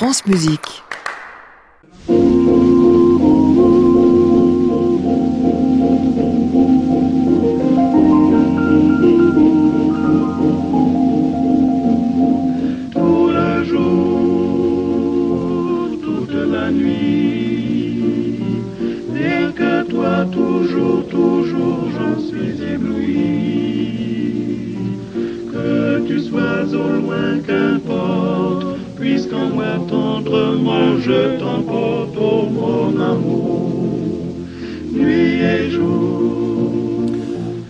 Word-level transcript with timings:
France 0.00 0.24
Musique. 0.24 0.82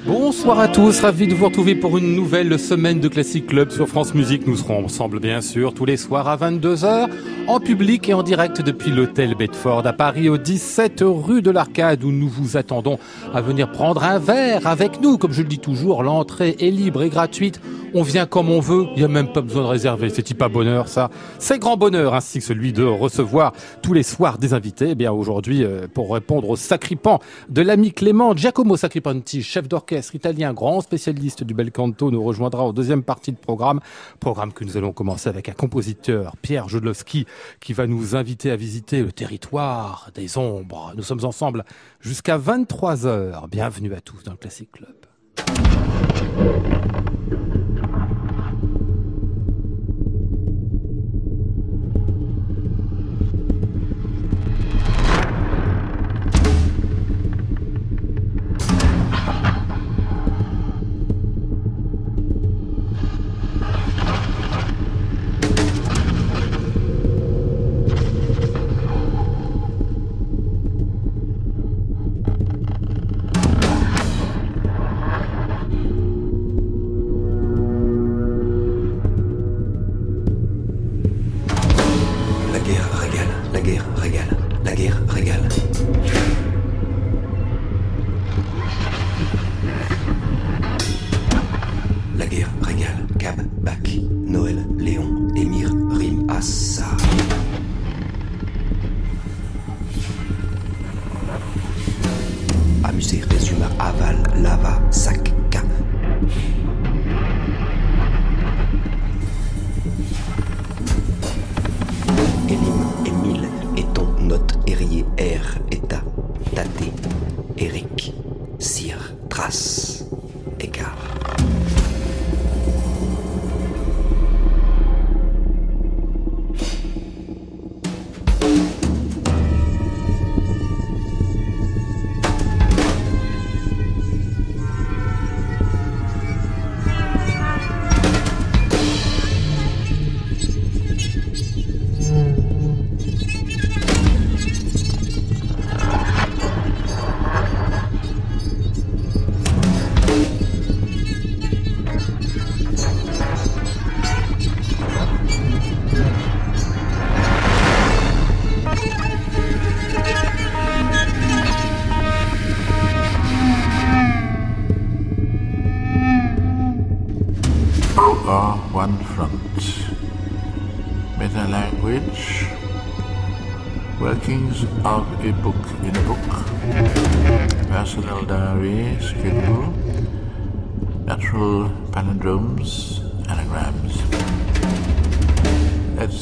Bonsoir 0.06 0.60
à 0.60 0.68
tous, 0.68 1.00
ravi 1.00 1.26
de 1.26 1.34
vous 1.34 1.46
retrouver 1.46 1.74
pour 1.74 1.98
une 1.98 2.14
nouvelle 2.14 2.58
semaine 2.58 3.00
de 3.00 3.08
Classic 3.08 3.46
Club 3.46 3.70
sur 3.70 3.88
France 3.88 4.14
Musique. 4.14 4.46
Nous 4.46 4.56
serons 4.56 4.84
ensemble 4.84 5.20
bien 5.20 5.40
sûr 5.40 5.74
tous 5.74 5.84
les 5.84 5.96
soirs 5.96 6.28
à 6.28 6.36
22h 6.36 7.08
en 7.46 7.60
public 7.60 8.08
et 8.08 8.14
en 8.14 8.22
direct 8.22 8.62
depuis 8.62 8.90
l'hôtel 8.90 9.34
Bedford 9.34 9.86
à 9.86 9.92
Paris 9.92 10.28
au 10.28 10.38
17 10.38 11.02
rue 11.04 11.42
de 11.42 11.50
l'Arcade 11.50 12.04
où 12.04 12.12
nous 12.12 12.28
vous 12.28 12.56
attendons 12.56 12.98
à 13.34 13.40
venir 13.40 13.70
prendre 13.70 14.04
un 14.04 14.18
verre 14.18 14.66
avec 14.66 15.00
nous. 15.00 15.18
Comme 15.18 15.32
je 15.32 15.42
le 15.42 15.48
dis 15.48 15.58
toujours, 15.58 16.02
l'entrée 16.02 16.56
est 16.60 16.70
libre 16.70 17.02
et 17.02 17.08
gratuite 17.08 17.60
on 17.94 18.02
vient 18.02 18.26
comme 18.26 18.50
on 18.50 18.60
veut, 18.60 18.86
il 18.92 18.98
n'y 18.98 19.04
a 19.04 19.08
même 19.08 19.32
pas 19.32 19.40
besoin 19.40 19.62
de 19.62 19.68
réserver. 19.68 20.10
C'est 20.10 20.34
pas 20.34 20.48
bonheur 20.48 20.88
ça. 20.88 21.10
C'est 21.38 21.58
grand 21.58 21.76
bonheur 21.76 22.14
ainsi 22.14 22.38
que 22.38 22.44
celui 22.44 22.72
de 22.72 22.84
recevoir 22.84 23.52
tous 23.82 23.92
les 23.92 24.02
soirs 24.02 24.38
des 24.38 24.54
invités. 24.54 24.90
Eh 24.90 24.94
bien 24.94 25.12
aujourd'hui, 25.12 25.64
euh, 25.64 25.86
pour 25.92 26.12
répondre 26.12 26.48
au 26.48 26.56
sacripant 26.56 27.20
de 27.48 27.62
l'ami 27.62 27.92
Clément 27.92 28.36
Giacomo 28.36 28.76
Sacripanti, 28.76 29.42
chef 29.42 29.68
d'orchestre 29.68 30.14
italien, 30.14 30.52
grand 30.52 30.80
spécialiste 30.80 31.44
du 31.44 31.54
bel 31.54 31.72
canto, 31.72 32.10
nous 32.10 32.22
rejoindra 32.22 32.64
en 32.64 32.72
deuxième 32.72 33.02
partie 33.02 33.32
de 33.32 33.38
programme. 33.38 33.80
Programme 34.20 34.52
que 34.52 34.64
nous 34.64 34.76
allons 34.76 34.92
commencer 34.92 35.28
avec 35.28 35.48
un 35.48 35.52
compositeur, 35.52 36.36
Pierre 36.42 36.68
Jodlowski, 36.68 37.26
qui 37.60 37.72
va 37.72 37.86
nous 37.86 38.16
inviter 38.16 38.50
à 38.50 38.56
visiter 38.56 39.02
le 39.02 39.12
territoire 39.12 40.10
des 40.14 40.38
ombres. 40.38 40.92
Nous 40.96 41.02
sommes 41.02 41.24
ensemble 41.24 41.64
jusqu'à 42.00 42.36
23 42.36 43.06
heures. 43.06 43.48
Bienvenue 43.48 43.94
à 43.94 44.00
tous 44.00 44.22
dans 44.22 44.32
le 44.32 44.38
Classic 44.38 44.68
Club. 44.70 44.94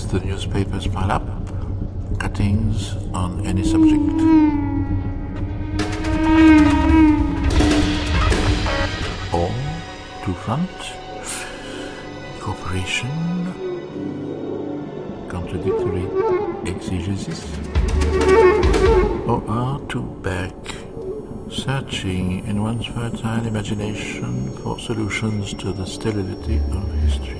the 0.09 0.21
newspapers 0.21 0.87
pile 0.87 1.13
up, 1.13 1.23
cuttings 2.19 2.95
on 3.13 3.45
any 3.47 3.63
subject. 3.63 4.01
Or 9.35 9.51
to 10.25 10.33
front, 10.45 10.71
cooperation, 12.41 13.11
contradictory 15.29 16.07
exigencies, 16.65 17.45
or 19.29 19.45
are 19.47 19.79
to 19.89 20.01
back, 20.23 20.55
searching 21.51 22.47
in 22.47 22.63
one's 22.63 22.87
fertile 22.87 23.47
imagination 23.47 24.57
for 24.59 24.79
solutions 24.79 25.53
to 25.55 25.71
the 25.73 25.85
sterility 25.85 26.57
of 26.57 26.95
history. 27.03 27.38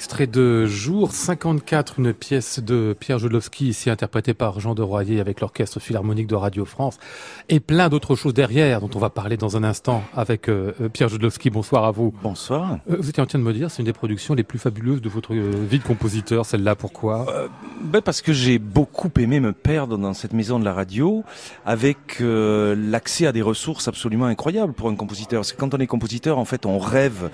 Extrait 0.00 0.26
de 0.26 0.64
Jour 0.64 1.12
54, 1.12 1.98
une 1.98 2.14
pièce 2.14 2.58
de 2.58 2.96
Pierre 2.98 3.18
Jodlowski, 3.18 3.68
ici 3.68 3.90
interprétée 3.90 4.32
par 4.32 4.58
Jean 4.58 4.74
de 4.74 4.80
Royer 4.80 5.20
avec 5.20 5.42
l'Orchestre 5.42 5.78
Philharmonique 5.78 6.26
de 6.26 6.36
Radio 6.36 6.64
France, 6.64 6.98
et 7.50 7.60
plein 7.60 7.90
d'autres 7.90 8.14
choses 8.14 8.32
derrière 8.32 8.80
dont 8.80 8.88
on 8.94 8.98
va 8.98 9.10
parler 9.10 9.36
dans 9.36 9.58
un 9.58 9.62
instant 9.62 10.02
avec 10.16 10.48
euh, 10.48 10.72
euh, 10.80 10.88
Pierre 10.88 11.10
Jodlowski. 11.10 11.50
Bonsoir 11.50 11.84
à 11.84 11.90
vous. 11.90 12.14
Bonsoir. 12.22 12.78
Euh, 12.90 12.96
vous 12.98 13.10
étiez 13.10 13.22
en 13.22 13.26
train 13.26 13.38
de 13.38 13.44
me 13.44 13.52
dire, 13.52 13.70
c'est 13.70 13.80
une 13.80 13.84
des 13.84 13.92
productions 13.92 14.32
les 14.32 14.42
plus 14.42 14.58
fabuleuses 14.58 15.02
de 15.02 15.10
votre 15.10 15.34
vie 15.34 15.78
de 15.78 15.84
compositeur, 15.84 16.46
celle-là, 16.46 16.76
pourquoi? 16.76 17.26
Ben 17.82 18.00
Parce 18.00 18.22
que 18.22 18.32
j'ai 18.32 18.58
beaucoup 18.58 19.10
aimé 19.18 19.38
me 19.38 19.52
perdre 19.52 19.98
dans 19.98 20.14
cette 20.14 20.32
maison 20.32 20.58
de 20.58 20.64
la 20.64 20.72
radio, 20.72 21.24
avec 21.66 22.20
l'accès 22.20 23.26
à 23.26 23.32
des 23.32 23.42
ressources 23.42 23.86
absolument 23.86 24.24
incroyables 24.24 24.72
pour 24.72 24.88
un 24.88 24.94
compositeur. 24.94 25.40
Parce 25.40 25.52
que 25.52 25.60
quand 25.60 25.74
on 25.74 25.78
est 25.78 25.86
compositeur, 25.86 26.38
en 26.38 26.46
fait, 26.46 26.64
on 26.64 26.78
rêve 26.78 27.28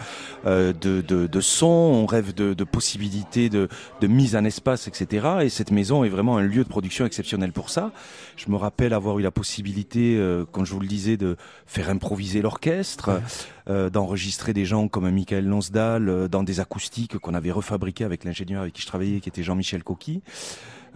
de, 0.45 0.73
de, 0.73 1.29
de 1.29 1.41
son 1.41 1.67
on 1.67 2.07
rêve 2.07 2.35
de, 2.35 2.56
possibilités 2.65 3.49
de, 3.49 3.69
mise 4.03 4.37
en 4.37 4.45
espace, 4.45 4.89
etc. 4.89 5.27
Et 5.43 5.49
cette 5.49 5.71
maison 5.71 6.05
est 6.05 6.09
vraiment 6.09 6.37
un 6.37 6.43
lieu 6.43 6.63
de 6.65 6.69
production 6.69 7.07
exceptionnel 7.07 7.53
pour 7.53 7.71
ça. 7.71 7.93
Je 8.37 8.51
me 8.51 8.57
rappelle 8.57 8.93
avoir 8.93 9.19
eu 9.19 9.23
la 9.23 9.31
possibilité, 9.31 10.17
euh, 10.17 10.45
comme 10.51 10.65
je 10.65 10.73
vous 10.73 10.81
le 10.81 10.87
disais, 10.87 11.17
de 11.17 11.37
faire 11.67 11.91
improviser 11.91 12.43
l'orchestre, 12.43 13.21
euh, 13.69 13.91
d'enregistrer 13.91 14.53
des 14.53 14.65
gens 14.65 14.89
comme 14.89 15.11
Michael 15.11 15.47
Lonsdal 15.47 16.09
euh, 16.09 16.29
dans 16.29 16.43
des 16.43 16.61
acoustiques 16.61 17.19
qu'on 17.19 17.35
avait 17.35 17.51
refabriquées 17.51 18.05
avec 18.05 18.25
l'ingénieur 18.25 18.63
avec 18.63 18.75
qui 18.75 18.83
je 18.83 18.87
travaillais, 18.87 19.21
qui 19.21 19.29
était 19.29 19.43
Jean-Michel 19.43 19.83
Coqui. 19.83 20.23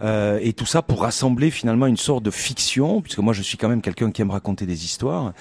et 0.01 0.53
tout 0.53 0.65
ça 0.65 0.81
pour 0.81 1.01
rassembler 1.01 1.51
finalement 1.51 1.85
une 1.85 1.97
sorte 1.97 2.23
de 2.23 2.31
fiction, 2.31 3.01
puisque 3.01 3.19
moi 3.19 3.33
je 3.33 3.43
suis 3.43 3.57
quand 3.57 3.69
même 3.69 3.81
quelqu'un 3.81 4.11
qui 4.11 4.21
aime 4.21 4.31
raconter 4.31 4.65
des 4.65 4.85
histoires. 4.85 5.33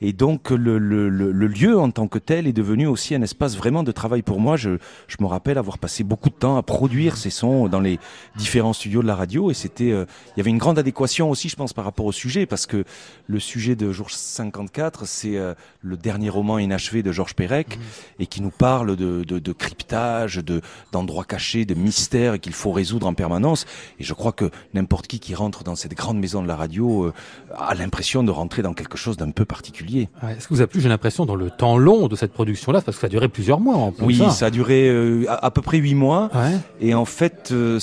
Et 0.00 0.12
donc 0.12 0.50
le, 0.50 0.78
le, 0.78 1.08
le, 1.08 1.46
lieu 1.46 1.78
en 1.78 1.90
tant 1.90 2.08
que 2.08 2.18
tel 2.18 2.46
est 2.46 2.52
devenu 2.52 2.86
aussi 2.86 3.14
un 3.14 3.22
espace 3.22 3.56
vraiment 3.56 3.82
de 3.82 3.92
travail 3.92 4.22
pour 4.22 4.40
moi. 4.40 4.56
Je, 4.56 4.78
je 5.06 5.16
me 5.20 5.26
rappelle 5.26 5.58
avoir 5.58 5.78
passé 5.78 6.04
beaucoup 6.04 6.28
de 6.28 6.34
temps 6.34 6.56
à 6.56 6.62
produire 6.62 7.16
ces 7.16 7.30
sons 7.30 7.68
dans 7.68 7.80
les 7.80 7.98
différents 8.36 8.72
studios 8.72 9.02
de 9.02 9.06
la 9.06 9.14
radio 9.14 9.50
et 9.50 9.54
c'était, 9.54 9.92
euh, 9.92 10.04
il 10.36 10.38
y 10.38 10.40
avait 10.40 10.50
une 10.50 10.58
grande 10.58 10.78
adéquation 10.78 11.30
aussi, 11.30 11.48
je 11.48 11.56
pense, 11.56 11.72
par 11.72 11.84
rapport 11.84 12.06
au 12.06 12.12
sujet 12.12 12.46
parce 12.46 12.66
que 12.66 12.84
le 13.26 13.40
sujet 13.40 13.76
de 13.76 13.92
Jour 13.92 14.10
54, 14.10 15.06
c'est 15.06 15.36
euh, 15.36 15.54
le 15.80 15.96
dernier 15.96 16.28
roman 16.28 16.58
inachevé 16.58 17.02
de 17.02 17.12
Georges 17.12 17.34
Perec 17.34 17.76
mmh. 17.76 17.80
et 18.20 18.26
qui 18.26 18.42
nous 18.42 18.50
parle 18.50 18.96
de, 18.96 19.24
de, 19.24 19.38
de 19.38 19.52
cryptage, 19.52 20.36
de 20.36 20.60
d'endroits 20.92 21.24
cachés, 21.24 21.64
de 21.64 21.74
mystères 21.74 22.40
qu'il 22.40 22.52
faut 22.52 22.72
résoudre 22.72 23.06
en 23.06 23.14
permanence. 23.14 23.66
Et 23.98 24.04
je 24.04 24.14
crois 24.14 24.32
que 24.32 24.50
n'importe 24.74 25.06
qui 25.06 25.20
qui 25.20 25.34
rentre 25.34 25.64
dans 25.64 25.74
cette 25.74 25.94
grande 25.94 26.18
maison 26.18 26.42
de 26.42 26.48
la 26.48 26.56
radio 26.56 27.06
euh, 27.06 27.12
a 27.56 27.74
l'impression 27.74 28.22
de 28.22 28.30
rentrer 28.30 28.62
dans 28.62 28.74
quelque 28.74 28.96
chose 28.96 29.16
d'un 29.16 29.30
peu 29.30 29.44
particulier. 29.44 29.85
Est-ce 29.94 30.48
que 30.48 30.54
vous 30.54 30.60
avez 30.60 30.68
plus, 30.68 30.80
j'ai 30.80 30.88
l'impression, 30.88 31.26
dans 31.26 31.34
le 31.34 31.50
temps 31.50 31.78
long 31.78 32.08
de 32.08 32.16
cette 32.16 32.32
production-là, 32.32 32.80
parce 32.80 32.96
que 32.96 33.00
ça 33.00 33.06
a 33.06 33.10
duré 33.10 33.28
plusieurs 33.28 33.60
mois 33.60 33.76
en 33.76 33.92
plus. 33.92 34.04
Oui, 34.04 34.22
ça, 34.30 34.46
a 34.46 34.50
duré 34.50 34.88
euh, 34.88 35.24
à, 35.28 35.50
peu 35.50 35.62
près 35.62 35.78
huit 35.78 35.94
mois. 35.94 36.30
Et 36.80 36.94
en 36.94 37.04
fait, 37.04 37.50
euh, 37.52 37.78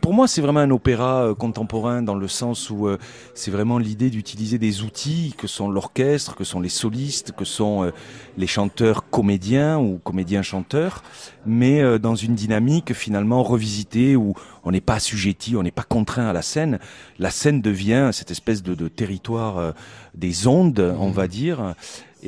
pour 0.00 0.14
moi, 0.14 0.28
c'est 0.28 0.40
vraiment 0.40 0.60
un 0.60 0.70
opéra 0.70 1.24
euh, 1.24 1.34
contemporain 1.34 2.02
dans 2.02 2.14
le 2.14 2.28
sens 2.28 2.70
où 2.70 2.86
euh, 2.86 2.98
c'est 3.34 3.50
vraiment 3.50 3.78
l'idée 3.78 4.10
d'utiliser 4.10 4.58
des 4.58 4.82
outils 4.82 5.34
que 5.36 5.46
sont 5.46 5.68
l'orchestre, 5.68 6.36
que 6.36 6.44
sont 6.44 6.60
les 6.60 6.68
solistes, 6.68 7.32
que 7.32 7.44
sont 7.44 7.84
euh, 7.84 7.90
les 8.36 8.46
chanteurs 8.46 9.10
comédiens 9.10 9.78
ou 9.78 9.98
comédiens 9.98 10.42
chanteurs, 10.42 11.02
mais 11.44 11.98
dans 11.98 12.14
une 12.14 12.34
dynamique 12.34 12.92
finalement 12.92 13.42
revisitée 13.42 14.16
où 14.16 14.34
on 14.64 14.70
n'est 14.70 14.80
pas 14.80 14.94
assujetti, 14.94 15.56
on 15.56 15.62
n'est 15.62 15.70
pas 15.70 15.82
contraint 15.82 16.28
à 16.28 16.32
la 16.32 16.42
scène. 16.42 16.78
La 17.18 17.30
scène 17.30 17.60
devient 17.60 18.10
cette 18.12 18.30
espèce 18.30 18.62
de, 18.62 18.74
de 18.74 18.88
territoire 18.88 19.74
des 20.14 20.46
ondes, 20.46 20.94
on 20.98 21.10
va 21.10 21.28
dire, 21.28 21.74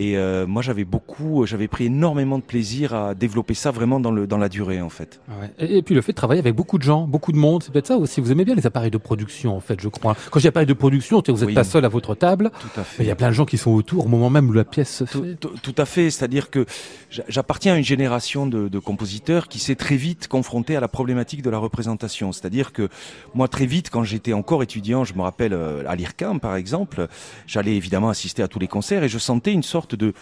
et 0.01 0.17
euh, 0.17 0.47
moi, 0.47 0.63
j'avais 0.63 0.85
beaucoup, 0.85 1.45
j'avais 1.45 1.67
pris 1.67 1.87
énormément 1.87 2.39
de 2.39 2.45
plaisir 2.45 2.95
à 2.95 3.17
développer 3.17 3.55
ça 3.55 3.73
vraiment 3.73 3.99
dans, 3.99 4.13
le, 4.13 4.29
dans 4.29 4.39
la 4.39 4.49
durée, 4.49 4.81
en 4.81 4.91
fait. 4.91 5.21
Ah 5.29 5.47
et, 5.59 5.83
puis 5.83 5.93
le 5.93 6.03
fait 6.03 6.13
de 6.13 6.17
travailler 6.17 6.39
avec 6.39 6.55
beaucoup 6.55 6.79
de 6.79 6.85
gens, 6.85 7.09
beaucoup 7.09 7.33
de 7.33 7.37
monde, 7.37 7.65
c'est 7.65 7.73
peut-être 7.73 7.89
ça 7.89 7.97
aussi. 7.97 8.21
Vous 8.21 8.31
aimez 8.31 8.45
bien 8.45 8.55
les 8.55 8.65
appareils 8.65 8.93
de 8.93 8.97
production, 8.97 9.57
en 9.57 9.61
fait, 9.61 9.81
je 9.81 9.89
crois. 9.89 10.17
Quand 10.31 10.39
j'ai 10.39 10.51
appareil 10.51 10.69
de 10.69 10.73
production, 10.73 11.21
vous 11.27 11.45
n'êtes 11.45 11.53
pas 11.53 11.65
seul 11.65 11.85
à 11.85 11.89
votre 11.89 12.15
table. 12.15 12.53
Tout 12.61 12.81
à 12.81 12.85
fait. 12.85 13.03
Il 13.03 13.09
y 13.09 13.11
a 13.11 13.17
plein 13.17 13.31
de 13.31 13.33
gens 13.33 13.45
qui 13.45 13.59
sont 13.59 13.73
autour 13.73 14.07
au 14.07 14.09
moment 14.09 14.31
même 14.31 14.49
où 14.49 14.53
la 14.53 14.65
pièce 14.65 14.99
se 14.99 15.05
fait. 15.05 15.35
Tout, 15.35 15.75
à 15.77 15.85
fait. 15.85 16.11
C'est-à-dire 16.13 16.51
que 16.51 16.65
j'appartiens 17.11 17.75
à 17.75 17.77
une 17.77 17.83
génération 17.83 18.47
de, 18.47 18.69
de 18.69 18.79
compositeurs 18.79 19.49
qui 19.49 19.59
s'est 19.59 19.75
très 19.75 19.97
vite 19.97 20.29
confronté 20.29 20.77
à 20.77 20.81
la 20.81 20.87
problématique 20.87 21.43
de 21.43 21.51
la 21.51 21.59
représentation. 21.59 22.31
C'est-à-dire 22.31 22.73
que 22.73 22.89
moi, 23.35 23.49
très 23.49 23.67
vite, 23.67 23.91
quand 23.91 24.05
j'étais 24.05 24.33
encore 24.33 24.63
étudiant, 24.63 25.03
je 25.03 25.15
me 25.15 25.23
rappelle 25.23 25.55
euh, 25.55 25.83
à 25.89 25.97
l'IRCAM, 25.97 26.39
par 26.39 26.55
exemple, 26.55 27.09
j'allais 27.49 27.75
évidemment 27.75 28.11
assister 28.11 28.45
à 28.45 28.49
tous 28.49 28.61
les 28.61 28.69
concerts 28.69 29.03
et 29.03 29.09
je 29.09 29.19
sentais 29.19 29.53
une 29.53 29.65
sorte 29.65 29.88
de 29.95 30.13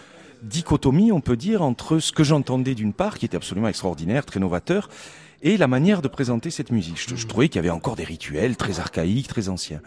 dichotomie, 0.42 1.12
on 1.12 1.20
peut 1.20 1.36
dire, 1.36 1.62
entre 1.62 1.98
ce 1.98 2.12
que 2.12 2.24
j'entendais 2.24 2.74
d'une 2.74 2.92
part, 2.92 3.18
qui 3.18 3.24
était 3.24 3.36
absolument 3.36 3.68
extraordinaire, 3.68 4.24
très 4.24 4.40
novateur, 4.40 4.88
et 5.42 5.56
la 5.56 5.66
manière 5.66 6.02
de 6.02 6.08
présenter 6.08 6.50
cette 6.50 6.70
musique. 6.70 6.98
Je, 7.00 7.14
je 7.14 7.26
trouvais 7.26 7.48
qu'il 7.48 7.56
y 7.56 7.58
avait 7.60 7.70
encore 7.70 7.96
des 7.96 8.04
rituels 8.04 8.56
très 8.56 8.80
archaïques, 8.80 9.28
très 9.28 9.48
anciens. 9.48 9.80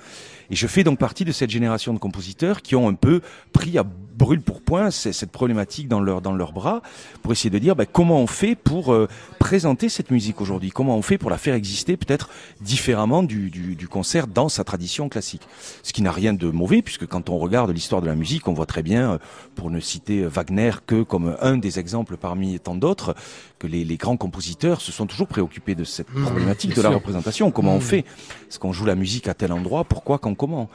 Et 0.49 0.55
je 0.55 0.67
fais 0.67 0.83
donc 0.83 0.99
partie 0.99 1.25
de 1.25 1.31
cette 1.31 1.49
génération 1.49 1.93
de 1.93 1.99
compositeurs 1.99 2.61
qui 2.61 2.75
ont 2.75 2.87
un 2.87 2.93
peu 2.93 3.21
pris 3.51 3.77
à 3.77 3.85
brûle 4.19 4.41
pour 4.41 4.61
point 4.61 4.91
cette 4.91 5.31
problématique 5.31 5.87
dans 5.87 6.01
leur 6.01 6.21
dans 6.21 6.33
leurs 6.33 6.51
bras 6.51 6.81
pour 7.23 7.31
essayer 7.31 7.49
de 7.49 7.57
dire 7.57 7.75
bah, 7.75 7.85
comment 7.85 8.19
on 8.19 8.27
fait 8.27 8.55
pour 8.55 8.93
euh, 8.93 9.07
présenter 9.39 9.87
cette 9.87 10.11
musique 10.11 10.41
aujourd'hui, 10.41 10.69
comment 10.69 10.97
on 10.97 11.01
fait 11.01 11.17
pour 11.17 11.29
la 11.29 11.37
faire 11.37 11.55
exister 11.55 11.95
peut-être 11.95 12.29
différemment 12.61 13.23
du, 13.23 13.49
du, 13.49 13.75
du, 13.75 13.87
concert 13.87 14.27
dans 14.27 14.49
sa 14.49 14.63
tradition 14.63 15.07
classique? 15.09 15.47
Ce 15.83 15.93
qui 15.93 16.01
n'a 16.01 16.11
rien 16.11 16.33
de 16.33 16.49
mauvais 16.49 16.81
puisque 16.81 17.07
quand 17.07 17.29
on 17.29 17.37
regarde 17.37 17.71
l'histoire 17.71 18.01
de 18.01 18.07
la 18.07 18.15
musique, 18.15 18.47
on 18.47 18.53
voit 18.53 18.65
très 18.65 18.83
bien, 18.83 19.13
euh, 19.13 19.17
pour 19.55 19.71
ne 19.71 19.79
citer 19.79 20.25
Wagner 20.25 20.71
que 20.85 21.01
comme 21.03 21.37
un 21.41 21.57
des 21.57 21.79
exemples 21.79 22.17
parmi 22.17 22.59
tant 22.59 22.75
d'autres, 22.75 23.15
que 23.57 23.67
les, 23.67 23.85
les, 23.85 23.97
grands 23.97 24.17
compositeurs 24.17 24.81
se 24.81 24.91
sont 24.91 25.05
toujours 25.05 25.27
préoccupés 25.27 25.75
de 25.75 25.83
cette 25.83 26.13
mmh, 26.13 26.23
problématique 26.23 26.75
de 26.75 26.81
la 26.81 26.89
représentation. 26.89 27.51
Comment 27.51 27.75
on 27.75 27.77
mmh. 27.77 27.81
fait? 27.81 28.05
Est-ce 28.49 28.59
qu'on 28.59 28.73
joue 28.73 28.85
la 28.85 28.95
musique 28.95 29.27
à 29.27 29.33
tel 29.33 29.51
endroit? 29.53 29.85
Pourquoi? 29.85 30.17
Quand? 30.17 30.35
Comment? 30.35 30.69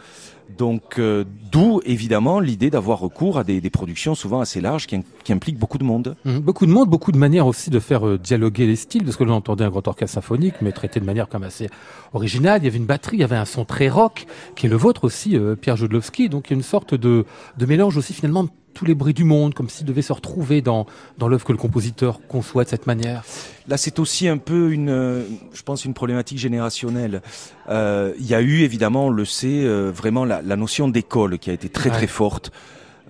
Donc, 0.57 0.99
euh, 0.99 1.25
d'où 1.51 1.81
évidemment 1.85 2.39
l'idée 2.39 2.71
d'avoir 2.71 3.01
recours 3.01 3.39
à 3.39 3.45
des, 3.45 3.61
productions 3.71 4.15
souvent 4.15 4.41
assez 4.41 4.61
larges 4.61 4.87
qui, 4.87 5.03
impliquent 5.33 5.59
beaucoup 5.59 5.79
de 5.79 5.85
monde. 5.85 6.17
Mmh. 6.25 6.39
beaucoup 6.39 6.67
de 6.67 6.71
monde, 6.71 6.89
beaucoup 6.89 7.13
de 7.13 7.19
manières 7.19 7.47
aussi 7.47 7.71
de 7.71 7.81
faire 7.81 8.07
euh, 8.07 8.19
dialoguer 8.19 8.67
les 8.67 8.77
styles, 8.77 9.05
parce 9.05 9.17
que 9.17 9.25
l'on 9.25 9.35
entendait 9.35 9.65
un 9.65 9.71
grand 9.71 9.87
orchestre 9.89 10.15
symphonique, 10.15 10.55
mais 10.61 10.73
traité 10.73 11.01
de 11.01 11.05
manière 11.05 11.27
même 11.33 11.43
assez 11.43 11.69
originale. 12.13 12.63
Il 12.63 12.67
y 12.67 12.69
avait 12.69 12.79
une 12.79 12.87
batterie, 12.87 13.17
il 13.17 13.21
y 13.21 13.25
avait 13.25 13.37
un 13.37 13.45
son 13.45 13.65
très 13.65 13.89
rock, 13.89 14.27
qui 14.55 14.67
est 14.67 14.69
le 14.69 14.77
vôtre 14.77 15.05
aussi, 15.05 15.37
euh, 15.37 15.57
Pierre 15.57 15.77
Jodlowski. 15.77 16.29
Donc, 16.29 16.49
il 16.49 16.51
y 16.53 16.55
a 16.55 16.57
une 16.57 16.63
sorte 16.63 16.95
de, 16.95 17.25
de 17.57 17.67
mélange 17.67 17.97
aussi 17.97 18.13
finalement 18.13 18.47
tous 18.75 18.85
les 18.85 18.95
bruits 18.95 19.15
du 19.15 19.25
monde, 19.25 19.55
comme 19.55 19.69
s'ils 19.69 19.87
devaient 19.87 20.03
se 20.03 20.13
retrouver 20.13 20.61
dans, 20.61 20.87
dans 21.19 21.29
l'œuvre 21.29 21.45
que 21.45 21.53
le 21.53 21.59
compositeur 21.59 22.21
conçoit 22.29 22.65
de 22.65 22.69
cette 22.69 22.87
manière 22.87 23.25
Là, 23.67 23.79
c'est 23.79 23.99
aussi 23.99 24.29
un 24.29 24.37
peu 24.37 24.73
une, 24.73 25.25
je 25.55 25.63
pense, 25.63 25.87
une 25.87 25.95
problématique 25.95 26.37
générationnelle. 26.37 27.23
Euh, 27.71 28.13
il 28.19 28.27
y 28.27 28.35
a 28.35 28.43
eu, 28.43 28.61
évidemment, 28.61 29.07
on 29.07 29.11
le 29.11 29.25
sait, 29.25 29.65
euh, 29.65 29.91
vraiment 29.91 30.27
la, 30.27 30.43
la, 30.43 30.57
notion 30.57 30.87
d'école 30.87 31.39
qui 31.39 31.49
a 31.49 31.55
été 31.55 31.71
très 31.71 31.89
très 31.89 32.07
forte. 32.07 32.53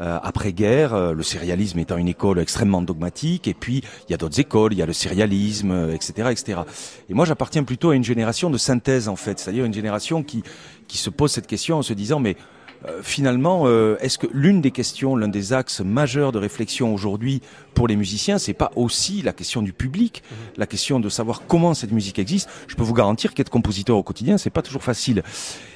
Euh, 0.01 0.19
après-guerre, 0.23 0.93
euh, 0.93 1.13
le 1.13 1.23
sérialisme 1.23 1.79
étant 1.79 1.97
une 1.97 2.09
école 2.09 2.41
extrêmement 2.41 2.83
dogmatique, 2.83 3.47
et 3.47 3.55
puis 3.55 3.83
il 4.09 4.11
y 4.11 4.15
a 4.15 4.17
d'autres 4.17 4.41
écoles, 4.41 4.73
il 4.73 4.79
y 4.79 4.83
a 4.83 4.87
le 4.87 4.93
sérialisme, 4.93 5.91
etc., 5.93 6.31
etc. 6.33 6.61
Et 7.09 7.15
moi, 7.15 7.25
j'appartiens 7.25 7.63
plutôt 7.63 7.91
à 7.91 7.95
une 7.95 8.03
génération 8.03 8.51
de 8.51 8.59
synthèse 8.59 9.09
en 9.09 9.15
fait, 9.15 9.39
c'est-à-dire 9.39 9.65
une 9.65 9.75
génération 9.75 10.25
qui 10.25 10.43
qui 10.89 10.99
se 10.99 11.11
pose 11.11 11.31
cette 11.31 11.47
question 11.47 11.79
en 11.79 11.83
se 11.83 11.93
disant 11.93 12.19
mais 12.19 12.37
euh, 12.87 13.01
finalement, 13.03 13.63
euh, 13.65 13.97
est-ce 14.01 14.19
que 14.19 14.27
l'une 14.33 14.61
des 14.61 14.71
questions, 14.71 15.17
l'un 15.17 15.29
des 15.29 15.53
axes 15.53 15.81
majeurs 15.81 16.33
de 16.33 16.39
réflexion 16.39 16.93
aujourd'hui 16.93 17.41
pour 17.75 17.89
les 17.89 17.97
musiciens, 17.97 18.39
c'est 18.39 18.53
pas 18.53 18.71
aussi 18.77 19.23
la 19.23 19.33
question 19.33 19.63
du 19.63 19.73
public, 19.73 20.23
mhm. 20.31 20.37
la 20.59 20.67
question 20.67 21.01
de 21.01 21.09
savoir 21.09 21.43
comment 21.47 21.75
cette 21.75 21.93
musique 21.93 22.19
existe 22.19 22.49
Je 22.69 22.75
peux 22.77 22.83
vous 22.83 22.95
garantir 22.95 23.35
qu'être 23.35 23.51
compositeur 23.51 23.97
au 23.97 24.03
quotidien, 24.03 24.39
c'est 24.39 24.51
pas 24.51 24.63
toujours 24.63 24.83
facile. 24.83 25.23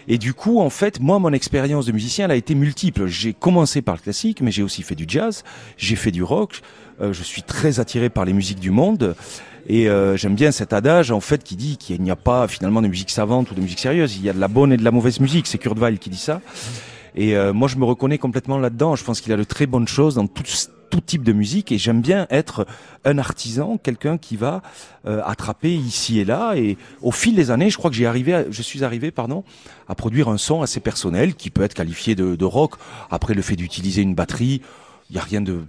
Et 0.06 0.18
du 0.18 0.34
coup, 0.34 0.60
en 0.60 0.70
fait, 0.70 1.00
moi, 1.00 1.18
mon 1.18 1.32
expérience 1.32 1.86
de 1.86 1.92
musicien, 1.92 2.26
elle 2.26 2.30
a 2.30 2.36
été 2.36 2.54
multiple. 2.54 3.06
J'ai 3.06 3.34
commencé 3.34 3.82
par 3.82 3.94
le 3.96 4.00
classique, 4.00 4.40
mais 4.40 4.50
j'ai 4.50 4.62
aussi 4.62 4.82
fait 4.82 4.94
du 4.94 5.04
jazz, 5.06 5.44
j'ai 5.76 5.96
fait 5.96 6.10
du 6.10 6.22
rock. 6.22 6.62
Euh, 7.00 7.12
je 7.12 7.22
suis 7.22 7.42
très 7.42 7.80
attiré 7.80 8.08
par 8.08 8.24
les 8.24 8.32
musiques 8.32 8.60
du 8.60 8.70
monde. 8.70 9.14
Et 9.68 9.88
euh, 9.88 10.16
j'aime 10.16 10.34
bien 10.34 10.50
cet 10.50 10.72
adage 10.72 11.10
en 11.10 11.20
fait 11.20 11.44
qui 11.44 11.54
dit 11.54 11.76
qu'il 11.76 12.00
n'y 12.00 12.10
a 12.10 12.16
pas 12.16 12.48
finalement 12.48 12.80
de 12.80 12.88
musique 12.88 13.10
savante 13.10 13.50
ou 13.50 13.54
de 13.54 13.60
musique 13.60 13.80
sérieuse. 13.80 14.16
Il 14.16 14.24
y 14.24 14.30
a 14.30 14.32
de 14.32 14.40
la 14.40 14.48
bonne 14.48 14.72
et 14.72 14.78
de 14.78 14.84
la 14.84 14.90
mauvaise 14.90 15.20
musique. 15.20 15.46
C'est 15.46 15.58
Kurt 15.58 15.78
Weill 15.78 15.98
qui 15.98 16.08
dit 16.08 16.16
ça. 16.16 16.40
Et 17.14 17.36
euh, 17.36 17.52
moi, 17.52 17.68
je 17.68 17.76
me 17.76 17.84
reconnais 17.84 18.18
complètement 18.18 18.58
là-dedans. 18.58 18.96
Je 18.96 19.04
pense 19.04 19.20
qu'il 19.20 19.32
a 19.32 19.36
de 19.36 19.44
très 19.44 19.66
bonnes 19.66 19.88
choses 19.88 20.16
dans 20.16 20.26
tout, 20.26 20.44
tout 20.90 21.00
type 21.00 21.22
de 21.22 21.32
musique. 21.32 21.72
Et 21.72 21.78
j'aime 21.78 22.00
bien 22.00 22.26
être 22.30 22.66
un 23.04 23.18
artisan, 23.18 23.78
quelqu'un 23.78 24.18
qui 24.18 24.36
va 24.36 24.62
euh, 25.06 25.20
attraper 25.24 25.74
ici 25.74 26.18
et 26.18 26.24
là. 26.24 26.54
Et 26.56 26.76
au 27.02 27.12
fil 27.12 27.34
des 27.34 27.50
années, 27.50 27.70
je 27.70 27.78
crois 27.78 27.90
que 27.90 27.96
j'ai 27.96 28.06
arrivé, 28.06 28.46
je 28.50 28.62
suis 28.62 28.84
arrivé, 28.84 29.10
pardon, 29.10 29.44
à 29.88 29.94
produire 29.94 30.28
un 30.28 30.38
son 30.38 30.62
assez 30.62 30.80
personnel 30.80 31.34
qui 31.34 31.50
peut 31.50 31.62
être 31.62 31.74
qualifié 31.74 32.14
de, 32.14 32.36
de 32.36 32.44
rock. 32.44 32.74
Après, 33.10 33.34
le 33.34 33.42
fait 33.42 33.56
d'utiliser 33.56 34.02
une 34.02 34.14
batterie, 34.14 34.62
il 35.10 35.16
y 35.16 35.18
a 35.18 35.22
rien 35.22 35.40
de 35.40 35.64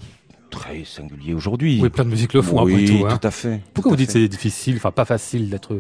très 0.49 0.83
singulier 0.85 1.33
aujourd'hui. 1.33 1.79
Oui, 1.81 1.89
plein 1.89 2.03
de 2.05 2.09
musiques 2.09 2.33
le 2.33 2.41
font 2.41 2.63
oui, 2.63 2.73
après 2.73 2.85
tout. 2.85 3.05
Hein. 3.07 3.17
tout 3.19 3.27
à 3.27 3.31
fait. 3.31 3.61
Pourquoi 3.73 3.91
vous 3.91 3.95
dites 3.95 4.11
fait. 4.11 4.19
c'est 4.21 4.27
difficile, 4.27 4.75
enfin 4.77 4.91
pas 4.91 5.05
facile 5.05 5.49
d'être 5.49 5.77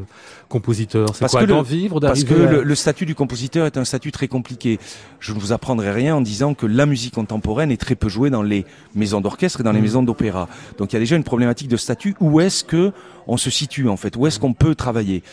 compositeur? 0.47 1.07
C'est 1.13 1.27
quoi 1.29 1.41
que 1.41 1.45
d'en 1.45 1.61
vivre, 1.61 1.99
Parce 1.99 2.23
que 2.23 2.33
à- 2.33 2.51
le, 2.51 2.63
le 2.63 2.75
statut 2.75 3.05
du 3.05 3.15
compositeur 3.15 3.65
est 3.65 3.77
un 3.77 3.85
statut 3.85 4.11
très 4.11 4.27
compliqué. 4.27 4.79
Je 5.19 5.33
ne 5.33 5.39
vous 5.39 5.51
apprendrai 5.51 5.91
rien 5.91 6.15
en 6.15 6.21
disant 6.21 6.53
que 6.53 6.65
la 6.65 6.85
musique 6.85 7.13
contemporaine 7.15 7.71
est 7.71 7.77
très 7.77 7.95
peu 7.95 8.09
jouée 8.09 8.29
dans 8.29 8.43
les 8.43 8.65
maisons 8.95 9.21
d'orchestre 9.21 9.61
et 9.61 9.63
dans 9.63 9.71
les 9.71 9.79
Mhm. 9.79 9.83
maisons 9.83 10.03
d'opéra. 10.03 10.47
Donc 10.77 10.91
il 10.91 10.95
y 10.95 10.97
a 10.97 10.99
déjà 10.99 11.15
une 11.15 11.23
problématique 11.23 11.67
de 11.67 11.77
statut. 11.77 12.15
Où 12.19 12.39
est-ce 12.39 12.63
que 12.63 12.91
on 13.27 13.37
se 13.37 13.49
situe 13.49 13.87
en 13.89 13.97
fait? 13.97 14.15
Où 14.15 14.27
est-ce 14.27 14.39
qu'on 14.39 14.53
peut 14.53 14.75
travailler? 14.75 15.23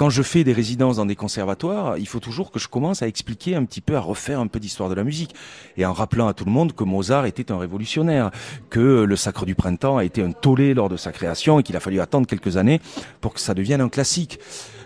Quand 0.00 0.08
je 0.08 0.22
fais 0.22 0.44
des 0.44 0.54
résidences 0.54 0.96
dans 0.96 1.04
des 1.04 1.14
conservatoires, 1.14 1.98
il 1.98 2.08
faut 2.08 2.20
toujours 2.20 2.50
que 2.50 2.58
je 2.58 2.68
commence 2.68 3.02
à 3.02 3.06
expliquer 3.06 3.54
un 3.54 3.66
petit 3.66 3.82
peu, 3.82 3.96
à 3.96 4.00
refaire 4.00 4.40
un 4.40 4.46
peu 4.46 4.58
d'histoire 4.58 4.88
de 4.88 4.94
la 4.94 5.04
musique. 5.04 5.34
Et 5.76 5.84
en 5.84 5.92
rappelant 5.92 6.26
à 6.26 6.32
tout 6.32 6.46
le 6.46 6.50
monde 6.50 6.72
que 6.72 6.84
Mozart 6.84 7.26
était 7.26 7.52
un 7.52 7.58
révolutionnaire, 7.58 8.30
que 8.70 9.02
le 9.02 9.16
Sacre 9.16 9.44
du 9.44 9.54
Printemps 9.54 9.98
a 9.98 10.04
été 10.06 10.22
un 10.22 10.32
tollé 10.32 10.72
lors 10.72 10.88
de 10.88 10.96
sa 10.96 11.12
création 11.12 11.60
et 11.60 11.62
qu'il 11.62 11.76
a 11.76 11.80
fallu 11.80 12.00
attendre 12.00 12.26
quelques 12.26 12.56
années 12.56 12.80
pour 13.20 13.34
que 13.34 13.40
ça 13.40 13.52
devienne 13.52 13.82
un 13.82 13.90
classique. 13.90 14.38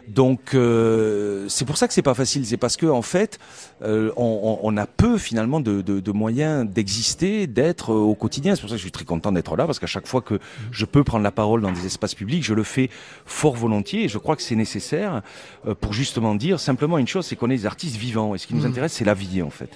Donc 0.08 0.54
euh, 0.54 1.46
c'est 1.48 1.64
pour 1.64 1.76
ça 1.76 1.88
que 1.88 1.94
c'est 1.94 2.02
pas 2.02 2.14
facile, 2.14 2.44
c'est 2.46 2.56
parce 2.56 2.76
que 2.76 2.86
en 2.86 3.02
fait 3.02 3.38
euh, 3.82 4.10
on, 4.16 4.58
on- 4.62 4.76
a 4.76 4.86
peu 4.86 5.18
finalement 5.18 5.60
de, 5.60 5.82
de- 5.82 6.00
de 6.00 6.12
moyens 6.12 6.68
d'exister, 6.68 7.46
d'être 7.46 7.92
euh, 7.92 7.96
au 7.96 8.14
quotidien. 8.14 8.54
C'est 8.54 8.60
pour 8.60 8.70
ça 8.70 8.74
que 8.74 8.78
je 8.78 8.82
suis 8.84 8.92
très 8.92 9.04
content 9.04 9.32
d'être 9.32 9.56
là 9.56 9.66
parce 9.66 9.78
qu'à 9.78 9.86
chaque 9.86 10.06
fois 10.06 10.20
que 10.20 10.38
je 10.72 10.84
peux 10.84 11.04
prendre 11.04 11.24
la 11.24 11.30
parole 11.32 11.60
dans 11.62 11.72
des 11.72 11.86
espaces 11.86 12.14
publics, 12.14 12.44
je 12.44 12.54
le 12.54 12.64
fais 12.64 12.90
fort 13.24 13.54
volontiers 13.56 14.04
et 14.04 14.08
je 14.08 14.18
crois 14.18 14.36
que 14.36 14.42
c'est 14.42 14.56
nécessaire 14.56 15.22
euh, 15.66 15.74
pour 15.74 15.92
justement 15.92 16.34
dire 16.34 16.60
simplement 16.60 16.98
une 16.98 17.08
chose, 17.08 17.26
c'est 17.26 17.36
qu'on 17.36 17.50
est 17.50 17.56
des 17.56 17.66
artistes 17.66 17.96
vivants 17.96 18.34
et 18.34 18.38
ce 18.38 18.46
qui 18.46 18.54
nous 18.54 18.62
Mhm. 18.62 18.70
intéresse 18.70 18.92
c'est 18.92 19.04
la 19.04 19.14
vie 19.14 19.42
en 19.42 19.50
fait. 19.50 19.70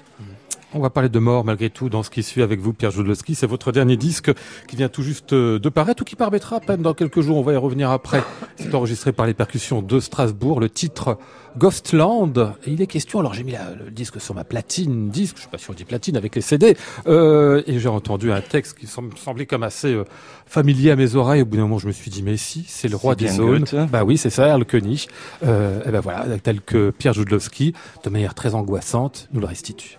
On 0.75 0.81
va 0.81 0.91
parler 0.91 1.09
de 1.09 1.19
mort 1.19 1.47
malgré 1.47 1.71
tout 1.71 1.89
dans 1.89 2.03
ce 2.03 2.11
qui 2.11 2.23
suit 2.23 2.43
avec 2.43 2.61
vous, 2.61 2.75
Pierre 2.75 2.91
Joudlowski. 2.91 3.35
C'est 3.35 3.47
votre 3.47 3.73
dernier 3.73 3.97
disque 3.97 4.31
qui 4.69 4.77
vient 4.77 4.91
tout 4.91 5.03
juste 5.03 5.33
euh, 5.33 5.59
de 5.59 5.69
paraître 5.71 6.03
ou 6.03 6.05
qui 6.05 6.15
paraîtra 6.15 6.57
à 6.57 6.61
peine 6.61 6.83
dans 6.83 6.93
quelques 6.93 7.23
jours. 7.23 7.39
On 7.39 7.43
va 7.43 7.55
y 7.55 7.57
revenir 7.57 7.91
après. 7.91 8.23
C'est 8.57 8.75
enregistré 8.75 9.13
par 9.13 9.27
les 9.27 9.33
percussions 9.33 9.81
de 9.81 9.99
Strasbourg. 9.99 10.61
Le 10.61 10.69
titre 10.69 11.17
Ghostland. 11.57 12.53
Et 12.67 12.73
il 12.73 12.83
est 12.83 12.87
question, 12.87 13.19
alors 13.21 13.33
j'ai 13.33 13.45
mis 13.45 13.53
la- 13.53 13.71
le 13.83 13.91
disque 13.91 14.21
sur 14.21 14.35
ma 14.35 14.45
platine 14.45 15.09
disque, 15.09 15.37
je 15.39 15.43
sais 15.45 15.49
pas 15.49 15.57
si 15.57 15.71
on 15.71 15.73
dit 15.73 15.85
platine 15.85 16.17
avec 16.19 16.37
les 16.37 16.43
CD, 16.43 16.77
euh, 17.07 17.63
et 17.67 17.79
j'ai 17.79 17.89
entendu 17.89 18.31
un 18.31 18.43
texte 18.43 18.77
qui 18.79 18.87
sem- 18.87 19.11
semblait 19.17 19.47
comme 19.47 19.63
assez 19.63 19.89
euh, 19.95 20.05
familier 20.47 20.91
à 20.91 20.97
mes 20.97 21.15
oreilles. 21.17 21.43
Au 21.43 21.47
bout 21.47 21.57
d'un 21.57 21.63
moment, 21.63 21.79
je 21.79 21.87
me 21.87 21.93
suis 21.93 22.11
dit, 22.11 22.23
mais 22.23 22.37
si, 22.37 22.65
c'est 22.69 22.89
le 22.89 22.97
roi 22.97 23.15
des 23.15 23.29
zones. 23.29 23.61
Goethe. 23.61 23.75
Bah 23.91 24.05
oui, 24.05 24.19
c'est 24.19 24.31
ça, 24.31 24.47
Erl 24.49 24.65
König. 24.67 25.09
Euh, 25.47 25.81
et 25.87 25.91
ben 25.91 26.01
voilà, 26.01 26.39
tel 26.43 26.61
que 26.61 26.91
Pierre 26.91 27.15
Joudlowski, 27.15 27.73
de 28.05 28.11
manière 28.11 28.35
très 28.35 28.55
angoissante, 28.55 29.29
nous 29.33 29.41
le 29.41 29.47
restitue. 29.47 29.99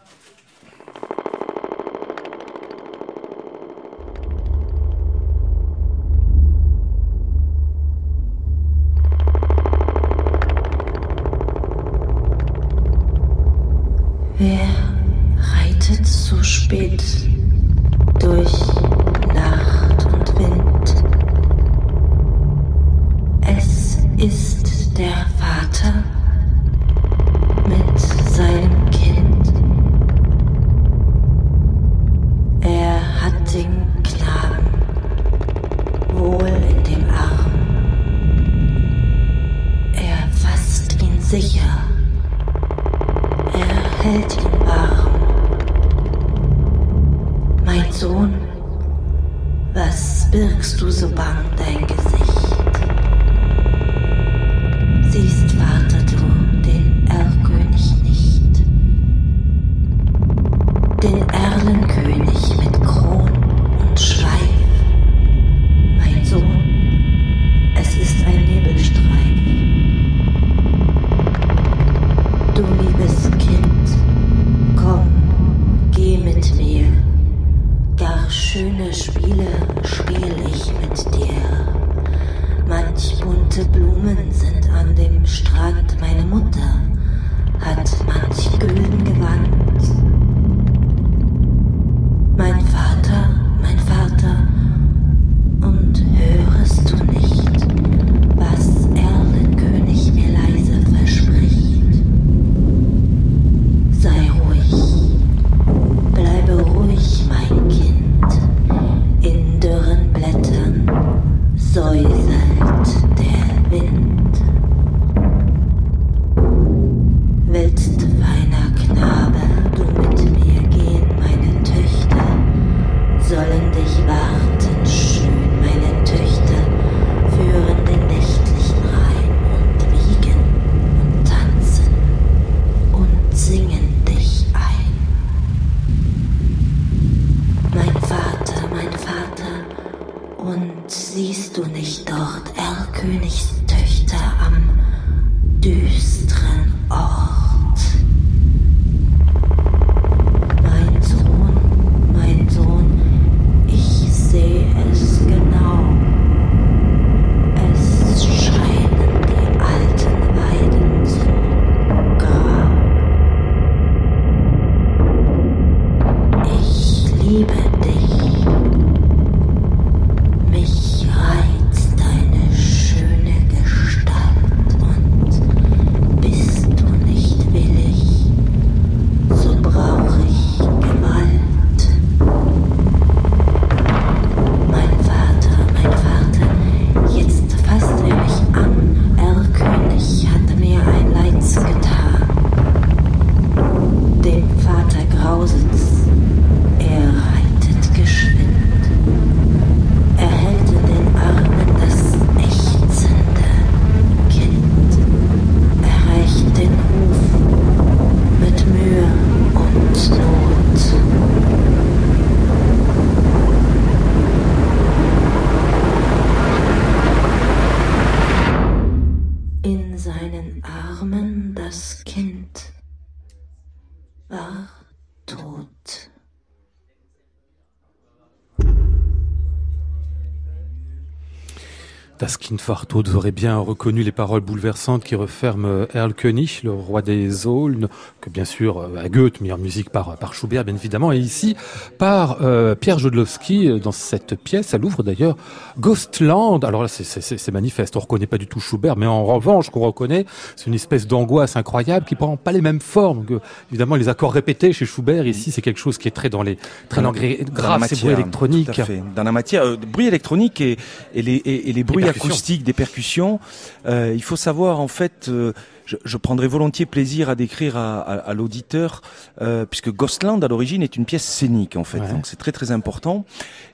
Daskin 232.19 232.57
Farto, 232.57 233.01
aurez 233.15 233.31
bien 233.31 233.57
reconnu 233.57 234.03
les 234.03 234.11
paroles 234.11 234.41
bouleversantes 234.41 235.05
qui 235.05 235.15
referment 235.15 235.87
Erl 235.93 236.13
König, 236.13 236.59
le 236.65 236.73
roi 236.73 237.01
des 237.01 237.47
Aulnes, 237.47 237.87
que 238.19 238.29
bien 238.29 238.43
sûr 238.43 238.79
euh, 238.79 238.97
à 239.01 239.07
Goethe, 239.07 239.39
meilleure 239.39 239.57
musique 239.57 239.89
par, 239.89 240.17
par 240.17 240.33
Schubert 240.33 240.65
bien 240.65 240.75
évidemment, 240.75 241.13
et 241.13 241.17
ici 241.17 241.55
par 241.97 242.41
euh, 242.41 242.75
Pierre 242.75 242.99
Jodlowski 242.99 243.69
euh, 243.69 243.79
dans 243.79 243.93
cette 243.93 244.35
pièce, 244.35 244.73
à 244.73 244.77
Louvre 244.77 245.01
d'ailleurs, 245.01 245.37
Ghostland. 245.79 246.65
Alors 246.65 246.81
là 246.81 246.89
c'est 246.89 247.51
manifeste, 247.53 247.95
on 247.95 248.01
reconnaît 248.01 248.27
pas 248.27 248.37
du 248.37 248.47
tout 248.47 248.59
Schubert, 248.59 248.97
mais 248.97 249.05
en 249.05 249.23
revanche 249.23 249.69
qu'on 249.69 249.79
reconnaît, 249.79 250.25
c'est 250.57 250.67
une 250.67 250.73
espèce 250.73 251.07
d'angoisse 251.07 251.55
incroyable 251.55 252.05
qui 252.05 252.15
prend 252.15 252.35
pas 252.35 252.51
les 252.51 252.61
mêmes 252.61 252.81
formes. 252.81 253.23
Que, 253.23 253.39
évidemment 253.71 253.95
les 253.95 254.09
accords 254.09 254.33
répétés 254.33 254.73
chez 254.73 254.85
Schubert, 254.85 255.25
ici 255.25 255.51
c'est 255.51 255.61
quelque 255.61 255.79
chose 255.79 255.97
qui 255.97 256.09
est 256.09 256.11
très 256.11 256.29
dans 256.29 256.43
les 256.43 256.57
très 256.89 257.01
dans, 257.01 257.13
grave, 257.13 257.87
ces 257.87 257.95
bruits 257.95 258.11
électroniques. 258.11 258.81
Dans 259.15 259.23
la 259.23 259.31
matière, 259.31 259.77
bruit 259.77 260.07
électronique 260.07 260.59
et, 260.59 260.77
et 261.13 261.21
les, 261.21 261.41
et, 261.45 261.71
les 261.71 261.83
bruits 261.85 262.08
acoustique, 262.09 262.63
des 262.63 262.73
percussions. 262.73 263.39
Euh, 263.85 264.13
il 264.15 264.23
faut 264.23 264.35
savoir 264.35 264.79
en 264.79 264.87
fait, 264.87 265.27
euh, 265.29 265.53
je, 265.85 265.95
je, 266.03 266.17
prendrais 266.17 266.47
volontiers 266.47 266.85
plaisir 266.85 267.29
à 267.29 267.35
décrire 267.35 267.77
à, 267.77 267.99
à, 267.99 268.13
à 268.15 268.33
l'auditeur, 268.33 269.01
euh, 269.41 269.65
puisque 269.65 269.91
Ghostland 269.91 270.43
à 270.43 270.47
l'origine 270.47 270.83
est 270.83 270.95
une 270.95 271.05
pièce 271.05 271.23
scénique 271.23 271.75
en 271.75 271.83
fait, 271.83 271.99
donc 271.99 272.27
c'est 272.27 272.37
très 272.37 272.51
très 272.51 272.71
important, 272.71 273.25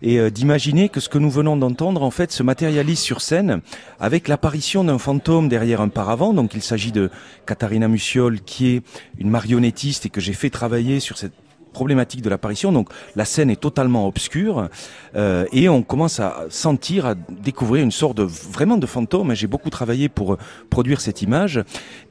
et 0.02 0.20
euh, 0.20 0.30
d'imaginer 0.30 0.90
que 0.90 1.00
ce 1.00 1.10
que 1.10 1.18
nous 1.18 1.30
venons 1.30 1.58
d'entendre 1.58 2.04
en 2.04 2.12
fait 2.12 2.32
se 2.32 2.44
matérialise 2.44 3.00
sur 3.00 3.22
scène 3.22 3.62
avec 4.00 4.28
l'apparition 4.28 4.84
d'un 4.84 4.98
fantôme 4.98 5.50
derrière 5.50 5.82
un 5.82 5.90
paravent. 5.90 6.34
Donc 6.34 6.54
il 6.54 6.62
s'agit 6.62 6.92
de 6.92 7.10
Katharina 7.46 7.88
Mussiol 7.88 8.42
qui 8.42 8.76
est 8.76 8.84
une 9.18 9.30
marionnettiste 9.30 10.06
et 10.06 10.10
que 10.10 10.22
j'ai 10.22 10.34
fait 10.34 10.50
travailler 10.50 11.00
sur 11.00 11.18
cette 11.18 11.34
problématique 11.76 12.22
de 12.22 12.30
l'apparition. 12.30 12.72
Donc 12.72 12.88
la 13.18 13.26
scène 13.26 13.50
est 13.50 13.60
totalement 13.60 14.08
obscure 14.08 14.70
euh, 15.16 15.46
et 15.52 15.68
on 15.68 15.84
commence 15.84 16.22
à 16.22 16.46
sentir, 16.50 17.06
à 17.06 17.16
découvrir 17.16 17.84
une 17.84 17.92
sorte 17.92 18.16
de 18.16 18.24
vraiment 18.24 18.78
de 18.78 18.86
fantôme. 18.86 19.34
J'ai 19.36 19.48
beaucoup 19.48 19.70
travaillé 19.70 20.08
pour 20.08 20.34
euh, 20.34 20.38
produire 20.70 21.02
cette 21.02 21.22
image 21.22 21.62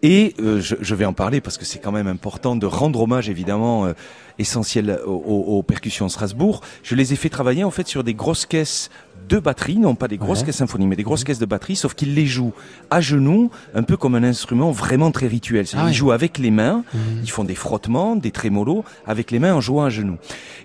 et 0.02 0.34
euh, 0.38 0.60
je, 0.60 0.74
je, 0.78 0.94
vais 0.94 1.06
en 1.06 1.14
parler 1.14 1.40
parce 1.40 1.56
que 1.56 1.64
c'est 1.64 1.78
quand 1.78 1.92
même 1.92 2.08
important 2.08 2.56
de 2.56 2.66
rendre 2.66 3.00
hommage 3.00 3.30
évidemment 3.30 3.86
euh, 3.86 3.94
essentiel 4.38 5.00
aux, 5.06 5.56
aux, 5.56 5.62
percussions 5.62 6.10
Strasbourg. 6.10 6.60
Je 6.82 6.94
les 6.94 7.14
ai 7.14 7.16
fait 7.16 7.30
travailler 7.30 7.64
en 7.64 7.70
fait 7.70 7.88
sur 7.88 8.04
des 8.04 8.14
grosses 8.14 8.44
caisses 8.44 8.90
de 9.28 9.38
batterie, 9.38 9.76
non 9.76 9.94
pas 9.94 10.08
des 10.08 10.16
grosses 10.16 10.42
caisses 10.42 10.56
symphoniques, 10.56 10.88
mais 10.88 10.96
des 10.96 11.02
grosses 11.02 11.24
caisses 11.24 11.38
de 11.38 11.46
batterie, 11.46 11.76
sauf 11.76 11.94
qu'ils 11.94 12.14
les 12.14 12.26
jouent 12.26 12.52
à 12.90 13.00
genoux, 13.00 13.50
un 13.74 13.82
peu 13.82 13.96
comme 13.96 14.14
un 14.14 14.24
instrument 14.24 14.70
vraiment 14.70 15.10
très 15.10 15.26
rituel. 15.26 15.66
Ah 15.74 15.86
ils 15.88 15.94
jouent 15.94 16.12
avec 16.12 16.38
les 16.38 16.50
mains, 16.50 16.84
mmh. 16.92 16.98
ils 17.22 17.30
font 17.30 17.44
des 17.44 17.54
frottements, 17.54 18.16
des 18.16 18.30
trémolos 18.30 18.84
avec 19.06 19.30
les 19.30 19.38
mains 19.38 19.54
en 19.54 19.60
jouant 19.60 19.84
à 19.84 19.90
genoux. 19.90 20.16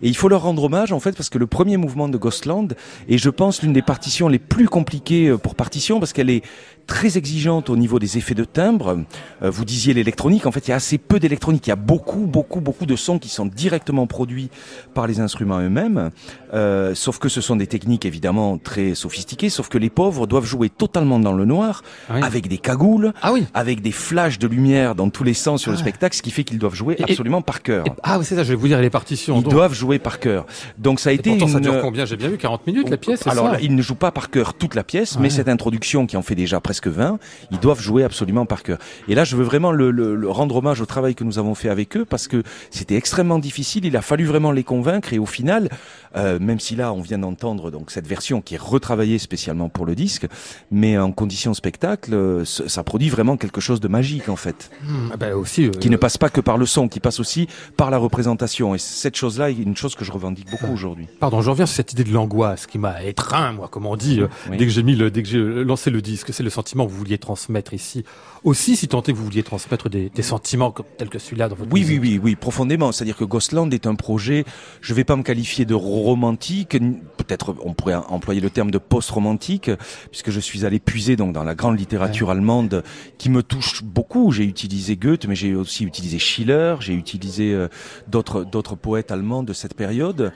Et 0.01 0.08
il 0.08 0.16
faut 0.16 0.30
leur 0.30 0.42
rendre 0.42 0.63
hommage 0.63 0.92
en 0.92 1.00
fait 1.00 1.16
parce 1.16 1.30
que 1.30 1.38
le 1.38 1.48
premier 1.48 1.78
mouvement 1.78 2.10
de 2.10 2.18
Ghostland 2.18 2.75
est, 3.08 3.18
je 3.18 3.30
pense, 3.30 3.62
l'une 3.62 3.74
des 3.74 3.82
partitions 3.82 4.28
les 4.28 4.39
plus 4.39 4.68
compliquées 4.68 5.28
euh, 5.28 5.38
pour 5.38 5.56
partition 5.56 6.00
parce 6.00 6.13
qu'elle 6.13 6.30
est 6.30 6.44
très 6.89 7.17
exigeante 7.17 7.69
au 7.69 7.77
niveau 7.77 8.00
des 8.00 8.17
effets 8.17 8.34
de 8.34 8.43
timbre. 8.43 9.05
Euh, 9.43 9.51
vous 9.51 9.63
disiez 9.63 9.93
l'électronique, 9.93 10.48
en 10.48 10.51
fait, 10.51 10.67
il 10.67 10.72
y 10.72 10.74
a 10.74 10.77
assez 10.77 10.98
peu 10.98 11.19
d'électronique. 11.19 11.67
Il 11.67 11.69
y 11.69 11.74
a 11.74 11.77
beaucoup, 11.77 12.25
beaucoup, 12.25 12.62
beaucoup 12.62 12.88
de 12.88 12.96
sons 12.96 13.19
qui 13.19 13.29
sont 13.29 13.46
directement 13.46 14.08
produits 14.08 14.50
par 14.96 15.05
les 15.05 15.19
instruments 15.19 15.60
eux-mêmes. 15.60 16.10
Euh, 16.53 16.96
sauf 16.96 17.19
que 17.19 17.29
ce 17.29 17.41
sont 17.41 17.55
des 17.55 17.67
techniques 17.67 18.05
évidemment 18.05 18.58
très 18.58 18.96
sophistiquées. 18.96 19.50
Sauf 19.50 19.69
que 19.69 19.77
les 19.77 19.91
pauvres 19.91 20.25
doivent 20.25 20.46
jouer 20.46 20.69
totalement 20.69 21.19
dans 21.19 21.34
le 21.34 21.45
noir, 21.45 21.84
ah 22.10 22.15
avec 22.23 22.47
des 22.47 22.58
cagoules, 22.58 23.13
ah 23.21 23.34
oui. 23.34 23.45
avec 23.54 23.82
des 23.82 23.91
flashs 23.91 24.39
de 24.39 24.47
lumière 24.47 24.95
dans 24.95 25.12
tous 25.12 25.23
les 25.23 25.36
sens 25.36 25.62
sur 25.62 25.71
le 25.71 25.78
ah 25.78 25.82
spectacle, 25.82 26.17
ce 26.17 26.23
qui 26.23 26.32
fait 26.32 26.43
qu'ils 26.43 26.58
doivent 26.58 26.75
jouer 26.75 26.97
absolument 27.04 27.43
par 27.43 27.62
cœur. 27.62 27.86
ah 28.02 28.17
oui, 28.17 28.25
c'est 28.25 28.36
ça. 28.36 28.43
Je 28.43 28.49
vais 28.49 28.56
vous 28.56 28.67
dire 28.67 28.82
les 28.82 28.89
partitions. 28.89 29.39
Ils 29.39 29.43
doivent 29.43 29.75
jouer 29.75 29.99
par 29.99 30.19
cœur. 30.19 30.47
Donc 30.80 30.99
ça 30.99 31.12
a 31.12 31.13
été. 31.13 31.30
Pourtant, 31.30 31.45
une... 31.45 31.54
ça 31.54 31.60
dure 31.60 31.82
combien? 31.82 32.06
J'ai 32.06 32.17
bien 32.17 32.30
vu 32.30 32.38
40 32.38 32.65
minutes 32.65 32.89
la 32.89 32.97
pièce. 32.97 33.28
Alors 33.28 33.52
ça 33.52 33.60
ils 33.62 33.75
ne 33.75 33.82
jouent 33.84 33.93
pas 33.93 34.12
par 34.12 34.32
cœur 34.32 34.56
toute 34.56 34.73
la 34.73 34.84
pièce, 34.84 35.19
mais 35.19 35.30
cette 35.30 35.49
introduction 35.49 36.08
qui 36.08 36.17
en 36.17 36.23
fait 36.23 36.36
déjà 36.36 36.60
presque 36.60 36.79
presque 36.80 36.96
20, 36.96 37.20
ils 37.52 37.60
doivent 37.60 37.82
jouer 37.82 38.04
absolument 38.04 38.46
par 38.46 38.63
cœur. 38.63 38.78
Et 39.08 39.15
là, 39.15 39.24
je 39.24 39.36
veux 39.36 39.44
vraiment 39.44 39.72
le, 39.72 39.92
le, 39.92 40.15
le 40.15 40.30
rendre 40.30 40.56
hommage 40.56 40.80
au 40.82 40.86
travail 40.86 41.15
que 41.15 41.24
nous 41.24 41.38
avons 41.38 41.56
fait 41.56 41.70
avec 41.70 41.98
eux 41.98 42.06
parce 42.06 42.28
que 42.28 42.44
c'était 42.72 42.96
extrêmement 42.96 43.39
difficile. 43.39 43.86
Il 43.86 43.98
a 43.98 44.02
fallu 44.02 44.26
vraiment 44.26 44.52
les 44.52 44.63
convaincre 44.63 45.13
et 45.13 45.20
au 45.20 45.26
final, 45.26 45.70
euh, 46.15 46.39
même 46.39 46.60
si 46.60 46.76
là 46.76 46.94
on 46.94 47.02
vient 47.02 47.20
d'entendre 47.20 47.72
donc 47.72 47.92
cette 47.92 48.08
version 48.08 48.42
qui 48.42 48.56
est 48.56 48.62
retravaillée 48.62 49.20
spécialement 49.20 49.68
pour 49.68 49.86
le 49.86 49.96
disque, 49.96 50.28
mais 50.72 50.98
en 50.98 51.12
condition 51.12 51.54
spectacle, 51.54 52.13
euh, 52.13 52.46
ça 52.46 52.84
produit 52.84 53.10
vraiment 53.10 53.36
quelque 53.36 53.62
chose 53.62 53.80
de 53.80 53.88
magique 53.88 54.30
en 54.30 54.36
fait, 54.36 54.72
mmh, 54.84 55.18
bah 55.20 55.36
aussi, 55.36 55.65
euh, 55.65 55.72
qui 55.72 55.89
ne 55.89 55.98
passe 55.98 56.18
pas 56.18 56.30
que 56.30 56.42
par 56.42 56.58
le 56.58 56.65
son, 56.65 56.88
qui 56.88 57.00
passe 57.00 57.20
aussi 57.20 57.48
par 57.78 57.92
la 57.92 57.98
représentation. 57.98 58.74
Et 58.74 58.78
cette 58.78 59.18
chose-là 59.18 59.50
est 59.50 59.56
une 59.56 59.76
chose 59.76 59.96
que 59.96 60.06
je 60.06 60.12
revendique 60.12 60.50
beaucoup 60.50 60.72
aujourd'hui. 60.72 61.08
Pardon, 61.20 61.42
je 61.42 61.50
reviens 61.50 61.65
sur 61.65 61.76
cette 61.76 61.92
idée 61.92 62.04
de 62.06 62.13
l'angoisse 62.13 62.68
qui 62.68 62.78
m'a 62.78 63.04
étreint, 63.04 63.52
moi, 63.52 63.68
comme 63.70 63.86
on 63.86 63.98
dit, 63.98 64.22
oui. 64.50 64.58
dès 64.58 64.65
que 64.65 64.72
j'ai 64.72 64.84
mis 64.84 64.96
le, 64.96 65.12
dès 65.12 65.24
que 65.24 65.30
j'ai 65.30 65.39
lancé 65.63 65.89
le 65.89 66.02
disque, 66.02 66.34
c'est 66.34 66.44
le 66.44 66.50
sentiment 66.50 66.68
que 66.86 66.91
vous 66.91 66.97
vouliez 66.97 67.17
transmettre 67.17 67.73
ici 67.73 68.03
aussi, 68.43 68.75
si 68.75 68.88
tant 68.88 69.01
est 69.01 69.12
que 69.12 69.17
vous 69.17 69.25
vouliez 69.25 69.43
transmettre 69.43 69.89
des, 69.89 70.10
des 70.10 70.21
sentiments 70.21 70.73
tels 70.97 71.10
que 71.10 71.19
celui-là 71.19 71.49
dans 71.49 71.55
votre 71.55 71.71
oui, 71.71 71.82
musique. 71.82 72.01
Oui, 72.01 72.10
oui, 72.13 72.21
oui, 72.23 72.36
profondément. 72.36 72.91
C'est-à-dire 72.91 73.17
que 73.17 73.23
Ghostland 73.23 73.73
est 73.73 73.86
un 73.88 73.95
projet, 73.95 74.45
je 74.82 74.93
ne 74.93 74.95
vais 74.95 75.03
pas 75.03 75.15
me 75.15 75.23
qualifier 75.23 75.65
de 75.65 75.73
romantique, 75.73 76.77
peut-être 77.17 77.55
on 77.63 77.73
pourrait 77.73 77.95
employer 77.95 78.41
le 78.41 78.49
terme 78.49 78.71
de 78.71 78.77
post-romantique, 78.77 79.71
puisque 80.12 80.32
je 80.32 80.39
suis 80.39 80.65
allé 80.65 80.79
puiser 80.79 81.15
donc 81.15 81.34
dans 81.34 81.43
la 81.43 81.55
grande 81.55 81.77
littérature 81.77 82.27
ouais. 82.27 82.34
allemande 82.34 82.84
qui 83.17 83.29
me 83.29 83.43
touche 83.43 83.84
beaucoup. 83.84 84.32
J'ai 84.32 84.45
utilisé 84.45 84.95
Goethe, 84.95 85.25
mais 85.27 85.36
j'ai 85.36 85.55
aussi 85.55 85.84
utilisé 85.84 86.19
Schiller, 86.19 86.75
j'ai 86.79 86.93
utilisé 86.93 87.53
euh, 87.53 87.67
d'autres 88.08 88.43
d'autres 88.43 88.75
poètes 88.75 89.12
allemands 89.12 89.43
de 89.43 89.53
cette 89.53 89.73
période. 89.73 90.32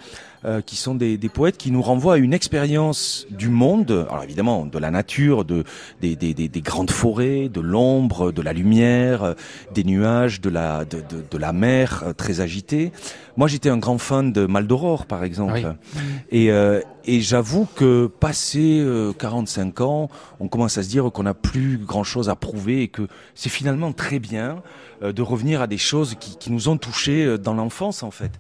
Euh, 0.46 0.60
qui 0.60 0.76
sont 0.76 0.94
des, 0.94 1.18
des, 1.18 1.30
poètes 1.30 1.56
qui 1.56 1.72
nous 1.72 1.82
renvoient 1.82 2.16
à 2.16 2.18
une 2.18 2.34
expérience 2.34 3.26
du 3.30 3.48
monde, 3.48 4.06
alors 4.10 4.26
évidemment 4.26 4.66
de 4.66 4.78
la 4.78 4.92
nature, 4.92 5.46
de, 5.46 5.64
des, 6.02 6.18
des, 6.18 6.34
des 6.34 6.62
grandes 6.62 6.92
forêts, 6.92 7.48
de 7.48 7.62
l'ombre, 7.62 8.34
de 8.34 8.42
la 8.42 8.52
lumière, 8.52 9.24
euh, 9.24 9.34
des 9.74 9.86
nuages, 9.86 10.42
de 10.42 10.50
la, 10.50 10.84
de, 10.84 10.98
de, 10.98 11.24
de 11.32 11.38
la 11.38 11.54
mer 11.54 12.04
euh, 12.06 12.12
très 12.12 12.42
agitée. 12.42 12.92
Moi 13.38 13.48
j'étais 13.48 13.70
un 13.70 13.78
grand 13.78 13.98
fan 13.98 14.34
de 14.34 14.46
Maldoror 14.46 15.06
par 15.06 15.24
exemple. 15.24 15.62
Oui. 15.64 16.02
Et, 16.32 16.52
euh, 16.52 16.82
et 17.06 17.22
j'avoue 17.22 17.68
que 17.76 18.08
passé 18.08 18.80
euh, 18.80 19.14
45 19.14 19.82
ans, 19.82 20.10
on 20.40 20.48
commence 20.48 20.78
à 20.78 20.84
se 20.84 20.90
dire 20.90 21.12
qu'on 21.12 21.24
n'a 21.24 21.34
plus 21.34 21.78
grand-chose 21.78 22.30
à 22.30 22.36
prouver 22.36 22.84
et 22.84 22.88
que 22.88 23.08
c'est 23.36 23.50
finalement 23.50 23.92
très 23.92 24.20
bien 24.20 24.62
euh, 25.02 25.12
de 25.12 25.22
revenir 25.22 25.62
à 25.62 25.68
des 25.68 25.78
choses 25.78 26.16
qui, 26.20 26.38
qui 26.38 26.52
nous 26.52 26.70
ont 26.70 26.78
touchés 26.78 27.38
dans 27.38 27.54
l'enfance 27.54 28.04
en 28.04 28.12
fait. 28.12 28.32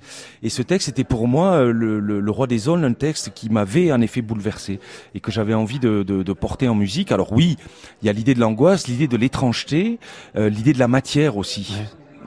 Et 0.44 0.50
ce 0.50 0.62
texte 0.62 0.90
était 0.90 1.04
pour 1.04 1.28
moi 1.28 1.66
le, 1.66 2.00
le, 2.00 2.20
le, 2.20 2.32
Roi 2.32 2.48
des 2.48 2.58
Zones, 2.58 2.84
un 2.84 2.94
texte 2.94 3.32
qui 3.34 3.50
m'avait 3.50 3.92
en 3.92 4.02
effet 4.02 4.22
bouleversé 4.22 4.80
et 5.14 5.20
que 5.20 5.32
j'avais 5.32 5.54
envie 5.54 5.80
de, 5.80 6.04
de, 6.04 6.24
de, 6.24 6.34
porter 6.34 6.68
en 6.68 6.76
musique. 6.76 7.12
Alors 7.12 7.34
oui, 7.34 7.58
il 8.02 8.06
y 8.08 8.10
a 8.10 8.14
l'idée 8.14 8.34
de 8.34 8.40
l'angoisse, 8.40 8.88
l'idée 8.88 9.08
de 9.08 9.18
l'étrangeté, 9.18 10.00
euh, 10.36 10.50
l'idée 10.50 10.74
de 10.74 10.80
la 10.80 10.88
matière 10.88 11.38
aussi. 11.38 11.76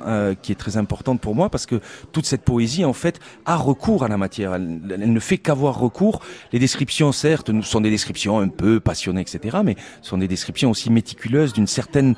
Euh, 0.04 0.34
qui 0.40 0.52
est 0.52 0.56
très 0.56 0.76
importante 0.76 1.20
pour 1.20 1.34
moi 1.34 1.48
parce 1.48 1.66
que 1.66 1.80
toute 2.12 2.26
cette 2.26 2.42
poésie 2.42 2.84
en 2.84 2.92
fait 2.92 3.18
a 3.44 3.56
recours 3.56 4.04
à 4.04 4.08
la 4.08 4.16
matière. 4.16 4.54
Elle, 4.54 4.80
elle 4.90 5.12
ne 5.12 5.20
fait 5.20 5.38
qu'avoir 5.38 5.78
recours. 5.78 6.20
Les 6.52 6.58
descriptions 6.58 7.12
certes 7.12 7.50
sont 7.62 7.80
des 7.80 7.90
descriptions 7.90 8.38
un 8.38 8.48
peu 8.48 8.80
passionnées 8.80 9.22
etc. 9.22 9.58
Mais 9.64 9.76
sont 10.02 10.18
des 10.18 10.28
descriptions 10.28 10.70
aussi 10.70 10.90
méticuleuses 10.90 11.52
d'une 11.52 11.66
certaine 11.66 12.14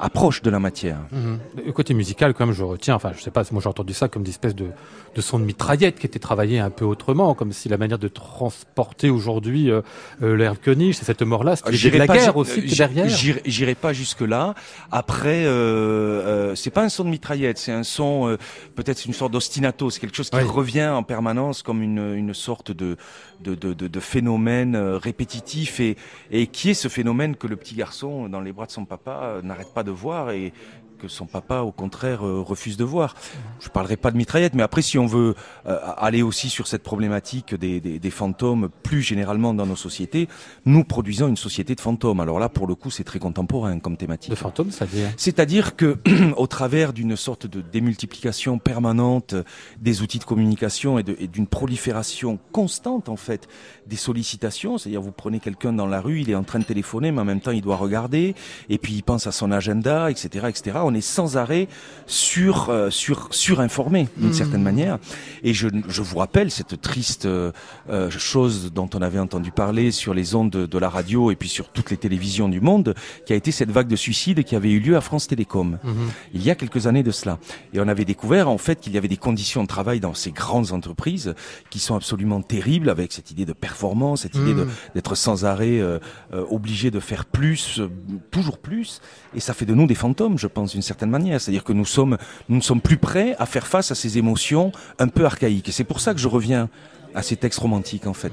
approche 0.00 0.42
de 0.42 0.50
la 0.50 0.58
matière. 0.58 0.98
Mmh. 1.12 1.64
Le 1.66 1.72
côté 1.72 1.94
musical, 1.94 2.34
comme 2.34 2.52
je 2.52 2.64
retiens, 2.64 2.94
enfin, 2.94 3.12
je 3.16 3.22
sais 3.22 3.30
pas, 3.30 3.42
moi 3.52 3.60
j'ai 3.62 3.68
entendu 3.68 3.92
ça 3.92 4.08
comme 4.08 4.22
des 4.22 4.30
espèces 4.30 4.54
de, 4.54 4.66
de 5.14 5.20
son 5.20 5.38
de 5.38 5.44
mitraillette 5.44 5.98
qui 5.98 6.06
était 6.06 6.18
travaillé 6.18 6.58
un 6.58 6.70
peu 6.70 6.84
autrement, 6.84 7.34
comme 7.34 7.52
si 7.52 7.68
la 7.68 7.76
manière 7.76 7.98
de 7.98 8.08
transporter 8.08 9.10
aujourd'hui 9.10 9.70
euh, 9.70 9.82
euh, 10.22 10.54
König, 10.62 10.94
c'est 10.94 11.04
cette 11.04 11.22
mort-là, 11.22 11.56
c'était 11.56 11.90
de 11.90 11.98
la 11.98 12.06
guerre 12.06 12.36
aussi 12.36 12.62
derrière. 12.62 13.08
J'irai 13.08 13.74
pas 13.74 13.92
jusque 13.92 14.20
là. 14.20 14.54
Après, 14.90 15.44
euh, 15.44 15.50
euh, 15.50 16.54
c'est 16.54 16.70
pas 16.70 16.82
un 16.82 16.88
son 16.88 17.04
de 17.04 17.10
mitraillette, 17.10 17.58
c'est 17.58 17.72
un 17.72 17.82
son, 17.82 18.28
euh, 18.28 18.36
peut-être 18.74 19.04
une 19.04 19.12
sorte 19.12 19.32
d'ostinato, 19.32 19.90
c'est 19.90 20.00
quelque 20.00 20.16
chose 20.16 20.30
qui 20.30 20.36
oui. 20.36 20.42
revient 20.44 20.88
en 20.88 21.02
permanence 21.02 21.62
comme 21.62 21.82
une, 21.82 22.14
une 22.14 22.34
sorte 22.34 22.72
de, 22.72 22.96
de, 23.40 23.54
de, 23.54 23.72
de, 23.74 24.00
phénomène 24.00 24.76
répétitif 24.76 25.80
et, 25.80 25.96
et 26.30 26.46
qui 26.46 26.70
est 26.70 26.74
ce 26.74 26.88
phénomène 26.88 27.36
que 27.36 27.46
le 27.46 27.56
petit 27.56 27.74
garçon 27.74 28.28
dans 28.28 28.40
les 28.40 28.52
bras 28.52 28.66
de 28.66 28.70
son 28.70 28.84
papa 28.84 29.40
n'arrête 29.42 29.72
pas 29.74 29.82
de 29.82 29.89
voir 29.90 30.30
et 30.30 30.52
que 31.00 31.08
son 31.08 31.26
papa, 31.26 31.60
au 31.60 31.72
contraire, 31.72 32.26
euh, 32.26 32.40
refuse 32.40 32.76
de 32.76 32.84
voir. 32.84 33.14
Je 33.60 33.68
parlerai 33.68 33.96
pas 33.96 34.10
de 34.10 34.16
mitraillette, 34.16 34.54
mais 34.54 34.62
après, 34.62 34.82
si 34.82 34.98
on 34.98 35.06
veut 35.06 35.34
euh, 35.66 35.78
aller 35.96 36.22
aussi 36.22 36.50
sur 36.50 36.66
cette 36.66 36.82
problématique 36.82 37.54
des, 37.54 37.80
des, 37.80 37.98
des, 37.98 38.10
fantômes 38.10 38.68
plus 38.82 39.02
généralement 39.02 39.54
dans 39.54 39.66
nos 39.66 39.76
sociétés, 39.76 40.28
nous 40.66 40.84
produisons 40.84 41.28
une 41.28 41.36
société 41.36 41.74
de 41.74 41.80
fantômes. 41.80 42.20
Alors 42.20 42.38
là, 42.38 42.48
pour 42.48 42.66
le 42.66 42.74
coup, 42.74 42.90
c'est 42.90 43.04
très 43.04 43.18
contemporain 43.18 43.78
comme 43.78 43.96
thématique. 43.96 44.30
De 44.30 44.36
fantômes, 44.36 44.70
c'est-à-dire? 44.70 45.10
C'est-à-dire 45.16 45.76
que, 45.76 45.96
au 46.36 46.46
travers 46.46 46.92
d'une 46.92 47.16
sorte 47.16 47.46
de 47.46 47.60
démultiplication 47.60 48.58
permanente 48.58 49.34
des 49.80 50.02
outils 50.02 50.18
de 50.18 50.24
communication 50.24 50.98
et 50.98 51.02
d'une 51.02 51.46
prolifération 51.46 52.38
constante, 52.52 53.08
en 53.08 53.16
fait, 53.16 53.48
des 53.86 53.96
sollicitations, 53.96 54.76
c'est-à-dire 54.76 55.00
vous 55.00 55.12
prenez 55.12 55.40
quelqu'un 55.40 55.72
dans 55.72 55.86
la 55.86 56.00
rue, 56.00 56.20
il 56.20 56.30
est 56.30 56.34
en 56.34 56.44
train 56.44 56.58
de 56.58 56.64
téléphoner, 56.64 57.10
mais 57.10 57.22
en 57.22 57.24
même 57.24 57.40
temps, 57.40 57.50
il 57.50 57.62
doit 57.62 57.76
regarder, 57.76 58.34
et 58.68 58.78
puis 58.78 58.92
il 58.92 59.02
pense 59.02 59.26
à 59.26 59.32
son 59.32 59.50
agenda, 59.50 60.10
etc., 60.10 60.46
etc 60.48 60.80
on 60.89 60.89
est 60.94 61.00
sans 61.00 61.36
arrêt 61.36 61.68
sur 62.06 62.70
euh, 62.70 62.90
sur 62.90 63.28
surinformé 63.30 64.08
d'une 64.16 64.28
Mhm. 64.28 64.32
certaine 64.34 64.62
manière. 64.62 64.98
Et 65.42 65.54
je, 65.54 65.68
je 65.88 66.02
vous 66.02 66.18
rappelle 66.18 66.50
cette 66.50 66.80
triste 66.80 67.26
euh, 67.26 67.52
euh, 67.88 68.10
chose 68.10 68.72
dont 68.74 68.88
on 68.94 69.02
avait 69.02 69.18
entendu 69.18 69.50
parler 69.52 69.90
sur 69.90 70.12
les 70.14 70.34
ondes 70.34 70.50
de, 70.50 70.66
de 70.66 70.78
la 70.78 70.88
radio 70.88 71.30
et 71.30 71.36
puis 71.36 71.48
sur 71.48 71.68
toutes 71.68 71.90
les 71.90 71.96
télévisions 71.96 72.48
du 72.48 72.60
monde, 72.60 72.94
qui 73.26 73.32
a 73.32 73.36
été 73.36 73.50
cette 73.52 73.70
vague 73.70 73.88
de 73.88 73.96
suicides 73.96 74.42
qui 74.44 74.56
avait 74.56 74.70
eu 74.70 74.80
lieu 74.80 74.96
à 74.96 75.00
France 75.00 75.26
Télécom 75.28 75.78
Mhm. 75.84 75.94
il 76.34 76.42
y 76.42 76.50
a 76.50 76.54
quelques 76.54 76.86
années 76.86 77.02
de 77.02 77.10
cela. 77.10 77.38
Et 77.72 77.80
on 77.80 77.88
avait 77.88 78.04
découvert 78.04 78.48
en 78.48 78.58
fait 78.58 78.80
qu'il 78.80 78.92
y 78.94 78.98
avait 78.98 79.08
des 79.08 79.16
conditions 79.16 79.62
de 79.62 79.68
travail 79.68 80.00
dans 80.00 80.14
ces 80.14 80.30
grandes 80.32 80.72
entreprises 80.72 81.34
qui 81.70 81.78
sont 81.78 81.94
absolument 81.94 82.42
terribles 82.42 82.90
avec 82.90 83.12
cette 83.12 83.30
idée 83.30 83.44
de 83.44 83.52
performance, 83.52 84.22
cette 84.22 84.34
idée 84.34 84.54
Mhm. 84.54 84.68
d'être 84.94 85.14
sans 85.14 85.44
arrêt 85.44 85.78
euh, 85.80 85.98
euh, 86.34 86.44
obligé 86.50 86.90
de 86.90 87.00
faire 87.00 87.24
plus, 87.24 87.78
euh, 87.80 87.88
toujours 88.30 88.58
plus. 88.58 89.00
Et 89.34 89.40
ça 89.40 89.54
fait 89.54 89.66
de 89.66 89.74
nous 89.74 89.86
des 89.86 89.94
fantômes, 89.94 90.38
je 90.38 90.46
pense, 90.46 90.74
d'une 90.80 90.86
certaine 90.86 91.10
manière. 91.10 91.40
C'est-à-dire 91.40 91.62
que 91.64 91.74
nous 91.74 91.84
sommes, 91.84 92.16
nous 92.48 92.56
ne 92.56 92.62
sommes 92.62 92.80
plus 92.80 92.96
prêts 92.96 93.36
à 93.38 93.44
faire 93.46 93.66
face 93.66 93.90
à 93.90 93.94
ces 93.94 94.16
émotions 94.16 94.72
un 94.98 95.08
peu 95.08 95.24
archaïques. 95.26 95.68
Et 95.68 95.72
c'est 95.72 95.84
pour 95.84 96.00
ça 96.00 96.14
que 96.14 96.20
je 96.20 96.26
reviens 96.28 96.68
à 97.14 97.22
ces 97.22 97.36
textes 97.36 97.58
romantiques 97.58 98.06
en 98.06 98.14
fait. 98.14 98.32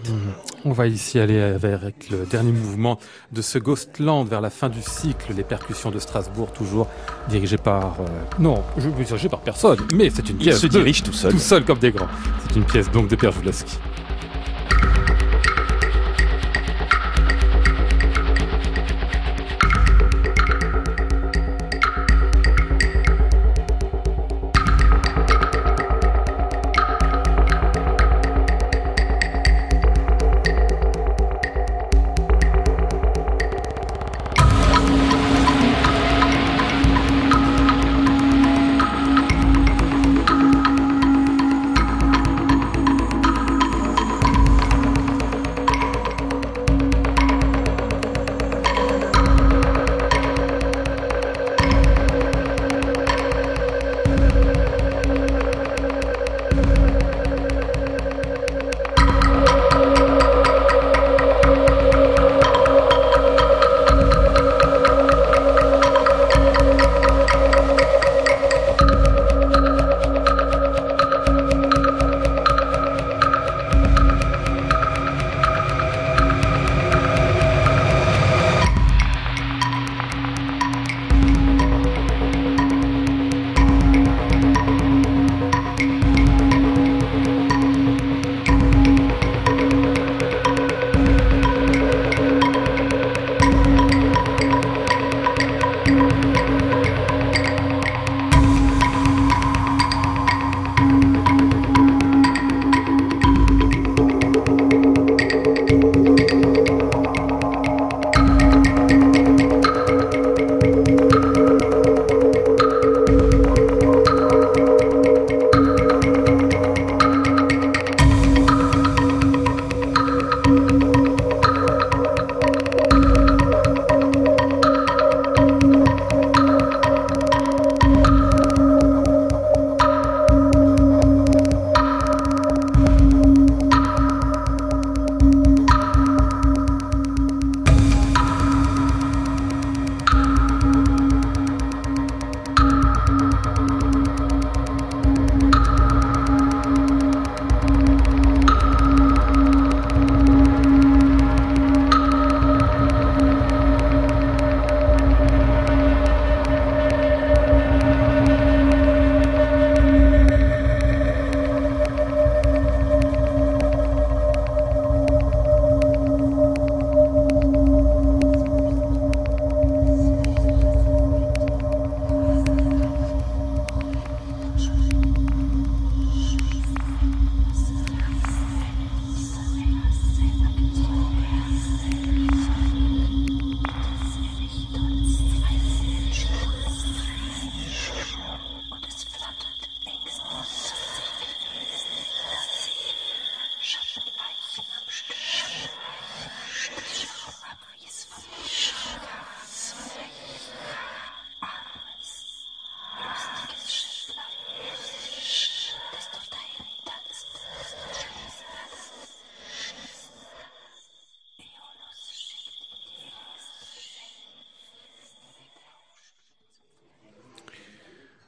On 0.64 0.72
va 0.72 0.86
ici 0.88 1.18
aller 1.20 1.40
avec 1.42 2.10
le 2.12 2.26
dernier 2.28 2.52
mouvement 2.52 3.00
de 3.32 3.42
ce 3.42 3.58
Ghostland 3.58 4.28
vers 4.30 4.40
la 4.40 4.52
fin 4.52 4.70
du 4.70 4.82
cycle, 4.84 5.34
les 5.36 5.44
percussions 5.44 5.90
de 5.90 5.98
Strasbourg, 6.00 6.52
toujours 6.54 6.88
dirigé 7.28 7.58
par... 7.58 7.98
euh, 8.00 8.06
non, 8.38 8.64
je 8.78 8.88
veux 8.90 9.04
dirigé 9.04 9.30
par 9.30 9.40
personne, 9.42 9.80
mais 9.94 10.12
c'est 10.12 10.30
une 10.30 10.36
Il 10.38 10.44
pièce 10.44 10.60
se 10.60 10.68
de- 10.68 10.72
dirige 10.74 11.02
tout 11.04 11.12
seul. 11.12 11.32
tout 11.32 11.40
seul 11.40 11.66
comme 11.66 11.80
des 11.80 11.92
grands. 11.92 12.08
C'est 12.48 12.56
une 12.56 12.66
pièce 12.66 12.90
donc 12.92 13.08
de 13.10 13.16
Pierre. 13.16 13.34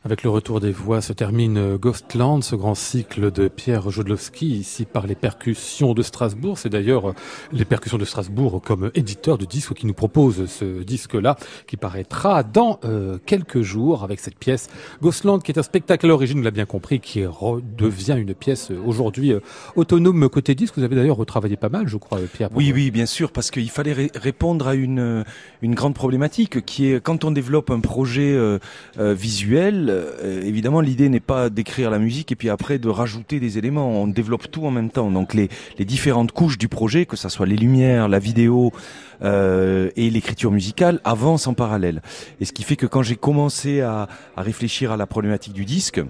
Avec 0.10 0.24
le 0.24 0.32
retour 0.32 0.60
des 0.60 0.72
voix 0.72 1.02
se 1.02 1.13
termine 1.13 1.58
euh, 1.60 1.78
Ghostland, 1.78 2.43
ce 2.43 2.56
grand 2.56 2.74
cycle 2.74 3.30
de 3.32 3.48
Pierre 3.48 3.91
Jodlowski, 3.91 4.48
ici 4.48 4.86
par 4.86 5.06
les 5.06 5.13
percussions 5.13 5.93
de 5.93 6.02
Strasbourg. 6.02 6.58
C'est 6.58 6.69
d'ailleurs 6.69 7.10
euh, 7.10 7.13
les 7.52 7.63
percussions 7.63 8.00
de 8.00 8.06
Strasbourg 8.06 8.60
comme 8.65 8.89
éditeur 8.95 9.38
de 9.38 9.45
disque 9.45 9.76
qui 9.76 9.86
nous 9.86 9.93
propose 9.93 10.48
ce 10.48 10.82
disque-là, 10.82 11.38
qui 11.67 11.78
paraîtra 11.78 12.41
dans 12.41 12.80
euh, 12.86 13.19
quelques 13.24 13.62
jours 13.62 14.04
avec 14.04 14.19
cette 14.19 14.34
pièce 14.39 14.69
Ghostland, 15.00 15.43
qui 15.43 15.52
est 15.52 15.60
un 15.60 15.63
spectacle 15.63 16.08
à 16.08 16.10
l'origine, 16.10 16.39
on 16.39 16.41
l'a 16.41 16.50
bien 16.50 16.65
compris, 16.65 17.00
qui 17.00 17.19
re- 17.22 17.62
devient 17.78 18.15
une 18.17 18.34
pièce 18.34 18.72
aujourd'hui 18.84 19.34
autonome 19.76 20.28
côté 20.28 20.56
disque. 20.56 20.74
Vous 20.76 20.84
avez 20.84 20.95
d'ailleurs 20.95 21.17
retravaillé 21.17 21.56
pas 21.56 21.69
mal, 21.69 21.88
je 21.88 21.98
crois, 21.98 22.17
Pierre. 22.34 22.50
Oui, 22.56 22.72
oui, 22.74 22.89
bien 22.89 23.06
sûr, 23.06 23.32
parce 23.32 23.52
qu'il 23.52 23.69
fallait 23.69 23.93
ré- 23.93 24.12
répondre 24.15 24.67
à 24.67 24.74
une, 24.74 25.24
une 25.62 25.76
grande 25.76 25.93
problématique 25.93 26.65
qui 26.65 26.91
est 26.91 27.00
quand 27.00 27.26
on 27.26 27.30
développe 27.30 27.69
un 27.69 27.80
projet 27.80 28.34
euh, 28.34 28.58
euh, 28.98 29.13
visuel, 29.13 29.98
euh, 30.00 30.42
évidemment, 30.44 30.82
l'idée 30.82 31.10
n'est 31.10 31.20
pas 31.20 31.50
d'écrire 31.50 31.90
la 31.90 32.00
musique 32.00 32.32
et 32.32 32.36
puis 32.36 32.50
après 32.50 32.80
de 32.80 32.90
rajouter 32.90 33.40
des 33.40 33.58
éléments. 33.58 34.02
On 34.02 34.08
développe 34.08 34.50
tout 34.52 34.66
en 34.66 34.72
même 34.72 34.90
temps. 34.90 35.12
Donc 35.12 35.34
les, 35.34 35.50
les 35.78 35.86
différentes 35.86 36.32
couches 36.32 36.58
du 36.58 36.68
projet, 36.68 37.06
que 37.06 37.18
ça 37.18 37.30
soit 37.30 37.46
les 37.46 37.56
lumières, 37.58 38.08
la 38.08 38.20
vidéo 38.20 38.72
euh, 39.22 39.90
et 39.96 40.10
l'écriture 40.10 40.52
musicale, 40.52 41.00
avancent 41.04 41.48
en 41.48 41.54
parallèle. 41.54 42.02
Et 42.40 42.46
ce 42.46 42.54
qui 42.54 42.64
fait 42.64 42.76
que 42.76 42.86
quand 42.86 43.04
j'ai 43.04 43.16
commencé 43.16 43.82
à, 43.82 44.08
à 44.36 44.42
réfléchir 44.42 44.92
à 44.92 44.98
la 44.98 45.06
problématique 45.06 45.54
du 45.54 45.66
disque, 45.66 46.02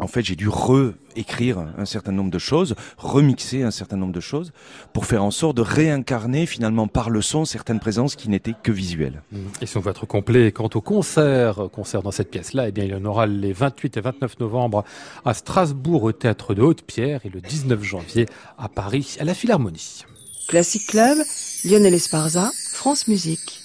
en 0.00 0.06
fait, 0.06 0.22
j'ai 0.22 0.36
dû 0.36 0.48
réécrire 0.48 1.58
un 1.76 1.84
certain 1.84 2.12
nombre 2.12 2.30
de 2.30 2.38
choses, 2.38 2.74
remixer 2.96 3.62
un 3.62 3.70
certain 3.70 3.96
nombre 3.96 4.12
de 4.12 4.20
choses, 4.20 4.52
pour 4.92 5.06
faire 5.06 5.22
en 5.22 5.30
sorte 5.30 5.56
de 5.56 5.62
réincarner 5.62 6.46
finalement 6.46 6.88
par 6.88 7.10
le 7.10 7.20
son 7.22 7.44
certaines 7.44 7.80
présences 7.80 8.16
qui 8.16 8.30
n'étaient 8.30 8.54
que 8.62 8.72
visuelles. 8.72 9.22
Et 9.60 9.66
si 9.66 9.76
on 9.76 9.80
veut 9.80 9.90
être 9.90 10.06
complet 10.06 10.52
quant 10.52 10.70
au 10.74 10.80
concert, 10.80 11.68
concert 11.72 12.02
dans 12.02 12.10
cette 12.10 12.30
pièce-là, 12.30 12.68
eh 12.68 12.72
bien, 12.72 12.84
il 12.84 12.90
y 12.90 12.94
en 12.94 13.04
aura 13.04 13.26
les 13.26 13.52
28 13.52 13.98
et 13.98 14.00
29 14.00 14.40
novembre 14.40 14.84
à 15.24 15.34
Strasbourg 15.34 16.04
au 16.04 16.12
Théâtre 16.12 16.54
de 16.54 16.62
Haute-Pierre 16.62 17.20
et 17.24 17.28
le 17.28 17.40
19 17.40 17.82
janvier 17.82 18.26
à 18.58 18.68
Paris 18.68 19.16
à 19.20 19.24
la 19.24 19.34
Philharmonie. 19.34 20.04
Classic 20.48 20.84
Club, 20.86 21.18
Lionel 21.64 21.94
Esparza, 21.94 22.50
France 22.72 23.06
Musique. 23.06 23.59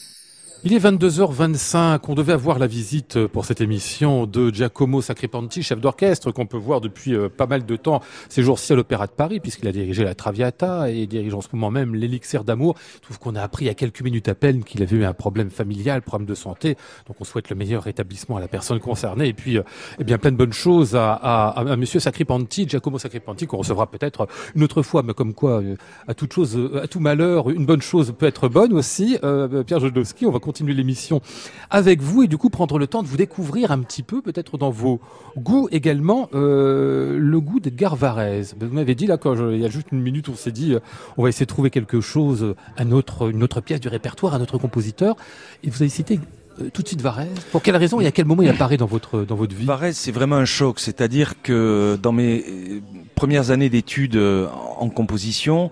Il 0.64 0.74
est 0.74 0.80
22h25, 0.80 2.00
on 2.08 2.16
devait 2.16 2.34
avoir 2.34 2.58
la 2.58 2.66
visite 2.66 3.28
pour 3.28 3.46
cette 3.46 3.62
émission 3.62 4.26
de 4.26 4.50
Giacomo 4.50 5.00
Sacripanti, 5.02 5.62
chef 5.62 5.80
d'orchestre 5.80 6.32
qu'on 6.32 6.48
peut 6.48 6.58
voir 6.58 6.82
depuis 6.82 7.14
euh, 7.14 7.30
pas 7.30 7.46
mal 7.46 7.68
de 7.68 7.76
temps 7.76 8.02
ces 8.30 8.42
jours-ci 8.42 8.74
à 8.74 8.76
l'Opéra 8.76 9.06
de 9.06 9.12
Paris, 9.12 9.40
puisqu'il 9.40 9.68
a 9.68 9.72
dirigé 9.72 10.04
la 10.04 10.16
Traviata 10.16 10.90
et 10.90 11.06
dirige 11.06 11.36
en 11.36 11.42
ce 11.42 11.50
moment 11.54 11.70
même 11.70 11.94
l'Élixir 11.94 12.44
d'amour. 12.44 12.76
Je 12.96 13.02
trouve 13.02 13.20
qu'on 13.20 13.36
a 13.36 13.44
appris 13.44 13.66
il 13.66 13.68
y 13.68 13.72
a 13.72 13.76
quelques 13.76 14.02
minutes 14.02 14.28
à 14.28 14.34
peine 14.34 14.64
qu'il 14.64 14.82
avait 14.82 14.96
eu 14.96 15.06
un 15.06 15.14
problème 15.14 15.52
familial, 15.52 16.02
problème 16.02 16.28
de 16.28 16.34
santé. 16.34 16.78
Donc 17.06 17.18
on 17.20 17.26
souhaite 17.26 17.52
le 17.52 17.56
meilleur 17.56 17.84
rétablissement 17.84 18.38
à 18.38 18.40
la 18.40 18.48
personne 18.48 18.80
concernée 18.80 19.28
et 19.28 19.34
puis 19.34 19.60
euh, 19.60 19.64
eh 20.00 20.04
bien 20.04 20.18
plein 20.18 20.32
de 20.32 20.38
bonnes 20.38 20.54
choses 20.54 20.96
à, 20.96 21.14
à, 21.14 21.50
à 21.60 21.76
Monsieur 21.76 22.00
Sacripanti, 22.00 22.68
Giacomo 22.68 22.98
Sacripanti, 22.98 23.46
qu'on 23.46 23.58
recevra 23.58 23.86
peut-être 23.86 24.28
une 24.56 24.64
autre 24.64 24.82
fois, 24.82 25.04
mais 25.04 25.14
comme 25.14 25.36
quoi 25.36 25.62
euh, 25.62 25.76
à 26.08 26.16
toute 26.16 26.34
chose, 26.34 26.58
à 26.82 26.88
tout 26.88 27.00
malheur, 27.00 27.52
une 27.52 27.68
bonne 27.68 27.84
chose 27.84 28.16
peut 28.18 28.26
être 28.26 28.48
bonne 28.48 28.74
aussi. 28.74 29.20
Euh, 29.24 29.64
Pierre 29.64 29.80
Jodowski, 29.80 30.26
on 30.26 30.32
va 30.32 30.40
continuer 30.40 30.55
l'émission 30.64 31.22
avec 31.70 32.02
vous 32.02 32.24
et 32.24 32.28
du 32.28 32.38
coup 32.38 32.50
prendre 32.50 32.78
le 32.78 32.88
temps 32.88 33.04
de 33.04 33.08
vous 33.08 33.18
découvrir 33.18 33.72
un 33.72 33.80
petit 33.80 34.04
peu, 34.04 34.22
peut-être 34.22 34.58
dans 34.58 34.70
vos 34.70 35.00
goûts 35.38 35.68
également, 35.72 36.30
euh, 36.34 37.18
le 37.20 37.40
goût 37.40 37.60
d'Edgar 37.60 37.96
Varèse. 37.96 38.56
Vous 38.60 38.74
m'avez 38.74 38.96
dit 38.96 39.08
là, 39.08 39.18
quand 39.18 39.36
il 39.52 39.60
y 39.60 39.66
a 39.66 39.70
juste 39.70 39.88
une 39.92 40.02
minute, 40.02 40.30
on 40.30 40.36
s'est 40.36 40.52
dit, 40.52 40.74
euh, 40.74 40.80
on 41.18 41.24
va 41.24 41.30
essayer 41.30 41.46
de 41.46 41.50
trouver 41.50 41.70
quelque 41.70 42.02
chose, 42.02 42.56
un 42.78 42.92
autre, 42.92 43.30
une 43.30 43.44
autre 43.44 43.62
pièce 43.62 43.80
du 43.80 43.88
répertoire, 43.88 44.34
un 44.34 44.42
autre 44.42 44.58
compositeur. 44.58 45.16
Et 45.64 45.70
vous 45.70 45.82
avez 45.82 45.90
cité 45.90 46.20
euh, 46.62 46.70
tout 46.72 46.82
de 46.82 46.88
suite 46.88 47.02
Varèse. 47.02 47.28
Pour 47.52 47.62
quelle 47.62 47.76
raison 47.76 48.00
et 48.00 48.08
à 48.08 48.12
quel 48.12 48.26
moment 48.26 48.42
il 48.42 48.50
apparaît 48.50 48.78
dans 48.78 48.86
votre 48.86 49.26
dans 49.26 49.36
votre 49.36 49.56
vie? 49.56 49.66
Varèse, 49.66 49.98
c'est 49.98 50.12
vraiment 50.12 50.38
un 50.38 50.46
choc. 50.46 50.80
C'est-à-dire 50.80 51.42
que 51.42 51.98
dans 52.02 52.12
mes 52.12 52.46
euh, 52.48 52.80
premières 53.16 53.52
années 53.52 53.70
d'études 53.70 54.16
euh, 54.16 54.48
en 54.80 54.90
composition, 54.90 55.70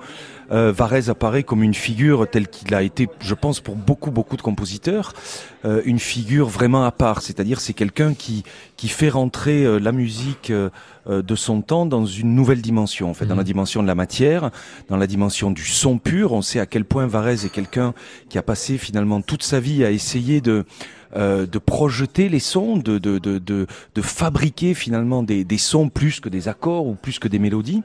euh, 0.52 0.72
Varèse 0.72 1.10
apparaît 1.10 1.44
comme 1.44 1.64
une 1.64 1.74
figure 1.74 2.28
telle 2.30 2.48
qu'il 2.48 2.74
a 2.74 2.84
été, 2.84 3.08
je 3.20 3.34
pense, 3.34 3.60
pour 3.60 3.76
beaucoup 3.76 4.12
beaucoup 4.12 4.38
de 4.38 4.42
compositeurs, 4.42 5.14
euh, 5.66 5.82
une 5.86 6.00
figure 6.00 6.48
vraiment 6.48 6.84
à 6.84 6.92
part. 6.92 7.22
C'est-à-dire, 7.22 7.60
c'est 7.60 7.74
quelqu'un 7.74 8.14
qui 8.14 8.44
qui 8.78 8.88
fait 8.88 9.10
rentrer 9.10 9.64
euh, 9.64 9.80
la 9.80 9.92
musique 9.92 10.52
euh, 10.52 10.70
de 11.08 11.36
son 11.36 11.62
temps 11.62 11.86
dans 11.86 12.06
une 12.06 12.36
nouvelle 12.36 12.62
dimension, 12.62 13.10
en 13.10 13.14
fait, 13.14 13.26
mmh. 13.26 13.30
dans 13.30 13.36
la 13.36 13.44
dimension 13.44 13.82
de 13.82 13.88
la 13.88 13.96
matière, 13.96 14.52
dans 14.90 14.98
la 14.98 15.08
dimension 15.08 15.52
du 15.52 15.66
son 15.66 15.98
pur. 15.98 16.32
On 16.34 16.42
sait 16.42 16.60
à 16.60 16.66
quel 16.66 16.86
point 16.86 17.08
Varèse 17.08 17.46
est 17.46 17.50
quelqu'un 17.50 17.94
qui 18.30 18.38
a 18.38 18.42
passé 18.42 18.78
finalement 18.78 19.22
toute 19.22 19.44
sa 19.44 19.60
vie 19.60 19.84
à 19.84 19.92
essayer 19.92 20.42
de 20.42 20.66
euh, 21.16 21.46
de 21.46 21.60
projeter 21.60 22.30
les 22.30 22.40
sons, 22.40 22.78
de, 22.78 22.98
de, 22.98 23.20
de, 23.20 23.38
de, 23.40 23.68
de 23.96 24.02
fabriquer 24.02 24.74
finalement 24.74 25.24
des, 25.24 25.44
des, 25.44 25.58
sons 25.58 25.90
plus 25.90 26.20
que 26.20 26.30
des 26.30 26.48
accords 26.48 26.88
ou 26.88 26.96
plus 26.96 27.20
que 27.20 27.28
des 27.28 27.40
mélodies. 27.40 27.84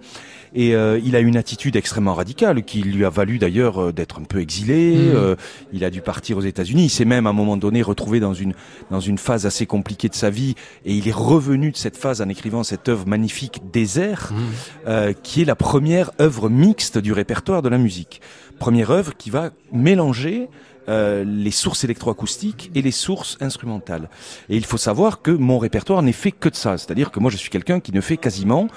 Et 0.54 0.74
euh, 0.74 1.00
il 1.04 1.16
a 1.16 1.20
une 1.20 1.36
attitude 1.36 1.76
extrêmement 1.76 2.14
radicale 2.14 2.64
qui 2.64 2.82
lui 2.82 3.04
a 3.04 3.10
valu 3.10 3.38
d'ailleurs 3.38 3.82
euh, 3.82 3.92
d'être 3.92 4.18
un 4.18 4.24
peu 4.24 4.40
exilé. 4.40 4.96
Mmh. 4.96 5.16
Euh, 5.16 5.36
il 5.72 5.84
a 5.84 5.90
dû 5.90 6.00
partir 6.00 6.38
aux 6.38 6.42
États-Unis. 6.42 6.84
Il 6.84 6.90
s'est 6.90 7.04
même 7.04 7.26
à 7.26 7.30
un 7.30 7.34
moment 7.34 7.56
donné 7.56 7.82
retrouvé 7.82 8.20
dans 8.20 8.34
une 8.34 8.54
dans 8.90 9.00
une 9.00 9.18
phase 9.18 9.46
assez 9.46 9.66
compliquée 9.66 10.08
de 10.08 10.14
sa 10.14 10.30
vie 10.30 10.54
et 10.84 10.94
il 10.94 11.08
est 11.08 11.14
revenu 11.14 11.70
de 11.70 11.76
cette 11.76 11.96
phase 11.96 12.22
en 12.22 12.28
écrivant 12.28 12.62
cette 12.62 12.88
œuvre 12.88 13.06
magnifique 13.06 13.60
Désert, 13.72 14.32
mmh. 14.32 15.12
qui 15.22 15.42
est 15.42 15.44
la 15.44 15.56
première 15.56 16.10
œuvre 16.20 16.48
mixte 16.48 16.98
du 16.98 17.12
répertoire 17.12 17.62
de 17.62 17.68
la 17.68 17.78
musique. 17.78 18.20
Première 18.58 18.90
œuvre 18.90 19.16
qui 19.16 19.30
va 19.30 19.50
mélanger 19.72 20.48
euh, 20.88 21.24
les 21.24 21.51
sources 21.51 21.85
électroacoustiques 21.85 22.70
et 22.74 22.83
les 22.83 22.90
sources 22.90 23.37
instrumentales. 23.40 24.09
Et 24.48 24.57
il 24.57 24.64
faut 24.64 24.79
savoir 24.79 25.22
que 25.22 25.31
mon 25.31 25.59
répertoire 25.59 26.03
n'est 26.03 26.12
fait 26.12 26.33
que 26.33 26.48
de 26.48 26.57
ça. 26.57 26.79
C'est-à-dire 26.79 27.11
que 27.11 27.20
moi, 27.20 27.31
je 27.31 27.37
suis 27.37 27.51
quelqu'un 27.51 27.81
qui 27.81 27.92
ne 27.92 28.01
fait 28.01 28.16
quasiment 28.16 28.68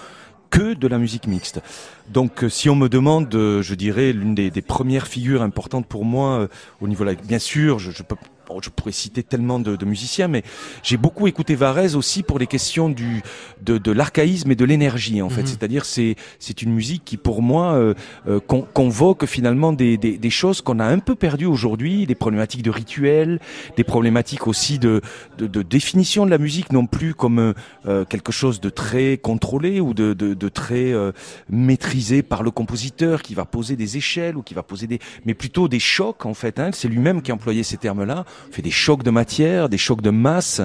que 0.49 0.73
de 0.73 0.87
la 0.87 0.97
musique 0.97 1.27
mixte. 1.27 1.61
Donc, 2.09 2.43
euh, 2.43 2.49
si 2.49 2.69
on 2.69 2.75
me 2.75 2.89
demande, 2.89 3.33
euh, 3.35 3.61
je 3.61 3.75
dirais, 3.75 4.11
l'une 4.11 4.35
des, 4.35 4.51
premières 4.61 5.07
figures 5.07 5.41
importantes 5.41 5.85
pour 5.87 6.05
moi 6.05 6.47
au 6.81 6.87
niveau 6.87 7.03
là, 7.03 7.13
bien 7.15 7.39
sûr, 7.39 7.79
je, 7.79 7.91
je 7.91 8.03
peux 8.03 8.15
je 8.61 8.69
pourrais 8.69 8.91
citer 8.91 9.23
tellement 9.23 9.59
de, 9.59 9.75
de 9.75 9.85
musiciens, 9.85 10.27
mais 10.27 10.43
j'ai 10.83 10.97
beaucoup 10.97 11.27
écouté 11.27 11.55
Varese 11.55 11.95
aussi 11.95 12.23
pour 12.23 12.37
les 12.39 12.47
questions 12.47 12.89
du 12.89 13.21
de, 13.67 13.77
de 13.77 13.91
l'archaïsme 13.91 14.49
et 14.51 14.55
de 14.55 14.65
l'énergie 14.65 15.21
en 15.21 15.29
fait. 15.29 15.43
-hmm. 15.43 15.47
C'est-à-dire 15.51 15.83
c'est 15.85 16.15
c'est 16.39 16.61
une 16.65 16.73
musique 16.73 17.03
qui 17.05 17.17
pour 17.17 17.41
moi 17.41 17.65
euh, 17.73 17.93
euh, 18.27 18.39
con, 18.39 18.61
convoque 18.73 19.25
finalement 19.25 19.71
des, 19.81 19.97
des, 19.97 20.17
des 20.17 20.33
choses 20.41 20.59
qu'on 20.61 20.79
a 20.79 20.85
un 20.85 20.99
peu 20.99 21.15
perdues 21.15 21.51
aujourd'hui, 21.55 22.05
des 22.05 22.15
problématiques 22.23 22.63
de 22.63 22.73
rituels, 22.81 23.39
des 23.77 23.83
problématiques 23.93 24.47
aussi 24.47 24.75
de, 24.79 24.93
de, 25.37 25.47
de 25.57 25.61
définition 25.77 26.25
de 26.25 26.31
la 26.31 26.37
musique 26.37 26.69
non 26.71 26.85
plus 26.87 27.13
comme 27.13 27.39
euh, 27.85 28.05
quelque 28.05 28.31
chose 28.31 28.59
de 28.59 28.69
très 28.69 29.17
contrôlé 29.29 29.79
ou 29.79 29.93
de, 29.93 30.13
de, 30.13 30.33
de 30.33 30.49
très 30.49 30.87
euh, 30.93 31.11
maîtrisé 31.49 32.17
par 32.23 32.41
le 32.43 32.51
compositeur 32.51 33.21
qui 33.21 33.33
va 33.35 33.45
poser 33.45 33.75
des 33.75 33.91
échelles 34.01 34.35
ou 34.37 34.41
qui 34.47 34.53
va 34.53 34.63
poser 34.63 34.87
des 34.87 34.99
mais 35.25 35.33
plutôt 35.33 35.67
des 35.67 35.79
chocs 35.79 36.25
en 36.25 36.33
fait. 36.41 36.59
Hein. 36.59 36.69
C'est 36.73 36.87
lui-même 36.87 37.21
qui 37.21 37.31
employait 37.31 37.63
ces 37.63 37.77
termes-là 37.77 38.25
on 38.49 38.53
fait 38.53 38.61
des 38.61 38.71
chocs 38.71 39.03
de 39.03 39.11
matière, 39.11 39.69
des 39.69 39.77
chocs 39.77 40.01
de 40.01 40.09
masse. 40.09 40.59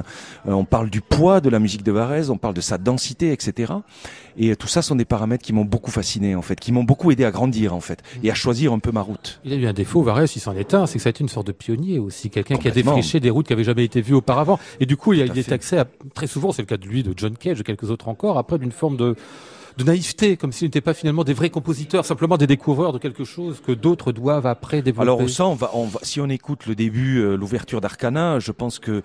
Euh, 0.49 0.53
on 0.53 0.65
parle 0.65 0.91
du 0.91 1.01
poids 1.01 1.41
de 1.41 1.49
la 1.49 1.59
musique 1.59 1.83
de 1.83 1.93
Varese, 1.93 2.31
on 2.31 2.39
parle 2.39 2.55
de 2.55 2.61
sa 2.61 2.79
densité, 2.79 3.33
etc. 3.33 3.73
Et 4.39 4.55
tout 4.57 4.69
ça 4.69 4.83
sont 4.83 4.97
des 4.97 5.05
paramètres 5.05 5.45
qui 5.45 5.53
m'ont 5.53 5.65
beaucoup 5.65 5.91
fasciné, 5.91 6.35
en 6.35 6.43
fait, 6.43 6.61
qui 6.61 6.73
m'ont 6.73 6.85
beaucoup 6.85 7.11
aidé 7.11 7.25
à 7.25 7.31
grandir, 7.31 7.75
en 7.75 7.81
fait, 7.81 8.03
et 8.23 8.31
à 8.31 8.35
choisir 8.35 8.73
un 8.73 8.79
peu 8.79 8.93
ma 8.93 9.01
route. 9.01 9.41
Il 9.45 9.53
a 9.53 9.57
eu 9.57 9.67
un 9.67 9.73
défaut, 9.73 10.03
Varese, 10.03 10.37
il 10.37 10.41
s'en 10.41 10.55
est 10.55 10.75
un, 10.75 10.87
c'est 10.87 10.99
que 10.99 11.03
ça 11.03 11.09
a 11.09 11.11
été 11.11 11.23
une 11.23 11.29
sorte 11.29 11.47
de 11.47 11.53
pionnier 11.53 11.99
aussi, 11.99 12.31
quelqu'un 12.31 12.57
qui 12.57 12.69
a 12.69 12.71
défriché 12.71 13.21
des 13.21 13.31
routes 13.31 13.47
qui 13.47 13.53
n'avaient 13.53 13.65
jamais 13.65 13.85
été 13.85 14.01
vues 14.01 14.15
auparavant. 14.15 14.59
Et 14.81 14.87
du 14.87 14.97
coup, 14.97 15.13
il, 15.13 15.23
a, 15.23 15.25
il 15.27 15.39
est 15.39 15.53
accès 15.53 15.79
à, 15.79 15.87
très 16.15 16.27
souvent, 16.27 16.53
c'est 16.53 16.63
le 16.63 16.67
cas 16.67 16.77
de 16.77 16.87
lui, 16.87 17.03
de 17.03 17.15
John 17.17 17.37
Cage, 17.37 17.59
de 17.59 17.63
quelques 17.63 17.91
autres 17.91 18.09
encore, 18.09 18.39
après 18.39 18.59
d'une 18.59 18.73
forme 18.73 18.97
de 18.97 19.17
de 19.77 19.85
naïveté, 19.85 20.37
comme 20.37 20.53
s'ils 20.53 20.67
n'étaient 20.67 20.81
pas 20.81 20.95
finalement 20.95 21.25
des 21.25 21.35
vrais 21.35 21.51
compositeurs, 21.51 22.05
simplement 22.05 22.37
des 22.37 22.47
découvreurs 22.47 22.93
de 22.93 22.99
quelque 22.99 23.25
chose 23.25 23.61
que 23.65 23.73
d'autres 23.73 24.13
doivent 24.13 24.47
après 24.47 24.81
développer. 24.83 25.03
Alors 25.03 25.29
ça, 25.29 25.47
on 25.47 25.55
va, 25.55 25.71
on 25.75 25.85
va, 25.85 26.01
si 26.03 26.21
on 26.21 26.29
écoute 26.29 26.67
le 26.67 26.75
début, 26.75 27.19
euh, 27.19 27.37
l'ouverture 27.37 27.81
d'Arcana, 27.81 28.39
je 28.39 28.53
pense 28.53 28.79
que 28.79 29.03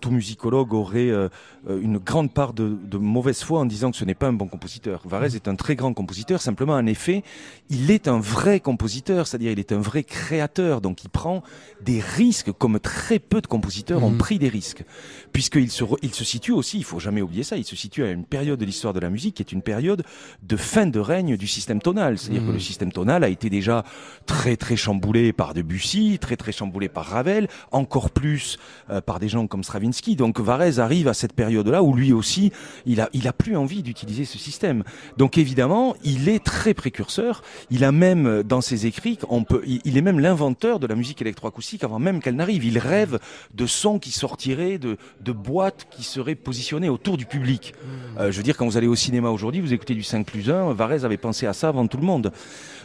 tout 0.00 0.10
musicologue 0.10 0.72
aurait 0.72 1.10
euh, 1.10 1.28
une 1.68 1.98
grande 1.98 2.32
part 2.32 2.52
de, 2.52 2.76
de, 2.82 2.98
mauvaise 2.98 3.42
foi 3.42 3.60
en 3.60 3.66
disant 3.66 3.90
que 3.90 3.96
ce 3.96 4.04
n'est 4.04 4.14
pas 4.14 4.28
un 4.28 4.32
bon 4.32 4.48
compositeur. 4.48 5.02
Varese 5.04 5.36
est 5.36 5.48
un 5.48 5.54
très 5.54 5.76
grand 5.76 5.92
compositeur, 5.92 6.40
simplement 6.40 6.74
en 6.74 6.86
effet, 6.86 7.22
il 7.68 7.90
est 7.90 8.08
un 8.08 8.18
vrai 8.18 8.60
compositeur, 8.60 9.26
c'est-à-dire 9.26 9.52
il 9.52 9.58
est 9.58 9.72
un 9.72 9.80
vrai 9.80 10.02
créateur, 10.02 10.80
donc 10.80 11.04
il 11.04 11.10
prend 11.10 11.42
des 11.82 12.00
risques 12.00 12.52
comme 12.52 12.80
très 12.80 13.18
peu 13.18 13.40
de 13.40 13.46
compositeurs 13.46 14.00
mmh. 14.00 14.04
ont 14.04 14.16
pris 14.16 14.38
des 14.38 14.48
risques, 14.48 14.84
puisqu'il 15.32 15.70
se, 15.70 15.84
il 16.02 16.14
se 16.14 16.24
situe 16.24 16.52
aussi, 16.52 16.78
il 16.78 16.84
faut 16.84 16.98
jamais 16.98 17.22
oublier 17.22 17.42
ça, 17.42 17.56
il 17.56 17.64
se 17.64 17.76
situe 17.76 18.02
à 18.04 18.10
une 18.10 18.24
période 18.24 18.58
de 18.58 18.64
l'histoire 18.64 18.94
de 18.94 19.00
la 19.00 19.10
musique 19.10 19.36
qui 19.36 19.42
est 19.42 19.52
une 19.52 19.62
période 19.62 20.02
de 20.42 20.56
fin 20.56 20.86
de 20.86 20.98
règne 20.98 21.36
du 21.36 21.46
système 21.46 21.80
tonal, 21.80 22.18
c'est-à-dire 22.18 22.42
mmh. 22.42 22.48
que 22.48 22.52
le 22.52 22.58
système 22.58 22.92
tonal 22.92 23.24
a 23.24 23.28
été 23.28 23.50
déjà 23.50 23.84
très 24.26 24.56
très 24.56 24.76
chamboulé 24.76 25.32
par 25.32 25.54
Debussy, 25.54 26.18
très 26.18 26.36
très 26.36 26.52
chamboulé 26.52 26.88
par 26.88 27.04
Ravel, 27.04 27.48
encore 27.70 28.10
plus 28.10 28.58
euh, 28.90 29.00
par 29.00 29.18
des 29.18 29.28
gens 29.28 29.46
comme 29.46 29.62
Stravinsky. 29.62 30.16
Donc 30.16 30.40
Varese 30.40 30.80
arrive 30.80 31.08
à 31.08 31.14
cette 31.14 31.34
période-là 31.34 31.82
où 31.82 31.94
lui 31.94 32.12
aussi, 32.12 32.52
il 32.86 33.00
a, 33.00 33.10
il 33.12 33.28
a 33.28 33.32
plus 33.32 33.56
envie 33.56 33.82
d'utiliser 33.82 34.24
ce 34.24 34.38
système. 34.38 34.82
Donc 35.18 35.36
évidemment, 35.36 35.94
il 36.02 36.28
est 36.28 36.42
très 36.42 36.72
précurseur. 36.72 37.42
Il 37.70 37.84
a 37.84 37.92
même 37.92 38.42
dans 38.42 38.60
ses 38.60 38.86
écrits, 38.86 39.18
on 39.28 39.44
peut, 39.44 39.62
il 39.66 39.96
est 39.96 40.02
même 40.02 40.20
l'inventeur 40.20 40.78
de 40.78 40.86
la 40.86 40.94
musique 40.94 41.20
électroacoustique 41.20 41.84
avant 41.84 41.98
même 41.98 42.20
qu'elle 42.20 42.36
n'arrive. 42.36 42.64
Il 42.64 42.78
rêve 42.78 43.18
de 43.54 43.66
sons 43.66 43.98
qui 43.98 44.12
sortiraient 44.12 44.78
de, 44.78 44.96
de 45.20 45.32
boîtes 45.32 45.86
qui 45.90 46.04
seraient 46.04 46.34
positionnées 46.34 46.88
autour 46.88 47.16
du 47.16 47.26
public. 47.26 47.74
Euh, 48.18 48.32
je 48.32 48.36
veux 48.38 48.42
dire, 48.42 48.56
quand 48.56 48.66
vous 48.66 48.76
allez 48.76 48.86
au 48.86 48.96
cinéma 48.96 49.10
cinéma 49.10 49.30
aujourd'hui, 49.30 49.60
vous 49.60 49.74
écoutez 49.74 49.94
du 49.94 50.04
5 50.04 50.24
plus 50.24 50.48
1, 50.50 50.72
Varese 50.72 51.04
avait 51.04 51.16
pensé 51.16 51.44
à 51.44 51.52
ça 51.52 51.66
avant 51.66 51.88
tout 51.88 51.96
le 51.96 52.04
monde. 52.04 52.30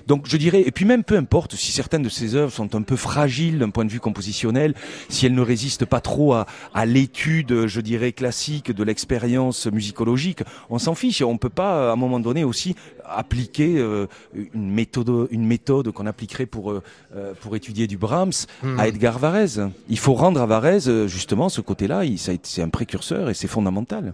Donc 0.08 0.26
je 0.28 0.38
dirais, 0.38 0.64
et 0.66 0.72
puis 0.72 0.86
même 0.86 1.04
peu 1.04 1.18
importe 1.18 1.56
si 1.56 1.72
certaines 1.72 2.04
de 2.04 2.10
ces 2.10 2.36
œuvres 2.36 2.52
sont 2.52 2.76
un 2.76 2.82
peu 2.82 2.96
fragiles 2.96 3.60
d'un 3.60 3.70
point 3.70 3.86
de 3.86 3.92
vue 3.92 4.00
compositionnel, 4.00 4.74
si 5.10 5.26
elles 5.26 5.34
ne 5.34 5.42
résistent 5.42 5.86
pas 5.86 6.02
trop 6.02 6.34
à, 6.34 6.46
à 6.74 6.86
l'étude, 6.86 7.68
je 7.68 7.82
dirais, 7.82 8.12
classique 8.12 8.72
de 8.72 8.84
l'expérience 8.84 9.68
musicologique, 9.68 10.44
on 10.70 10.80
s'en 10.80 10.96
fiche. 10.96 11.22
On 11.22 11.38
peut 11.38 11.50
pas, 11.50 11.90
à 11.90 11.94
un 11.94 11.96
moment 11.96 12.20
donné 12.20 12.44
aussi, 12.44 12.76
appliquer 13.04 13.78
euh, 13.78 14.08
une 14.54 14.72
méthode, 14.72 15.28
une 15.32 15.46
méthode 15.46 15.92
qu'on 15.92 16.06
appliquerait 16.06 16.46
pour, 16.46 16.72
euh, 16.72 16.84
euh, 17.16 17.34
pour 17.40 17.56
étudier 17.56 17.88
du 17.88 17.98
Brahms 17.98 18.46
Hmm. 18.64 18.80
à 18.80 18.88
Edgar 18.88 19.20
Varèse. 19.20 19.70
Il 19.90 20.00
faut 20.00 20.14
rendre 20.14 20.42
à 20.42 20.46
Varèse, 20.46 21.08
justement, 21.08 21.50
ce 21.50 21.62
côté-là, 21.62 22.02
c'est 22.44 22.62
un 22.62 22.70
précurseur 22.70 23.30
et 23.30 23.34
c'est 23.34 23.48
fondamental. 23.48 24.14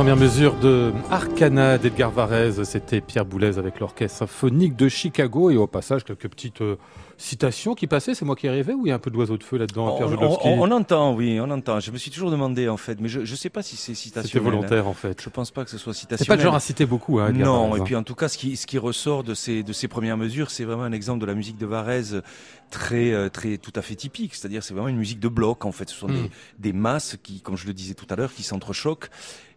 Les 0.00 0.04
premières 0.04 0.16
mesures 0.16 0.54
de 0.56 0.94
Arcana 1.10 1.76
d'Edgar 1.76 2.10
Varèse, 2.10 2.62
c'était 2.62 3.02
Pierre 3.02 3.26
Boulez 3.26 3.58
avec 3.58 3.80
l'Orchestre 3.80 4.20
Symphonique 4.20 4.74
de 4.74 4.88
Chicago. 4.88 5.50
Et 5.50 5.58
au 5.58 5.66
passage, 5.66 6.04
quelques 6.04 6.26
petites 6.26 6.62
euh, 6.62 6.76
citations 7.18 7.74
qui 7.74 7.86
passaient. 7.86 8.14
C'est 8.14 8.24
moi 8.24 8.34
qui 8.34 8.46
ai 8.46 8.50
rêvé 8.50 8.72
ou 8.72 8.86
il 8.86 8.88
y 8.88 8.92
a 8.92 8.94
un 8.94 8.98
peu 8.98 9.10
d'oiseau 9.10 9.36
de 9.36 9.42
feu 9.44 9.58
là-dedans, 9.58 9.92
On, 9.92 9.96
Pierre 9.98 10.22
on- 10.46 10.62
on- 10.62 10.70
entend, 10.70 11.14
oui, 11.14 11.38
on 11.38 11.50
entend. 11.50 11.80
Je 11.80 11.90
me 11.90 11.98
suis 11.98 12.10
toujours 12.10 12.30
demandé 12.30 12.66
en 12.70 12.78
fait, 12.78 12.98
mais 12.98 13.08
je 13.10 13.20
ne 13.20 13.24
sais 13.36 13.50
pas 13.50 13.62
si 13.62 13.76
c'est 13.76 13.92
C'était 13.94 14.22
citationnel. 14.22 14.48
hein. 14.48 14.56
volontaire 14.56 14.88
en 14.88 14.94
fait. 14.94 15.20
Je 15.22 15.28
pense 15.28 15.50
pas 15.50 15.64
que 15.64 15.70
ce 15.70 15.76
soit 15.76 15.92
citationnel. 15.92 16.18
C'est 16.24 16.28
pas 16.28 16.36
le 16.36 16.42
genre 16.42 16.54
à 16.54 16.60
citer 16.60 16.86
beaucoup, 16.86 17.18
hein, 17.20 17.28
Edgar 17.28 17.46
Non, 17.46 17.76
et 17.76 17.80
hein. 17.80 17.84
puis 17.84 17.94
en 17.94 18.02
tout 18.02 18.14
cas, 18.14 18.28
ce 18.28 18.38
qui, 18.38 18.56
ce 18.56 18.66
qui 18.66 18.78
ressort 18.78 19.22
de 19.22 19.34
ces, 19.34 19.62
de 19.62 19.74
ces 19.74 19.86
premières 19.86 20.16
mesures, 20.16 20.50
c'est 20.50 20.64
vraiment 20.64 20.84
un 20.84 20.92
exemple 20.92 21.20
de 21.20 21.26
la 21.26 21.34
musique 21.34 21.58
de 21.58 21.66
Varèse 21.66 22.22
très, 22.70 23.12
euh, 23.12 23.28
très, 23.28 23.58
tout 23.58 23.72
à 23.74 23.82
fait 23.82 23.94
typique. 23.96 24.34
C'est-à-dire, 24.34 24.62
c'est 24.62 24.72
vraiment 24.74 24.88
une 24.88 24.96
musique 24.96 25.20
de 25.20 25.28
bloc, 25.28 25.64
en 25.64 25.72
fait. 25.72 25.88
Ce 25.90 25.94
sont 25.96 26.08
Mm. 26.08 26.12
des, 26.14 26.30
des 26.58 26.72
masses 26.72 27.16
qui, 27.22 27.40
comme 27.40 27.56
je 27.56 27.66
le 27.66 27.74
disais 27.74 27.94
tout 27.94 28.06
à 28.10 28.16
l'heure, 28.16 28.32
qui 28.32 28.42
s'entrechoquent 28.42 29.08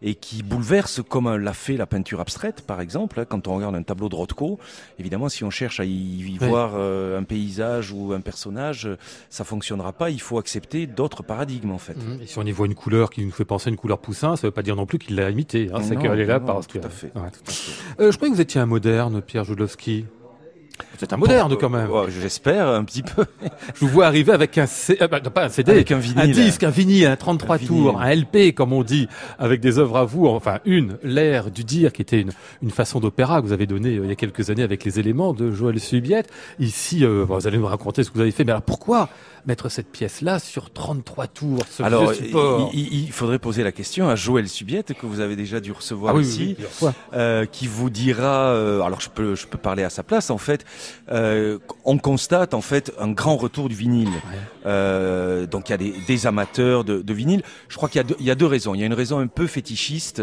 et 0.02 0.16
qui 0.16 0.44
bouleversent 0.44 1.02
comme 1.08 1.34
l'a 1.34 1.54
fait 1.54 1.78
la 1.78 1.86
peinture 1.86 2.20
abstraite, 2.20 2.62
par 2.68 2.82
exemple. 2.82 3.20
hein. 3.22 3.26
Quand 3.26 3.48
on 3.48 3.56
regarde 3.56 3.76
un 3.76 3.84
tableau 3.84 4.10
de 4.10 4.16
Rothko, 4.16 4.60
évidemment, 5.00 5.30
si 5.30 5.44
on 5.46 5.50
cherche 5.50 5.80
à 5.80 5.86
y, 5.86 5.90
y 5.92 6.38
Oui. 6.42 6.48
voir 6.50 6.72
euh, 6.76 7.18
un 7.20 7.24
paysage 7.24 7.92
ou 7.92 8.12
un 8.12 8.20
personnage, 8.20 8.86
euh, 8.88 8.98
ça 9.30 9.44
fonctionnera 9.46 9.94
pas. 9.94 10.10
Il 10.10 10.20
faut 10.20 10.38
accepter 10.40 10.88
d'autres 10.88 11.24
paradigmes, 11.24 11.72
en 11.72 11.78
fait. 11.78 11.96
Et 12.22 12.26
si 12.28 12.38
on 12.38 12.44
y 12.44 12.52
voit 12.52 12.66
une 12.66 12.76
couleur 12.76 13.10
qui 13.12 13.24
nous 13.24 13.32
fait 13.32 13.46
penser 13.46 13.70
à 13.70 13.72
une 13.72 13.78
couleur 13.78 14.00
poussin, 14.00 14.36
ça 14.36 14.48
veut 14.48 14.52
pas 14.52 14.64
dire 14.64 14.76
non 14.76 14.86
plus 14.86 15.00
qu'il 15.00 15.16
l'a 15.16 15.30
imité. 15.30 15.70
Hein, 15.74 15.82
c'est 15.84 15.96
qu'elle 15.96 16.20
est 16.20 16.26
là 16.26 16.40
non, 16.40 16.46
parce 16.48 16.68
tout 16.68 16.80
que. 16.80 16.86
à 16.86 16.90
fait, 16.90 17.12
Ouais. 17.16 17.30
tout 17.32 17.40
à 17.48 17.52
fait. 17.52 18.04
Euh, 18.04 18.12
je 18.12 18.18
croyais 18.18 18.32
que 18.32 18.36
vous 18.36 18.42
étiez 18.42 18.60
un 18.60 18.66
moderne, 18.66 19.22
Pierre 19.22 19.46
Jodlowski. 19.46 20.06
Vous 20.98 21.04
êtes 21.04 21.14
un 21.14 21.18
moderne 21.18 21.56
quand 21.60 21.70
même. 21.70 21.90
Ouais, 21.90 22.06
J'espère 22.10 22.68
un 22.68 22.84
petit 22.84 23.04
peu. 23.04 23.26
Je 23.76 23.82
vous 23.82 23.88
vois 23.90 24.06
arriver 24.08 24.32
avec 24.32 24.58
un, 24.58 24.66
C... 24.66 24.98
euh, 25.02 25.08
bah, 25.08 25.20
non, 25.24 25.30
pas 25.30 25.46
un 25.46 25.50
CD, 25.50 25.72
Avec 25.72 25.92
un 25.92 25.98
vinyle. 26.00 26.32
disque, 26.32 26.64
un 26.64 26.70
vinyle, 26.70 27.06
un 27.08 27.16
33 27.16 27.56
Un 27.56 27.58
vinyle. 27.60 27.68
tours, 27.84 28.02
un 28.02 28.14
LP 28.16 28.54
comme 28.56 28.74
on 28.74 28.84
dit, 28.84 29.08
avec 29.38 29.60
des 29.62 29.78
œuvres 29.80 29.98
à 29.98 30.06
vous, 30.06 30.26
enfin 30.28 30.60
une, 30.66 30.98
l'air 31.04 31.52
du 31.52 31.64
dire, 31.64 31.94
qui 31.94 32.02
était 32.02 32.22
une, 32.22 32.32
une 32.62 32.72
façon 32.72 33.00
d'opéra 33.00 33.42
que 33.42 33.48
vous 33.48 33.54
avez 33.54 33.68
donnée 33.68 33.98
euh, 33.98 34.02
il 34.04 34.10
y 34.10 34.12
a 34.12 34.16
quelques 34.16 34.50
années 34.50 34.64
avec 34.64 34.84
les 34.84 35.00
éléments 35.00 35.34
de 35.34 35.52
Joël 35.52 35.80
Subiette. 35.80 36.30
Ici, 36.60 37.06
euh, 37.06 37.26
vous 37.28 37.48
allez 37.48 37.58
nous 37.58 37.66
raconter 37.68 38.04
ce 38.04 38.10
que 38.10 38.16
vous 38.16 38.22
avez 38.22 38.32
fait, 38.32 38.44
mais 38.44 38.52
alors 38.52 38.64
pourquoi 38.64 39.10
mettre 39.46 39.68
cette 39.70 39.92
pièce-là 39.92 40.40
sur 40.40 40.72
33 40.72 41.28
tours, 41.28 41.60
ce 41.70 41.84
Alors, 41.84 42.14
support 42.14 42.72
il, 42.74 42.94
il- 42.94 43.12
faudrait 43.12 43.40
poser 43.40 43.62
la 43.64 43.74
question 43.74 44.08
à 44.08 44.16
Joël 44.16 44.48
Subiette 44.48 44.94
que 44.94 45.06
vous 45.06 45.20
avez 45.20 45.36
déjà 45.36 45.60
dû 45.60 45.74
recevoir 45.74 46.14
Ah 46.16 46.18
oui, 46.18 46.24
ici, 46.26 46.56
oui, 46.82 46.90
euh, 47.14 47.46
qui 47.46 47.68
vous 47.68 47.90
dira. 47.90 48.48
euh, 48.54 48.82
alors, 48.82 49.02
je 49.02 49.10
peux, 49.10 49.36
je 49.36 49.46
peux 49.46 49.58
parler 49.58 49.84
à 49.84 49.90
sa 49.90 50.02
place. 50.02 50.30
En 50.30 50.38
fait, 50.38 50.63
fait, 50.64 51.12
euh, 51.12 51.60
on 51.86 51.98
constate 51.98 52.54
en 52.54 52.62
fait 52.62 52.92
un 53.00 53.12
grand 53.12 53.38
retour 53.38 53.70
du 53.70 53.76
vinyle. 53.76 54.10
Euh, 54.66 55.46
donc 55.46 55.70
il 55.70 55.72
y 55.72 55.76
a 55.76 55.78
des, 55.78 55.94
des 56.08 56.28
amateurs 56.28 56.84
de, 56.84 57.02
de, 57.02 57.14
vinyle. 57.14 57.44
Je 57.68 57.76
crois 57.78 57.90
qu'il 57.90 58.04
y, 58.20 58.24
y, 58.24 58.32
a 58.32 58.36
deux 58.36 58.46
raisons. 58.46 58.74
Il 58.76 58.82
y 58.82 58.84
a 58.84 58.86
une 58.86 58.94
raison 58.94 59.20
un 59.20 59.28
peu 59.28 59.48
fétichiste, 59.48 60.22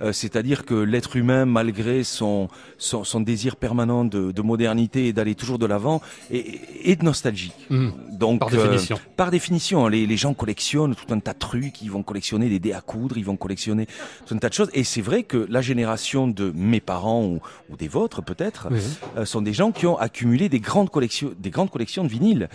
euh, 0.00 0.12
c'est-à-dire 0.12 0.64
que 0.64 0.74
l'être 0.74 1.16
humain, 1.16 1.44
malgré 1.44 2.04
son, 2.04 2.48
son, 2.78 3.04
son 3.04 3.20
désir 3.20 3.56
permanent 3.56 4.04
de, 4.04 4.32
de 4.32 4.42
modernité 4.42 5.08
et 5.08 5.12
d'aller 5.12 5.34
toujours 5.34 5.58
de 5.58 5.66
l'avant, 5.66 6.00
est, 6.30 6.60
est, 6.84 7.02
nostalgique. 7.02 7.54
Mmh. 7.70 7.88
Donc 8.12 8.40
par 8.40 8.50
définition, 8.50 9.00
par 9.16 9.30
définition, 9.30 9.88
les, 9.88 10.06
les 10.06 10.16
gens 10.16 10.34
collectionnent 10.34 10.94
tout 10.94 11.12
un 11.12 11.20
tas 11.20 11.32
de 11.32 11.38
trucs. 11.38 11.82
Ils 11.82 11.90
vont 11.90 12.02
collectionner 12.02 12.48
des 12.48 12.58
dés 12.58 12.72
à 12.72 12.80
coudre, 12.80 13.18
ils 13.18 13.24
vont 13.24 13.36
collectionner 13.36 13.86
tout 14.26 14.34
un 14.34 14.38
tas 14.38 14.48
de 14.48 14.54
choses. 14.54 14.70
Et 14.74 14.84
c'est 14.84 15.00
vrai 15.02 15.22
que 15.22 15.46
la 15.48 15.62
génération 15.62 16.28
de 16.28 16.52
mes 16.54 16.80
parents 16.80 17.24
ou, 17.24 17.40
ou 17.70 17.76
des 17.76 17.88
vôtres 17.88 18.22
peut-être 18.22 18.68
oui. 18.70 18.80
euh, 19.16 19.24
sont 19.24 19.42
des 19.42 19.52
gens 19.52 19.72
qui 19.72 19.79
ont 19.86 19.96
accumulé 19.96 20.48
des 20.48 20.60
grandes 20.60 20.90
collections, 20.90 21.32
des 21.38 21.50
grandes 21.50 21.70
collections 21.70 22.04
de 22.04 22.08
vinyles. 22.08 22.48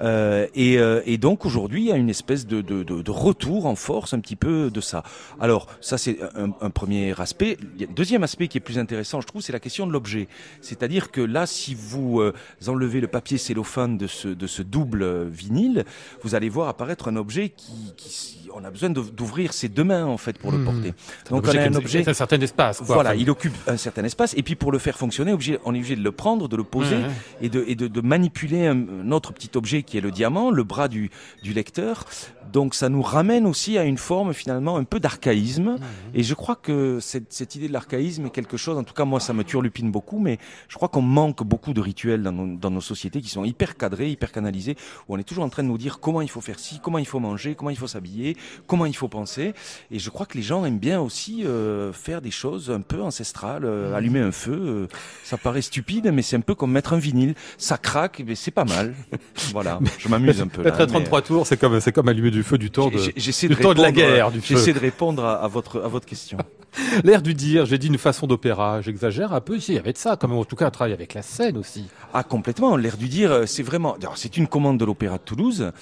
Euh, 0.00 0.46
et, 0.54 0.78
euh, 0.78 1.02
et, 1.06 1.18
donc 1.18 1.44
aujourd'hui, 1.44 1.82
il 1.82 1.86
y 1.86 1.92
a 1.92 1.96
une 1.96 2.10
espèce 2.10 2.46
de, 2.46 2.60
de, 2.60 2.82
de, 2.82 3.02
de, 3.02 3.10
retour 3.10 3.66
en 3.66 3.74
force 3.74 4.14
un 4.14 4.20
petit 4.20 4.36
peu 4.36 4.70
de 4.70 4.80
ça. 4.80 5.02
Alors 5.40 5.66
ça, 5.80 5.98
c'est 5.98 6.18
un, 6.36 6.50
un, 6.60 6.70
premier 6.70 7.18
aspect. 7.20 7.56
Il 7.74 7.82
y 7.82 7.84
a 7.84 7.88
un 7.88 7.92
deuxième 7.92 8.22
aspect 8.22 8.48
qui 8.48 8.58
est 8.58 8.62
plus 8.62 8.78
intéressant, 8.78 9.20
je 9.20 9.26
trouve, 9.26 9.42
c'est 9.42 9.52
la 9.52 9.60
question 9.60 9.86
de 9.86 9.92
l'objet. 9.92 10.28
C'est-à-dire 10.60 11.10
que 11.10 11.20
là, 11.20 11.46
si 11.46 11.74
vous 11.74 12.20
euh, 12.20 12.32
enlevez 12.66 13.00
le 13.00 13.08
papier 13.08 13.38
cellophane 13.38 13.98
de 13.98 14.06
ce, 14.06 14.28
de 14.28 14.46
ce 14.46 14.62
double 14.62 15.26
vinyle, 15.28 15.84
vous 16.22 16.34
allez 16.34 16.48
voir 16.48 16.68
apparaître 16.68 17.08
un 17.08 17.16
objet 17.16 17.50
qui, 17.50 17.94
qui 17.96 18.38
on 18.54 18.64
a 18.64 18.70
besoin 18.70 18.90
d'ouvrir 18.90 19.52
ses 19.52 19.68
deux 19.68 19.84
mains 19.84 20.06
en 20.06 20.16
fait 20.16 20.38
pour 20.38 20.52
mmh. 20.52 20.58
le 20.58 20.64
porter. 20.64 20.94
Donc 21.30 21.44
on 21.46 21.56
a 21.56 21.60
un 21.60 21.74
objet, 21.74 22.08
un 22.08 22.14
certain 22.14 22.40
espace. 22.40 22.78
Quoi, 22.78 22.94
voilà, 22.94 23.10
enfin. 23.10 23.18
il 23.18 23.30
occupe 23.30 23.54
un 23.66 23.76
certain 23.76 24.04
espace. 24.04 24.34
Et 24.36 24.42
puis 24.42 24.54
pour 24.54 24.72
le 24.72 24.78
faire 24.78 24.96
fonctionner, 24.96 25.32
on 25.32 25.74
est 25.74 25.78
obligé 25.78 25.96
de 25.96 26.02
le 26.02 26.12
prendre, 26.12 26.48
de 26.48 26.56
le 26.56 26.64
poser 26.64 26.98
Mmh, 26.98 27.10
et, 27.42 27.48
de, 27.48 27.64
et 27.66 27.74
de, 27.74 27.88
de 27.88 28.00
manipuler 28.00 28.66
un, 28.66 28.76
un, 28.76 29.12
autre 29.12 29.32
petit 29.32 29.50
objet 29.56 29.82
qui 29.88 29.98
est 29.98 30.00
le 30.00 30.10
diamant, 30.10 30.50
le 30.50 30.64
bras 30.64 30.88
du, 30.88 31.10
du 31.42 31.52
lecteur. 31.52 32.04
Donc 32.52 32.74
ça 32.74 32.88
nous 32.88 33.02
ramène 33.02 33.46
aussi 33.46 33.76
à 33.76 33.84
une 33.84 33.98
forme 33.98 34.32
finalement 34.32 34.76
un 34.76 34.84
peu 34.84 35.00
d'archaïsme. 35.00 35.76
Mmh. 35.76 35.80
Et 36.14 36.22
je 36.22 36.34
crois 36.34 36.56
que 36.56 36.98
cette, 37.00 37.32
cette 37.32 37.54
idée 37.56 37.68
de 37.68 37.72
l'archaïsme 37.72 38.26
est 38.26 38.30
quelque 38.30 38.56
chose, 38.56 38.78
en 38.78 38.84
tout 38.84 38.94
cas 38.94 39.04
moi 39.04 39.20
ça 39.20 39.32
me 39.32 39.44
turlupine 39.44 39.90
beaucoup, 39.90 40.18
mais 40.18 40.38
je 40.68 40.76
crois 40.76 40.88
qu'on 40.88 41.02
manque 41.02 41.42
beaucoup 41.42 41.74
de 41.74 41.80
rituels 41.80 42.22
dans 42.22 42.32
nos, 42.32 42.56
dans 42.56 42.70
nos 42.70 42.80
sociétés 42.80 43.20
qui 43.20 43.28
sont 43.28 43.44
hyper 43.44 43.76
cadrés, 43.76 44.10
hyper 44.10 44.32
canalisés, 44.32 44.76
où 45.08 45.14
on 45.14 45.18
est 45.18 45.24
toujours 45.24 45.44
en 45.44 45.48
train 45.48 45.62
de 45.62 45.68
nous 45.68 45.78
dire 45.78 46.00
comment 46.00 46.22
il 46.22 46.30
faut 46.30 46.40
faire 46.40 46.58
ci, 46.58 46.80
comment 46.82 46.98
il 46.98 47.06
faut 47.06 47.20
manger, 47.20 47.54
comment 47.54 47.70
il 47.70 47.76
faut 47.76 47.86
s'habiller, 47.86 48.36
comment 48.66 48.86
il 48.86 48.96
faut 48.96 49.08
penser. 49.08 49.54
Et 49.90 49.98
je 49.98 50.10
crois 50.10 50.26
que 50.26 50.36
les 50.36 50.42
gens 50.42 50.64
aiment 50.64 50.78
bien 50.78 51.00
aussi 51.00 51.44
euh, 51.44 51.92
faire 51.92 52.20
des 52.20 52.30
choses 52.30 52.70
un 52.70 52.80
peu 52.80 53.02
ancestrales, 53.02 53.64
euh, 53.64 53.94
allumer 53.94 54.20
un 54.20 54.32
feu. 54.32 54.52
Euh, 54.52 54.86
ça 55.24 55.36
paraît 55.36 55.62
stupide, 55.62 56.10
mais 56.12 56.22
c'est 56.22 56.36
un 56.36 56.40
peu 56.40 56.54
comme 56.54 56.72
mettre 56.72 56.92
un 56.92 56.98
vinyle. 56.98 57.34
Ça 57.56 57.78
craque, 57.78 58.22
mais 58.26 58.34
c'est 58.34 58.50
pas 58.50 58.64
mal. 58.64 58.94
voilà, 59.52 59.77
je 59.98 60.08
m'amuse 60.08 60.40
un 60.40 60.48
peu. 60.48 60.62
Là, 60.62 60.74
à 60.74 60.86
33 60.86 61.18
mais... 61.18 61.26
tours, 61.26 61.46
c'est 61.46 61.56
comme, 61.56 61.80
c'est 61.80 61.92
comme 61.92 62.08
allumer 62.08 62.30
du 62.30 62.42
feu 62.42 62.58
du 62.58 62.70
temps 62.70 62.88
de, 62.88 62.98
du 62.98 63.48
de, 63.48 63.54
temps 63.54 63.74
de 63.74 63.82
la 63.82 63.92
guerre. 63.92 64.30
Du 64.30 64.40
J'essaie 64.42 64.72
de 64.72 64.78
répondre 64.78 65.24
à, 65.24 65.36
à, 65.36 65.48
votre, 65.48 65.80
à 65.82 65.88
votre 65.88 66.06
question. 66.06 66.38
L'air 67.04 67.22
du 67.22 67.34
dire, 67.34 67.66
j'ai 67.66 67.78
dit 67.78 67.88
une 67.88 67.98
façon 67.98 68.26
d'opéra, 68.26 68.80
j'exagère 68.82 69.32
un 69.32 69.40
peu 69.40 69.56
ici, 69.56 69.72
il 69.72 69.76
y 69.76 69.78
avait 69.78 69.92
de 69.92 69.98
ça, 69.98 70.16
même, 70.22 70.32
en 70.32 70.44
tout 70.44 70.54
cas 70.54 70.66
un 70.66 70.70
travail 70.70 70.92
avec 70.92 71.14
la 71.14 71.22
scène 71.22 71.56
aussi. 71.56 71.86
Ah 72.12 72.22
complètement, 72.22 72.76
l'air 72.76 72.96
du 72.96 73.08
dire, 73.08 73.44
c'est 73.46 73.62
vraiment, 73.62 73.96
c'est 74.14 74.36
une 74.36 74.46
commande 74.46 74.78
de 74.78 74.84
l'opéra 74.84 75.16
de 75.16 75.22
Toulouse, 75.22 75.72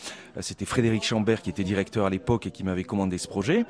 c'était 0.41 0.65
Frédéric 0.65 1.05
Chambert 1.05 1.43
qui 1.43 1.51
était 1.51 1.65
directeur 1.65 2.07
à 2.07 2.11
l'époque 2.11 2.47
et 2.47 2.51
qui 2.51 2.65
m'avait 2.65 2.85
commandé 2.85 3.19
ce 3.19 3.29
projet. 3.29 3.65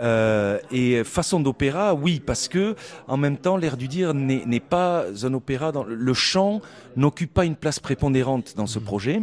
Euh, 0.00 0.58
et 0.70 1.04
façon 1.04 1.40
d'opéra, 1.40 1.94
oui, 1.94 2.20
parce 2.24 2.48
que 2.48 2.74
en 3.08 3.16
même 3.16 3.36
temps, 3.36 3.56
l'air 3.56 3.76
du 3.76 3.88
dire 3.88 4.12
n'est 4.14 4.60
pas 4.60 5.04
un 5.22 5.34
opéra. 5.34 5.72
Dans, 5.72 5.84
le 5.84 6.14
chant 6.14 6.60
n'occupe 6.96 7.32
pas 7.32 7.44
une 7.44 7.56
place 7.56 7.80
prépondérante 7.80 8.54
dans 8.56 8.66
ce 8.66 8.78
mmh. 8.78 8.82
projet. 8.82 9.22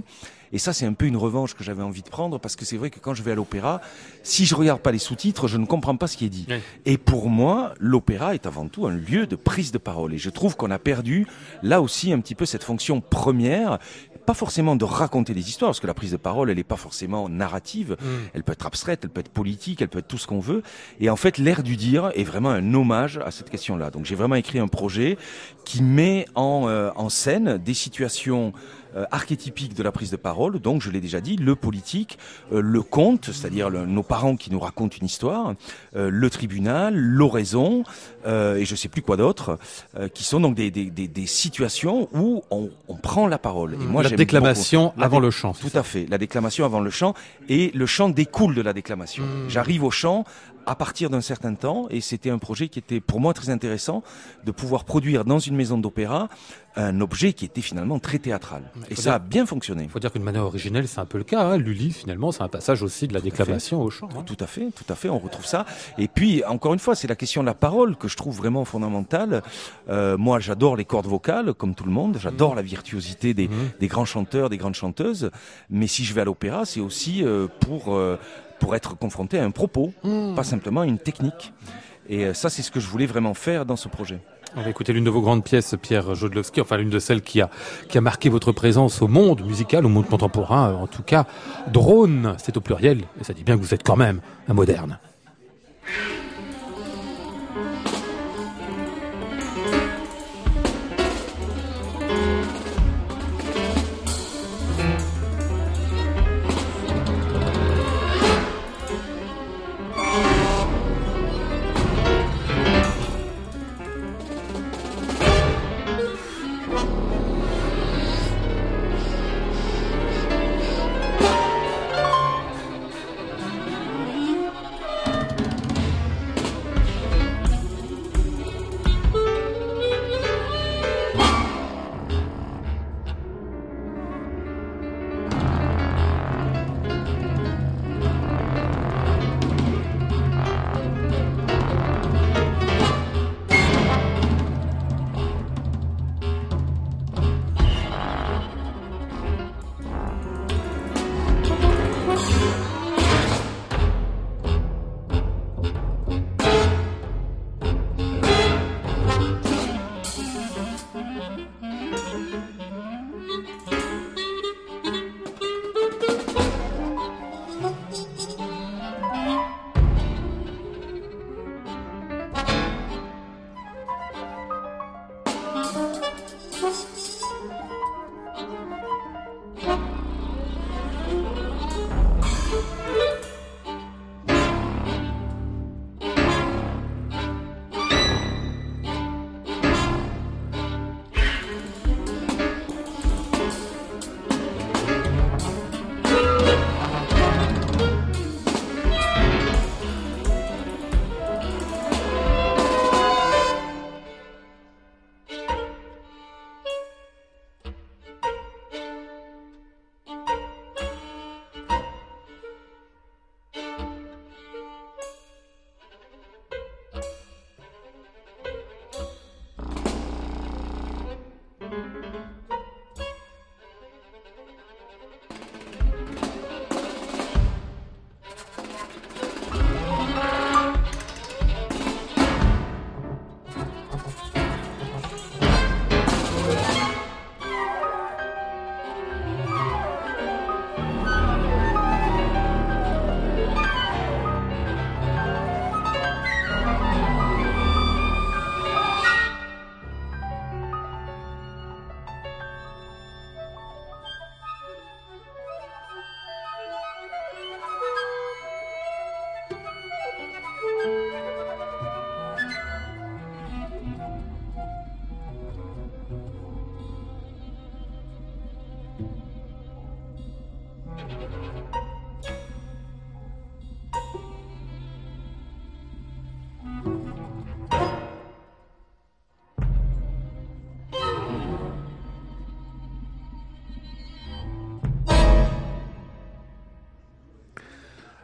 Et 0.53 0.59
ça, 0.59 0.71
c'est 0.71 0.85
un 0.85 0.93
peu 0.93 1.05
une 1.05 1.17
revanche 1.17 1.55
que 1.55 1.63
j'avais 1.63 1.83
envie 1.83 2.03
de 2.03 2.09
prendre 2.09 2.39
parce 2.39 2.55
que 2.55 2.63
c'est 2.63 2.77
vrai 2.77 2.89
que 2.89 2.99
quand 2.99 3.13
je 3.13 3.23
vais 3.23 3.31
à 3.31 3.35
l'opéra, 3.35 3.81
si 4.21 4.45
je 4.45 4.55
regarde 4.55 4.79
pas 4.79 4.91
les 4.91 4.99
sous-titres, 4.99 5.47
je 5.47 5.57
ne 5.57 5.65
comprends 5.65 5.97
pas 5.97 6.07
ce 6.07 6.15
qui 6.15 6.25
est 6.25 6.29
dit. 6.29 6.45
Oui. 6.47 6.57
Et 6.85 6.97
pour 6.97 7.29
moi, 7.29 7.73
l'opéra 7.79 8.35
est 8.35 8.45
avant 8.45 8.67
tout 8.67 8.85
un 8.85 8.95
lieu 8.95 9.27
de 9.27 9.35
prise 9.35 9.71
de 9.71 9.77
parole. 9.79 10.13
Et 10.13 10.17
je 10.17 10.29
trouve 10.29 10.55
qu'on 10.55 10.71
a 10.71 10.79
perdu 10.79 11.27
là 11.63 11.81
aussi 11.81 12.13
un 12.13 12.19
petit 12.19 12.35
peu 12.35 12.45
cette 12.45 12.63
fonction 12.63 13.01
première 13.01 13.79
pas 14.23 14.33
forcément 14.33 14.75
de 14.75 14.85
raconter 14.85 15.33
des 15.33 15.49
histoires, 15.49 15.69
parce 15.69 15.79
que 15.79 15.87
la 15.87 15.93
prise 15.93 16.11
de 16.11 16.17
parole, 16.17 16.49
elle 16.49 16.57
n'est 16.57 16.63
pas 16.63 16.77
forcément 16.77 17.29
narrative. 17.29 17.97
Mm. 17.99 18.05
Elle 18.33 18.43
peut 18.43 18.53
être 18.53 18.65
abstraite, 18.65 19.01
elle 19.03 19.09
peut 19.09 19.19
être 19.19 19.29
politique, 19.29 19.81
elle 19.81 19.89
peut 19.89 19.99
être 19.99 20.07
tout 20.07 20.17
ce 20.17 20.27
qu'on 20.27 20.39
veut. 20.39 20.63
Et 20.99 21.09
en 21.09 21.15
fait, 21.15 21.37
l'air 21.37 21.63
du 21.63 21.75
dire 21.75 22.11
est 22.15 22.23
vraiment 22.23 22.49
un 22.49 22.73
hommage 22.73 23.19
à 23.25 23.31
cette 23.31 23.49
question-là. 23.49 23.89
Donc 23.89 24.05
j'ai 24.05 24.15
vraiment 24.15 24.35
écrit 24.35 24.59
un 24.59 24.67
projet 24.67 25.17
qui 25.65 25.83
met 25.83 26.25
en, 26.35 26.67
euh, 26.67 26.89
en 26.95 27.09
scène 27.09 27.57
des 27.57 27.73
situations 27.73 28.53
euh, 28.95 29.05
archétypique 29.11 29.73
de 29.73 29.83
la 29.83 29.91
prise 29.91 30.11
de 30.11 30.17
parole, 30.17 30.59
donc 30.59 30.81
je 30.81 30.89
l'ai 30.89 31.01
déjà 31.01 31.21
dit, 31.21 31.35
le 31.35 31.55
politique, 31.55 32.17
euh, 32.51 32.61
le 32.61 32.81
conte, 32.81 33.31
c'est-à-dire 33.31 33.69
nos 33.71 34.03
parents 34.03 34.35
qui 34.35 34.51
nous 34.51 34.59
racontent 34.59 34.95
une 34.99 35.05
histoire, 35.05 35.55
euh, 35.95 36.09
le 36.09 36.29
tribunal, 36.29 36.95
l'oraison, 36.95 37.83
euh, 38.25 38.55
et 38.55 38.65
je 38.65 38.75
sais 38.75 38.87
plus 38.87 39.01
quoi 39.01 39.17
d'autre, 39.17 39.57
euh, 39.97 40.07
qui 40.07 40.23
sont 40.23 40.39
donc 40.39 40.55
des, 40.55 40.71
des, 40.71 40.85
des, 40.85 41.07
des 41.07 41.25
situations 41.25 42.09
où 42.13 42.43
on, 42.51 42.69
on, 42.87 42.95
prend 42.95 43.27
la 43.27 43.37
parole. 43.37 43.73
Et 43.73 43.77
moi, 43.77 44.03
la 44.03 44.09
déclamation 44.11 44.85
beaucoup. 44.87 45.03
avant 45.03 45.19
la 45.19 45.25
le 45.25 45.31
chant. 45.31 45.53
Tout 45.53 45.75
à 45.77 45.83
fait, 45.83 46.05
la 46.09 46.17
déclamation 46.17 46.65
avant 46.65 46.79
le 46.79 46.89
chant, 46.89 47.13
et 47.49 47.71
le 47.73 47.85
chant 47.85 48.09
découle 48.09 48.55
de 48.55 48.61
la 48.61 48.73
déclamation. 48.73 49.23
Mmh. 49.23 49.49
J'arrive 49.49 49.83
au 49.83 49.91
chant 49.91 50.25
à 50.65 50.75
partir 50.75 51.09
d'un 51.09 51.21
certain 51.21 51.55
temps, 51.55 51.87
et 51.89 52.01
c'était 52.01 52.29
un 52.29 52.37
projet 52.37 52.67
qui 52.67 52.79
était 52.79 52.99
pour 52.99 53.19
moi 53.19 53.33
très 53.33 53.49
intéressant, 53.49 54.03
de 54.45 54.51
pouvoir 54.51 54.85
produire 54.85 55.25
dans 55.25 55.39
une 55.39 55.55
maison 55.55 55.77
d'opéra 55.77 56.29
un 56.75 57.01
objet 57.01 57.33
qui 57.33 57.45
était 57.45 57.61
finalement 57.61 57.99
très 57.99 58.17
théâtral. 58.17 58.63
Et 58.89 58.95
ça 58.95 59.01
dire, 59.01 59.13
a 59.13 59.19
bien 59.19 59.45
fonctionné. 59.45 59.83
Il 59.83 59.89
faut 59.89 59.99
dire 59.99 60.11
qu'une 60.11 60.23
manière 60.23 60.43
originelle, 60.43 60.87
c'est 60.87 60.99
un 60.99 61.05
peu 61.05 61.17
le 61.17 61.23
cas. 61.23 61.43
Hein. 61.43 61.57
Lully, 61.57 61.91
finalement, 61.91 62.31
c'est 62.31 62.41
un 62.41 62.47
passage 62.47 62.81
aussi 62.81 63.07
de 63.07 63.13
la 63.13 63.21
déclamation 63.21 63.81
au 63.81 63.89
chant. 63.89 64.09
Hein. 64.17 64.23
Tout 64.25 64.37
à 64.39 64.47
fait, 64.47 64.71
tout 64.71 64.85
à 64.91 64.95
fait, 64.95 65.09
on 65.09 65.19
retrouve 65.19 65.45
ça. 65.45 65.65
Et 65.97 66.07
puis, 66.07 66.43
encore 66.45 66.73
une 66.73 66.79
fois, 66.79 66.95
c'est 66.95 67.07
la 67.07 67.15
question 67.15 67.41
de 67.41 67.45
la 67.45 67.53
parole 67.53 67.95
que 67.95 68.07
je 68.07 68.17
trouve 68.17 68.35
vraiment 68.35 68.65
fondamentale. 68.65 69.43
Euh, 69.89 70.17
moi, 70.17 70.39
j'adore 70.39 70.75
les 70.75 70.85
cordes 70.85 71.05
vocales, 71.05 71.53
comme 71.53 71.75
tout 71.75 71.85
le 71.85 71.91
monde. 71.91 72.17
J'adore 72.19 72.53
mmh. 72.53 72.57
la 72.57 72.61
virtuosité 72.63 73.33
des, 73.33 73.47
mmh. 73.47 73.71
des, 73.79 73.87
grands 73.87 74.05
chanteurs, 74.05 74.49
des 74.49 74.57
grandes 74.57 74.75
chanteuses. 74.75 75.29
Mais 75.69 75.87
si 75.87 76.03
je 76.03 76.13
vais 76.13 76.21
à 76.21 76.25
l'opéra, 76.25 76.65
c'est 76.65 76.79
aussi 76.79 77.23
euh, 77.23 77.47
pour... 77.59 77.95
Euh, 77.95 78.17
pour 78.63 78.75
être 78.75 78.97
confronté 78.97 79.39
à 79.39 79.43
un 79.43 79.51
propos, 79.51 79.91
mmh. 80.05 80.35
pas 80.35 80.45
simplement 80.45 80.81
à 80.81 80.85
une 80.85 80.97
technique. 80.97 81.51
Et 82.07 82.23
euh, 82.23 82.33
ça, 82.33 82.49
c'est 82.49 82.61
ce 82.61 82.71
que 82.71 82.79
je 82.79 82.87
voulais 82.87 83.05
vraiment 83.05 83.33
faire 83.33 83.65
dans 83.65 83.75
ce 83.75 83.89
projet. 83.89 84.19
On 84.55 84.61
va 84.61 84.69
écouter 84.69 84.93
l'une 84.93 85.03
de 85.03 85.09
vos 85.09 85.19
grandes 85.19 85.43
pièces, 85.43 85.75
Pierre 85.81 86.15
Jodlowski, 86.15 86.61
enfin 86.61 86.77
l'une 86.77 86.89
de 86.89 86.99
celles 86.99 87.21
qui 87.21 87.41
a, 87.41 87.49
qui 87.89 87.97
a 87.97 88.01
marqué 88.01 88.29
votre 88.29 88.53
présence 88.53 89.01
au 89.01 89.09
monde 89.09 89.45
musical, 89.45 89.85
au 89.85 89.89
monde 89.89 90.07
contemporain, 90.07 90.75
en 90.75 90.87
tout 90.87 91.03
cas. 91.03 91.25
Drone, 91.73 92.35
c'est 92.37 92.55
au 92.55 92.61
pluriel, 92.61 93.01
et 93.19 93.25
ça 93.25 93.33
dit 93.33 93.43
bien 93.43 93.57
que 93.57 93.61
vous 93.61 93.73
êtes 93.73 93.83
quand 93.83 93.97
même 93.97 94.21
un 94.47 94.53
moderne. 94.53 94.97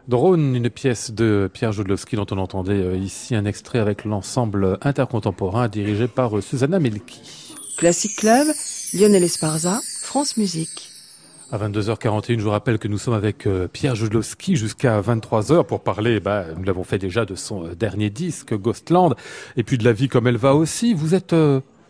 Drone, 0.10 0.56
une 0.56 0.72
pièce 0.72 1.12
de 1.12 1.48
Pierre 1.54 1.72
Jodlowski 1.72 2.16
dont 2.16 2.26
on 2.32 2.40
entendait 2.40 2.74
euh, 2.74 2.98
ici 2.98 3.36
un 3.36 3.46
extrait 3.46 3.78
avec 3.78 4.06
l'ensemble 4.06 4.80
intercontemporain 4.82 5.68
dirigé 5.68 6.08
par 6.08 6.36
euh, 6.36 6.42
Susanna 6.42 6.80
Melki. 6.80 7.22
Classic 7.78 8.16
Club, 8.16 8.48
Lionel 8.96 9.24
Esparza, 9.24 9.80
France 10.02 10.36
Musique. 10.36 10.90
À 11.52 11.60
22h41, 11.60 12.40
je 12.40 12.44
vous 12.44 12.50
rappelle 12.50 12.80
que 12.80 12.88
nous 12.88 12.98
sommes 12.98 13.14
avec 13.14 13.46
euh, 13.46 13.68
Pierre 13.68 13.94
Jodlowski 13.94 14.56
jusqu'à 14.56 15.00
23h 15.00 15.64
pour 15.64 15.82
parler, 15.82 16.20
bah, 16.20 16.46
nous 16.58 16.64
l'avons 16.64 16.84
fait 16.84 16.98
déjà, 16.98 17.26
de 17.26 17.36
son 17.36 17.68
dernier 17.76 18.10
disque, 18.10 18.56
Ghostland, 18.56 19.14
et 19.58 19.64
puis 19.64 19.78
de 19.78 19.84
la 19.84 19.94
vie 19.94 20.08
comme 20.08 20.26
elle 20.26 20.38
va 20.38 20.56
aussi. 20.56 20.96
Vous 20.96 21.14
êtes 21.14 21.36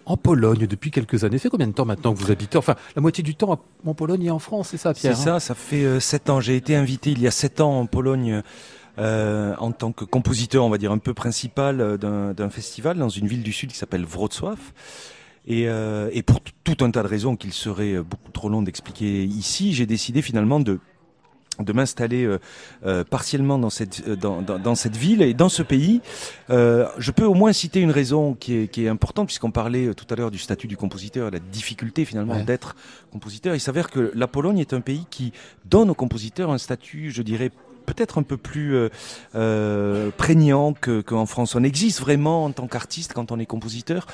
en 0.10 0.18
Pologne 0.18 0.68
depuis 0.68 0.92
quelques 0.92 1.24
années. 1.24 1.38
Ça 1.38 1.44
fait 1.44 1.50
combien 1.50 1.68
de 1.68 1.72
temps 1.74 1.86
maintenant 1.86 2.14
que 2.14 2.20
vous 2.20 2.32
habitez 2.32 2.58
Enfin, 2.58 2.76
la 2.96 3.02
moitié 3.02 3.24
du 3.24 3.36
temps 3.36 3.62
en 3.86 3.94
Pologne 3.94 4.24
et 4.24 4.32
en 4.32 4.40
France, 4.40 4.70
c'est 4.72 4.78
ça, 4.78 4.94
Pierre 4.94 5.16
C'est 5.16 5.24
ça, 5.24 5.36
hein 5.36 5.40
ça 5.40 5.56
fait 5.56 5.86
euh, 5.86 6.00
sept 6.00 6.30
ans. 6.30 6.42
J'ai 6.42 6.58
été 6.58 6.76
invité 6.76 7.12
il 7.12 7.22
y 7.22 7.28
a 7.28 7.32
sept 7.32 7.62
ans 7.62 7.80
en 7.80 7.86
Pologne. 7.86 8.42
Euh, 8.98 9.56
en 9.60 9.72
tant 9.72 9.94
que 9.94 10.04
compositeur, 10.04 10.66
on 10.66 10.70
va 10.70 10.78
dire 10.78 10.92
un 10.92 10.98
peu 10.98 11.14
principal 11.14 11.80
euh, 11.80 12.34
d'un 12.34 12.50
festival 12.50 12.98
dans 12.98 13.08
une 13.08 13.28
ville 13.28 13.44
du 13.44 13.54
sud 13.54 13.72
qui 13.72 13.78
s'appelle 13.78 14.04
Wrocław. 14.04 14.58
Et, 15.48 15.70
euh, 15.70 16.10
et, 16.12 16.22
pour 16.22 16.42
tout 16.42 16.84
un 16.84 16.92
tas 16.92 17.02
de 17.02 17.08
raisons 17.08 17.38
qu'il 17.38 17.54
serait 17.54 17.98
beaucoup 18.00 18.32
trop 18.32 18.50
long 18.50 18.62
d'expliquer 18.62 19.24
ici, 19.24 19.74
j'ai 19.74 19.86
décidé 19.86 20.22
finalement 20.22 20.60
de 20.60 20.80
de 21.60 21.74
m'installer 21.74 22.26
euh, 22.26 22.40
euh, 22.86 23.04
partiellement 23.04 23.58
dans 23.58 23.70
cette 23.70 24.08
euh, 24.08 24.16
dans, 24.16 24.42
dans, 24.42 24.60
dans, 24.60 24.76
cette 24.76 24.96
ville 24.96 25.22
et 25.22 25.34
dans 25.34 25.50
ce 25.50 25.64
pays. 25.64 26.02
Euh, 26.50 26.88
je 26.98 27.12
peux 27.12 27.26
au 27.26 27.34
moins 27.34 27.54
citer 27.54 27.80
une 27.80 27.92
raison 27.92 28.34
qui 28.34 28.56
est, 28.56 28.68
qui 28.68 28.86
est 28.86 28.90
importante 28.90 29.28
puisqu'on 29.28 29.52
parlait 29.52 29.94
tout 29.94 30.06
à 30.10 30.16
l'heure 30.16 30.32
du 30.32 30.38
statut 30.38 30.68
du 30.68 30.78
compositeur, 30.78 31.32
la 31.32 31.40
difficulté 31.40 32.06
finalement 32.06 32.36
ouais. 32.36 32.44
d'être 32.44 32.76
compositeur. 33.12 33.56
Il 33.56 33.60
s'avère 33.60 33.90
que 33.90 34.12
la 34.16 34.28
Pologne 34.28 34.60
est 34.60 34.74
un 34.74 34.82
pays 34.82 35.06
qui 35.10 35.34
donne 35.66 35.90
aux 35.90 35.96
compositeurs 35.96 36.50
un 36.52 36.58
statut, 36.58 37.12
je 37.12 37.22
dirais, 37.22 37.52
peut-être 37.90 38.20
un 38.20 38.24
peu 38.24 38.38
plus 38.38 38.76
euh, 38.76 38.90
euh, 39.36 40.12
prégnant 40.16 40.74
qu'en 40.74 41.02
que 41.02 41.26
France. 41.26 41.56
On 41.56 41.64
existe 41.64 42.00
vraiment 42.00 42.46
en 42.46 42.52
tant 42.52 42.68
qu'artiste, 42.68 43.14
quand 43.14 43.32
on 43.32 43.40
est 43.40 43.48
compositeur, 43.48 44.06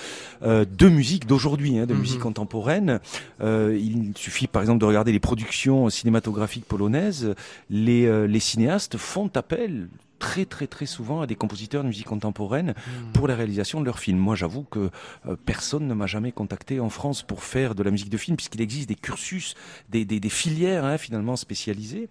euh, 0.44 0.66
de 0.66 0.88
musique 0.88 1.28
d'aujourd'hui, 1.28 1.78
hein, 1.78 1.86
de 1.86 1.94
mm 1.94 1.98
-hmm. 1.98 2.02
musique 2.02 2.20
contemporaine. 2.20 3.00
Il 3.42 4.14
suffit 4.16 4.48
par 4.48 4.62
exemple 4.62 4.80
de 4.80 4.86
regarder 4.92 5.12
les 5.12 5.20
productions 5.20 5.90
cinématographiques 5.90 6.68
polonaises. 6.74 7.36
Les, 7.70 8.28
les 8.28 8.44
cinéastes 8.50 8.98
font 8.98 9.30
appel 9.36 9.72
très 10.20 10.46
très 10.46 10.68
très 10.68 10.86
souvent 10.86 11.22
à 11.22 11.28
des 11.28 11.36
compositeurs 11.36 11.84
de 11.84 11.88
musique 11.88 12.08
contemporaine 12.08 12.74
mmh. 12.76 13.12
pour 13.14 13.28
la 13.28 13.36
réalisation 13.36 13.80
de 13.80 13.86
leurs 13.86 14.00
films. 14.00 14.20
Moi 14.20 14.36
j'avoue 14.36 14.64
que 14.64 14.90
euh, 15.28 15.36
personne 15.46 15.88
ne 15.88 15.94
m'a 15.94 16.08
jamais 16.08 16.32
contacté 16.32 16.80
en 16.80 16.90
France 16.90 17.24
pour 17.24 17.44
faire 17.44 17.76
de 17.76 17.84
la 17.84 17.92
musique 17.92 18.10
de 18.10 18.18
film 18.18 18.38
puisqu'il 18.38 18.62
existe 18.62 18.90
des 18.90 18.96
cursus, 18.96 19.56
des, 19.90 20.06
des, 20.06 20.20
des 20.20 20.30
filières 20.30 20.86
hein, 20.86 20.98
finalement 20.98 21.36
spécialisées. 21.36 22.10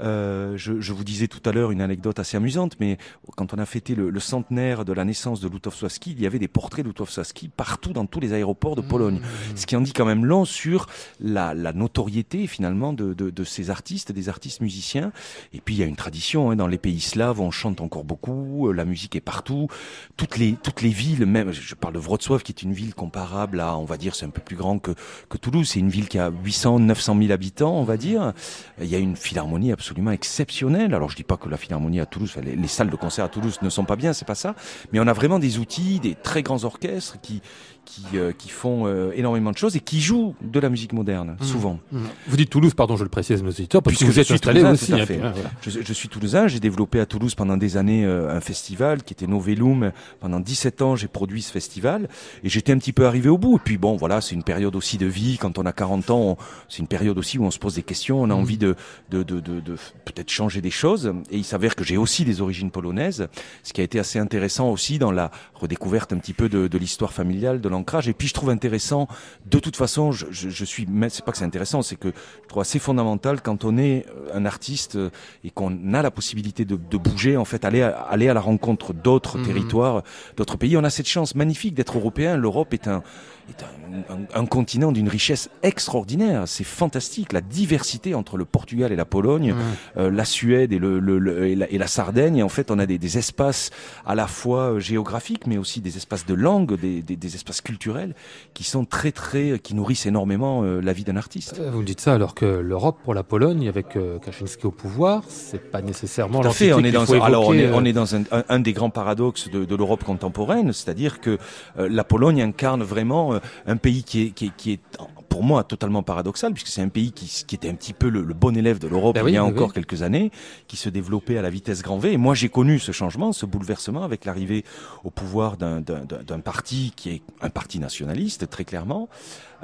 Euh, 0.00 0.56
je, 0.56 0.80
je, 0.80 0.92
vous 0.92 1.04
disais 1.04 1.28
tout 1.28 1.42
à 1.48 1.52
l'heure 1.52 1.70
une 1.70 1.80
anecdote 1.80 2.18
assez 2.18 2.36
amusante, 2.36 2.76
mais 2.80 2.98
quand 3.36 3.54
on 3.54 3.58
a 3.58 3.66
fêté 3.66 3.94
le, 3.94 4.10
le 4.10 4.20
centenaire 4.20 4.84
de 4.84 4.92
la 4.92 5.04
naissance 5.04 5.40
de 5.40 5.48
Lutowski, 5.48 6.12
il 6.12 6.20
y 6.20 6.26
avait 6.26 6.38
des 6.38 6.48
portraits 6.48 6.84
de 6.84 6.88
Lutowski 6.88 7.48
partout 7.48 7.92
dans 7.92 8.06
tous 8.06 8.20
les 8.20 8.32
aéroports 8.32 8.74
de 8.74 8.80
Pologne. 8.80 9.16
Mmh. 9.16 9.56
Ce 9.56 9.66
qui 9.66 9.76
en 9.76 9.80
dit 9.82 9.92
quand 9.92 10.06
même 10.06 10.24
long 10.24 10.44
sur 10.44 10.86
la, 11.20 11.54
la 11.54 11.72
notoriété 11.72 12.46
finalement 12.46 12.92
de, 12.92 13.12
de, 13.12 13.30
de, 13.30 13.44
ces 13.44 13.70
artistes, 13.70 14.12
des 14.12 14.28
artistes 14.28 14.60
musiciens. 14.60 15.12
Et 15.52 15.60
puis 15.60 15.74
il 15.74 15.78
y 15.78 15.82
a 15.82 15.86
une 15.86 15.96
tradition 15.96 16.50
hein, 16.50 16.56
dans 16.56 16.66
les 16.66 16.78
pays 16.78 17.00
slaves 17.00 17.40
on 17.42 17.50
chante 17.50 17.80
encore 17.80 18.04
beaucoup, 18.04 18.68
euh, 18.68 18.72
la 18.72 18.84
musique 18.84 19.16
est 19.16 19.20
partout, 19.20 19.68
toutes 20.16 20.38
les 20.38 20.54
toutes 20.54 20.82
les 20.82 20.90
villes, 20.90 21.26
même 21.26 21.52
je 21.52 21.74
parle 21.74 21.94
de 21.94 21.98
Wrocław 21.98 22.38
qui 22.42 22.52
est 22.52 22.62
une 22.62 22.72
ville 22.72 22.94
comparable 22.94 23.60
à, 23.60 23.76
on 23.76 23.84
va 23.84 23.96
dire, 23.96 24.14
c'est 24.14 24.26
un 24.26 24.30
peu 24.30 24.40
plus 24.40 24.56
grand 24.56 24.78
que 24.78 24.92
que 25.28 25.36
Toulouse, 25.36 25.68
c'est 25.68 25.80
une 25.80 25.90
ville 25.90 26.08
qui 26.08 26.18
a 26.18 26.30
800 26.30 26.80
900 26.80 27.18
000 27.18 27.32
habitants, 27.32 27.74
on 27.74 27.84
va 27.84 27.96
dire. 27.96 28.32
Il 28.80 28.86
y 28.86 28.94
a 28.94 28.98
une 28.98 29.16
philharmonie 29.16 29.72
absolument 29.72 30.10
exceptionnelle. 30.10 30.94
Alors 30.94 31.10
je 31.10 31.16
dis 31.16 31.24
pas 31.24 31.36
que 31.36 31.48
la 31.48 31.56
philharmonie 31.56 32.00
à 32.00 32.06
Toulouse, 32.06 32.34
les, 32.42 32.56
les 32.56 32.68
salles 32.68 32.90
de 32.90 32.96
concert 32.96 33.24
à 33.24 33.28
Toulouse 33.28 33.58
ne 33.62 33.70
sont 33.70 33.84
pas 33.84 33.96
bien, 33.96 34.12
c'est 34.12 34.24
pas 34.24 34.34
ça, 34.34 34.54
mais 34.92 35.00
on 35.00 35.06
a 35.06 35.12
vraiment 35.12 35.38
des 35.38 35.58
outils, 35.58 36.00
des 36.00 36.14
très 36.14 36.42
grands 36.42 36.64
orchestres 36.64 37.20
qui 37.20 37.42
qui, 37.84 38.02
euh, 38.14 38.32
qui 38.32 38.48
font 38.48 38.86
euh, 38.86 39.12
énormément 39.14 39.50
de 39.50 39.56
choses 39.56 39.76
et 39.76 39.80
qui 39.80 40.00
jouent 40.00 40.34
de 40.40 40.60
la 40.60 40.68
musique 40.68 40.92
moderne, 40.92 41.36
mmh. 41.40 41.44
souvent. 41.44 41.78
Mmh. 41.90 41.98
Vous 42.28 42.36
dites 42.36 42.50
Toulouse, 42.50 42.74
pardon, 42.74 42.96
je 42.96 43.02
le 43.02 43.08
précise, 43.08 43.42
monsieur 43.42 43.66
parce 43.66 43.82
Puisque 43.84 44.02
que 44.02 44.06
vous 44.06 44.18
êtes 44.18 44.30
installé 44.30 44.62
aussi. 44.62 44.92
Fait. 45.04 45.20
Hein, 45.20 45.32
voilà. 45.34 45.50
je, 45.62 45.70
je, 45.82 45.92
suis 45.92 46.08
toulousain, 46.08 46.46
j'ai 46.46 46.60
développé 46.60 47.00
à 47.00 47.06
Toulouse 47.06 47.31
pendant 47.34 47.56
des 47.56 47.76
années 47.76 48.04
euh, 48.04 48.34
un 48.34 48.40
festival 48.40 49.02
qui 49.02 49.12
était 49.12 49.26
Novellum. 49.26 49.92
Pendant 50.20 50.40
17 50.40 50.82
ans, 50.82 50.96
j'ai 50.96 51.08
produit 51.08 51.42
ce 51.42 51.52
festival 51.52 52.08
et 52.42 52.48
j'étais 52.48 52.72
un 52.72 52.78
petit 52.78 52.92
peu 52.92 53.06
arrivé 53.06 53.28
au 53.28 53.38
bout. 53.38 53.56
Et 53.56 53.60
puis 53.64 53.78
bon, 53.78 53.96
voilà, 53.96 54.20
c'est 54.20 54.34
une 54.34 54.42
période 54.42 54.76
aussi 54.76 54.98
de 54.98 55.06
vie. 55.06 55.38
Quand 55.38 55.58
on 55.58 55.66
a 55.66 55.72
40 55.72 56.10
ans, 56.10 56.38
c'est 56.68 56.78
une 56.78 56.86
période 56.86 57.18
aussi 57.18 57.38
où 57.38 57.44
on 57.44 57.50
se 57.50 57.58
pose 57.58 57.74
des 57.74 57.82
questions, 57.82 58.20
on 58.20 58.30
a 58.30 58.34
mmh. 58.34 58.38
envie 58.38 58.58
de, 58.58 58.76
de, 59.10 59.22
de, 59.22 59.40
de, 59.40 59.60
de 59.60 59.76
peut-être 60.04 60.30
changer 60.30 60.60
des 60.60 60.70
choses. 60.70 61.12
Et 61.30 61.36
il 61.38 61.44
s'avère 61.44 61.74
que 61.74 61.84
j'ai 61.84 61.96
aussi 61.96 62.24
des 62.24 62.40
origines 62.40 62.70
polonaises, 62.70 63.28
ce 63.62 63.72
qui 63.72 63.80
a 63.80 63.84
été 63.84 63.98
assez 63.98 64.18
intéressant 64.18 64.70
aussi 64.70 64.98
dans 64.98 65.12
la 65.12 65.30
redécouverte 65.54 66.12
un 66.12 66.18
petit 66.18 66.32
peu 66.32 66.48
de, 66.48 66.68
de 66.68 66.78
l'histoire 66.78 67.12
familiale, 67.12 67.60
de 67.60 67.68
l'ancrage. 67.68 68.08
Et 68.08 68.12
puis 68.12 68.28
je 68.28 68.34
trouve 68.34 68.50
intéressant. 68.50 69.08
De 69.46 69.58
toute 69.58 69.76
façon, 69.76 70.12
je, 70.12 70.26
je, 70.30 70.48
je 70.48 70.64
suis, 70.64 70.86
c'est 71.08 71.24
pas 71.24 71.32
que 71.32 71.38
c'est 71.38 71.44
intéressant, 71.44 71.82
c'est 71.82 71.96
que 71.96 72.08
je 72.42 72.48
trouve 72.48 72.62
assez 72.62 72.78
fondamental 72.78 73.40
quand 73.42 73.64
on 73.64 73.78
est 73.78 74.06
un 74.32 74.44
artiste 74.44 74.98
et 75.44 75.50
qu'on 75.50 75.94
a 75.94 76.02
la 76.02 76.10
possibilité 76.10 76.64
de, 76.64 76.76
de, 76.76 76.96
bouger, 76.96 77.21
en 77.36 77.44
fait, 77.44 77.64
aller 77.64 77.82
à, 77.82 77.90
aller 77.90 78.28
à 78.28 78.34
la 78.34 78.40
rencontre 78.40 78.92
d'autres 78.92 79.38
mmh. 79.38 79.42
territoires, 79.42 80.02
d'autres 80.36 80.56
pays. 80.56 80.76
On 80.76 80.84
a 80.84 80.90
cette 80.90 81.08
chance 81.08 81.34
magnifique 81.34 81.74
d'être 81.74 81.96
européen. 81.96 82.36
L'Europe 82.36 82.74
est 82.74 82.88
un 82.88 83.02
est 83.48 83.62
un, 83.62 84.14
un, 84.14 84.42
un 84.42 84.46
continent 84.46 84.92
d'une 84.92 85.08
richesse 85.08 85.50
extraordinaire. 85.62 86.44
C'est 86.46 86.64
fantastique, 86.64 87.32
la 87.32 87.40
diversité 87.40 88.14
entre 88.14 88.36
le 88.36 88.44
Portugal 88.44 88.92
et 88.92 88.96
la 88.96 89.04
Pologne, 89.04 89.52
mmh. 89.52 89.98
euh, 89.98 90.10
la 90.10 90.24
Suède 90.24 90.72
et, 90.72 90.78
le, 90.78 90.98
le, 90.98 91.18
le 91.18 91.46
et, 91.46 91.54
la, 91.54 91.70
et, 91.70 91.78
la, 91.78 91.86
Sardaigne. 91.86 92.36
Et 92.36 92.42
en 92.42 92.48
fait, 92.48 92.70
on 92.70 92.78
a 92.78 92.86
des, 92.86 92.98
des, 92.98 93.18
espaces 93.18 93.70
à 94.06 94.14
la 94.14 94.26
fois 94.26 94.78
géographiques, 94.78 95.46
mais 95.46 95.58
aussi 95.58 95.80
des 95.80 95.96
espaces 95.96 96.26
de 96.26 96.34
langue, 96.34 96.78
des, 96.78 97.02
des, 97.02 97.16
des 97.16 97.34
espaces 97.34 97.60
culturels 97.60 98.14
qui 98.54 98.64
sont 98.64 98.84
très 98.84 99.12
très, 99.12 99.58
qui 99.58 99.74
nourrissent 99.74 100.06
énormément 100.06 100.62
euh, 100.62 100.80
la 100.80 100.92
vie 100.92 101.04
d'un 101.04 101.16
artiste. 101.16 101.58
Euh, 101.60 101.70
vous 101.70 101.82
dites 101.82 102.00
ça 102.00 102.14
alors 102.14 102.34
que 102.34 102.46
l'Europe 102.46 102.98
pour 103.04 103.14
la 103.14 103.22
Pologne, 103.22 103.68
avec 103.68 103.96
euh, 103.96 104.18
Kaczynski 104.18 104.66
au 104.66 104.70
pouvoir, 104.70 105.22
c'est 105.28 105.70
pas 105.70 105.82
nécessairement 105.82 106.40
Tout 106.40 106.48
à 106.48 106.52
fait. 106.52 106.72
On 106.72 106.80
est 106.80 106.92
dans, 106.92 107.04
alors 107.22 107.48
on 107.48 107.54
est, 107.54 107.70
on 107.72 107.84
est 107.84 107.92
dans 107.92 108.14
un, 108.14 108.22
un, 108.30 108.44
un, 108.48 108.60
des 108.60 108.72
grands 108.72 108.90
paradoxes 108.90 109.50
de, 109.50 109.64
de 109.64 109.76
l'Europe 109.76 110.04
contemporaine, 110.04 110.72
c'est-à-dire 110.72 111.20
que 111.20 111.38
la 111.76 112.04
Pologne 112.04 112.42
incarne 112.42 112.82
vraiment 112.82 113.31
un 113.66 113.76
pays 113.76 114.04
qui 114.04 114.22
est, 114.22 114.30
qui 114.30 114.46
est, 114.46 114.52
qui 114.56 114.72
est 114.72 114.80
pour 115.28 115.42
moi 115.42 115.64
totalement 115.64 116.02
paradoxal 116.02 116.52
puisque 116.52 116.68
c'est 116.68 116.82
un 116.82 116.88
pays 116.88 117.12
qui, 117.12 117.44
qui, 117.46 117.54
était 117.54 117.70
un 117.70 117.74
petit 117.74 117.94
peu 117.94 118.08
le, 118.08 118.22
le 118.22 118.34
bon 118.34 118.56
élève 118.56 118.78
de 118.78 118.88
l'Europe 118.88 119.14
ben 119.14 119.24
oui, 119.24 119.32
il 119.32 119.34
y 119.34 119.38
a 119.38 119.44
encore 119.44 119.68
oui. 119.68 119.74
quelques 119.74 120.02
années, 120.02 120.30
qui 120.68 120.76
se 120.76 120.88
développait 120.88 121.38
à 121.38 121.42
la 121.42 121.50
vitesse 121.50 121.82
grand 121.82 121.98
V. 121.98 122.12
Et 122.12 122.16
moi 122.18 122.34
j'ai 122.34 122.48
connu 122.48 122.78
ce 122.78 122.92
changement, 122.92 123.32
ce 123.32 123.46
bouleversement 123.46 124.02
avec 124.02 124.24
l'arrivée 124.24 124.64
au 125.04 125.10
pouvoir 125.10 125.56
d'un 125.56 126.40
parti 126.44 126.92
qui 126.96 127.10
est 127.10 127.22
un 127.40 127.50
parti 127.50 127.78
nationaliste 127.78 128.50
très 128.50 128.64
clairement. 128.64 129.08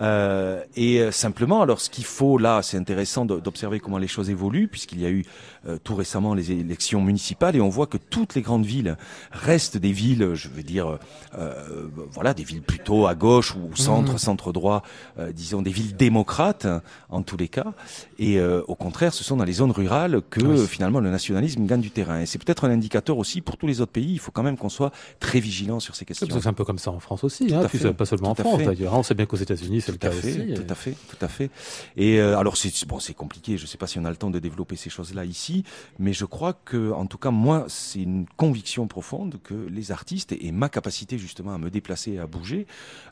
Euh, 0.01 0.63
et 0.77 1.01
euh, 1.01 1.11
simplement, 1.11 1.63
alors 1.63 1.81
ce 1.81 1.91
qu'il 1.91 2.05
faut 2.05 2.39
là, 2.39 2.63
c'est 2.63 2.77
intéressant 2.77 3.25
d'observer 3.25 3.81
comment 3.81 3.99
les 3.99 4.09
choses 4.09 4.31
évoluent, 4.31 4.69
puisqu'il 4.69 5.01
y 5.01 5.07
a 5.07 5.11
eu 5.11 5.25
euh, 5.67 5.79
tout 5.83 5.95
récemment 5.95 6.35
les 6.35 6.53
élections 6.53 7.01
municipales, 7.03 7.57
et 7.57 7.61
on 7.61 7.69
voit 7.69 7.87
que 7.87 7.99
toutes 7.99 8.35
les 8.35 8.43
grandes 8.43 8.67
villes 8.67 8.97
restent 9.33 9.77
des 9.77 9.93
villes, 9.93 10.35
je 10.35 10.49
veux 10.49 10.63
dire, 10.63 10.99
euh, 11.37 11.89
voilà, 12.13 12.35
des 12.35 12.45
villes 12.45 12.63
plutôt 12.63 13.07
à 13.07 13.15
gauche 13.15 13.55
ou 13.55 13.75
centre, 13.77 14.15
mmh. 14.15 14.19
centre 14.19 14.53
droit, 14.53 14.83
euh, 15.19 15.33
disons 15.33 15.63
des 15.63 15.71
villes 15.71 15.97
démocrates 15.97 16.67
en 17.11 17.23
tous 17.23 17.37
les 17.37 17.49
cas. 17.49 17.73
Et 18.19 18.39
euh, 18.39 18.63
au 18.69 18.75
contraire, 18.75 19.13
ce 19.13 19.25
sont 19.25 19.37
dans 19.37 19.45
les 19.45 19.55
zones 19.55 19.71
rurales 19.71 20.21
que 20.31 20.41
oui. 20.41 20.67
finalement 20.67 21.01
le 21.01 21.11
nationalisme 21.11 21.67
gagne 21.67 21.81
du 21.81 21.91
terrain. 21.91 22.21
Et 22.21 22.27
c'est 22.27 22.39
peut-être 22.39 22.65
un 22.65 22.71
indicateur 22.71 23.19
aussi 23.19 23.41
pour 23.41 23.57
tous 23.57 23.67
les 23.67 23.81
autres 23.81 23.93
pays. 23.93 24.13
Il 24.13 24.19
faut 24.19 24.31
quand 24.31 24.43
même 24.43 24.57
qu'on 24.57 24.69
soit 24.69 24.93
très 25.21 25.41
vigilant 25.41 25.81
sur 25.81 25.95
ces 25.95 26.05
questions. 26.05 26.27
C'est 26.31 26.47
un 26.47 26.53
peu 26.53 26.65
comme 26.65 26.79
ça 26.79 26.91
en 26.91 27.01
France 27.01 27.25
aussi, 27.25 27.53
hein, 27.53 27.63
puis 27.69 27.79
pas 27.93 28.07
seulement 28.07 28.35
tout 28.35 28.43
en 28.43 28.45
France 28.45 28.63
d'ailleurs. 28.63 28.95
On 28.95 29.03
sait 29.03 29.15
bien 29.15 29.27
qu'aux 29.27 29.37
États-Unis 29.37 29.81
c'est 29.89 29.93
le 29.93 29.99
cas 29.99 30.11
fait, 30.11 30.41
aussi. 30.41 30.55
Tout 30.55 30.71
à 30.73 30.75
fait, 30.75 30.93
tout 31.09 31.25
à 31.25 31.29
fait. 31.29 31.51
Et 31.97 32.19
euh, 32.19 32.39
alors 32.39 32.57
c'est 32.57 32.87
bon, 32.87 32.99
c'est 32.99 33.15
compliqué. 33.15 33.57
Je 33.57 33.63
ne 33.63 33.67
sais 33.67 33.79
pas 33.79 33.87
si 33.87 33.99
on 33.99 34.05
a 34.05 34.11
le 34.11 34.17
temps 34.17 34.31
de 34.31 34.39
développer 34.39 34.77
ces 34.77 34.91
choses-là 34.91 35.25
ici, 35.25 35.65
mais 35.99 36.13
je 36.13 36.25
crois 36.25 36.53
que, 36.53 36.93
en 36.93 37.07
tout 37.07 37.19
cas, 37.19 37.31
moi, 37.31 37.67
c'est 37.69 38.01
une 38.01 38.27
conviction 38.37 38.87
profonde 38.87 39.39
que 39.43 39.55
les 39.55 39.93
artistes 39.93 40.33
et, 40.33 40.47
et, 40.47 40.53
ma 40.53 40.69
capacité 40.69 41.19
justement 41.19 41.55
à 41.55 41.59
me 41.59 41.71
déplacer, 41.71 42.13
et 42.13 42.19
à 42.19 42.27
bouger, 42.27 42.67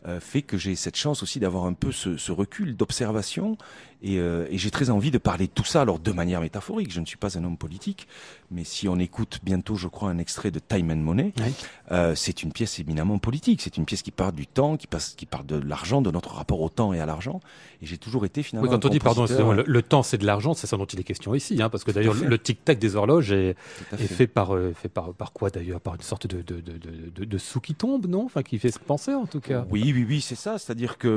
euh, 0.06 0.20
fait 0.20 0.42
que 0.42 0.56
j'ai 0.56 0.76
cette 0.76 0.96
chance 0.96 1.22
aussi 1.22 1.40
d'avoir 1.40 1.64
un 1.64 1.72
peu 1.72 1.92
ce, 1.92 2.16
ce 2.16 2.32
recul 2.32 2.76
d'observation 2.76 3.56
et, 4.02 4.18
euh, 4.18 4.46
et 4.50 4.58
j'ai 4.58 4.70
très 4.70 4.90
envie 4.90 5.10
de 5.10 5.18
parler 5.18 5.46
de 5.46 5.52
tout 5.52 5.64
ça, 5.64 5.80
alors 5.80 5.98
de 5.98 6.12
manière 6.12 6.40
métaphorique. 6.40 6.92
Je 6.92 7.00
ne 7.00 7.06
suis 7.06 7.16
pas 7.16 7.38
un 7.38 7.44
homme 7.44 7.56
politique, 7.56 8.06
mais 8.50 8.64
si 8.64 8.88
on 8.88 8.98
écoute 8.98 9.40
bientôt, 9.42 9.74
je 9.74 9.88
crois, 9.88 10.10
un 10.10 10.18
extrait 10.18 10.50
de 10.50 10.58
Time 10.58 10.90
and 10.90 10.96
Money, 10.96 11.32
oui. 11.38 11.54
euh, 11.90 12.14
c'est 12.14 12.42
une 12.42 12.52
pièce 12.52 12.78
éminemment 12.78 13.18
politique. 13.18 13.60
C'est 13.62 13.76
une 13.76 13.84
pièce 13.84 14.02
qui 14.02 14.10
parle 14.10 14.32
du 14.34 14.46
temps, 14.46 14.76
qui, 14.76 14.86
passe, 14.86 15.14
qui 15.16 15.26
parle 15.26 15.46
de 15.46 15.56
l'argent, 15.56 16.02
de 16.02 16.10
notre 16.10 16.34
rapport 16.34 16.60
au 16.60 16.68
temps 16.68 16.92
et 16.92 17.00
à 17.00 17.06
l'argent. 17.06 17.40
Et 17.82 17.86
j'ai 17.86 17.98
toujours 17.98 18.24
été 18.24 18.42
finalement. 18.42 18.68
Oui, 18.70 18.74
quand 18.74 18.84
on 18.84 18.88
dit, 18.88 18.98
pardon, 18.98 19.26
le, 19.26 19.64
le, 19.66 19.82
temps, 19.82 20.02
c'est 20.02 20.18
de 20.18 20.24
l'argent, 20.24 20.54
c'est 20.54 20.66
ça 20.66 20.76
dont 20.76 20.86
il 20.86 20.98
est 20.98 21.04
question 21.04 21.34
ici, 21.34 21.60
hein, 21.60 21.68
parce 21.68 21.84
que 21.84 21.90
d'ailleurs, 21.90 22.14
le 22.14 22.38
tic-tac 22.38 22.78
des 22.78 22.96
horloges 22.96 23.32
est, 23.32 23.54
est 23.92 24.06
fait. 24.06 24.26
par, 24.26 24.54
euh, 24.54 24.72
fait 24.74 24.88
par, 24.88 25.12
par 25.12 25.32
quoi 25.32 25.50
d'ailleurs 25.50 25.80
Par 25.80 25.94
une 25.94 26.00
sorte 26.02 26.26
de, 26.26 26.40
de, 26.42 26.60
de, 26.60 27.24
de, 27.24 27.38
sous 27.38 27.60
qui 27.60 27.74
tombe, 27.74 28.06
non? 28.06 28.24
Enfin, 28.24 28.42
qui 28.42 28.58
fait 28.58 28.70
se 28.70 28.78
penser 28.78 29.12
en 29.14 29.26
tout 29.26 29.40
cas. 29.40 29.66
Oui, 29.70 29.92
oui, 29.94 30.06
oui. 30.08 30.20
c'est 30.20 30.34
ça. 30.36 30.58
C'est-à-dire 30.58 30.96
que 30.98 31.08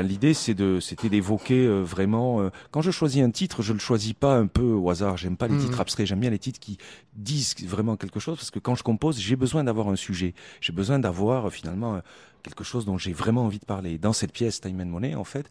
l'idée, 0.00 0.34
c'était 0.34 1.08
d'évoquer 1.08 1.66
euh, 1.66 1.82
vraiment. 1.82 2.40
euh, 2.40 2.50
quand 2.70 2.80
je 2.80 2.90
choisis 2.90 3.22
un 3.22 3.30
titre, 3.30 3.62
je 3.62 3.72
le 3.72 3.78
choisis 3.78 4.14
pas 4.14 4.34
un 4.36 4.46
peu 4.46 4.62
au 4.72 4.88
hasard. 4.90 5.16
J'aime 5.16 5.36
pas 5.36 5.48
les 5.48 5.54
Mhm. 5.54 5.60
titres 5.64 5.80
abstraits. 5.80 6.06
J'aime 6.06 6.20
bien 6.20 6.30
les 6.30 6.38
titres 6.38 6.60
qui 6.60 6.78
disent 7.14 7.54
vraiment 7.66 7.96
quelque 7.96 8.20
chose. 8.20 8.36
Parce 8.36 8.50
que 8.50 8.58
quand 8.58 8.74
je 8.74 8.82
compose, 8.82 9.18
j'ai 9.18 9.36
besoin 9.36 9.64
d'avoir 9.64 9.88
un 9.88 9.96
sujet. 9.96 10.34
J'ai 10.60 10.72
besoin 10.72 10.98
d'avoir 10.98 11.50
finalement 11.52 12.00
quelque 12.48 12.64
chose 12.64 12.84
dont 12.84 12.98
j'ai 12.98 13.12
vraiment 13.12 13.44
envie 13.44 13.58
de 13.58 13.64
parler. 13.64 13.98
Dans 13.98 14.12
cette 14.12 14.32
pièce 14.32 14.60
Time 14.60 14.80
and 14.80 14.86
Money, 14.86 15.14
en 15.14 15.24
fait, 15.24 15.48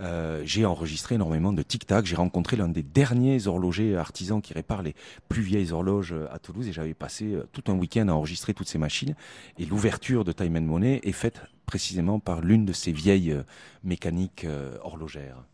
euh, 0.00 0.42
j'ai 0.44 0.64
enregistré 0.64 1.16
énormément 1.16 1.52
de 1.52 1.62
tic-tac. 1.62 2.06
J'ai 2.06 2.16
rencontré 2.16 2.56
l'un 2.56 2.68
des 2.68 2.82
derniers 2.82 3.46
horlogers 3.46 3.96
artisans 3.96 4.40
qui 4.40 4.54
répare 4.54 4.82
les 4.82 4.94
plus 5.28 5.42
vieilles 5.42 5.72
horloges 5.72 6.12
euh, 6.12 6.26
à 6.32 6.38
Toulouse 6.38 6.66
et 6.66 6.72
j'avais 6.72 6.94
passé 6.94 7.34
euh, 7.34 7.46
tout 7.52 7.70
un 7.70 7.74
week-end 7.74 8.08
à 8.08 8.12
enregistrer 8.12 8.54
toutes 8.54 8.68
ces 8.68 8.78
machines. 8.78 9.14
Et 9.58 9.66
l'ouverture 9.66 10.24
de 10.24 10.32
Time 10.32 10.56
and 10.56 10.62
Money 10.62 11.00
est 11.04 11.12
faite 11.12 11.42
précisément 11.66 12.18
par 12.18 12.40
l'une 12.40 12.64
de 12.64 12.72
ces 12.72 12.92
vieilles 12.92 13.36
mécaniques 13.84 14.46
horlogères. 14.82 15.44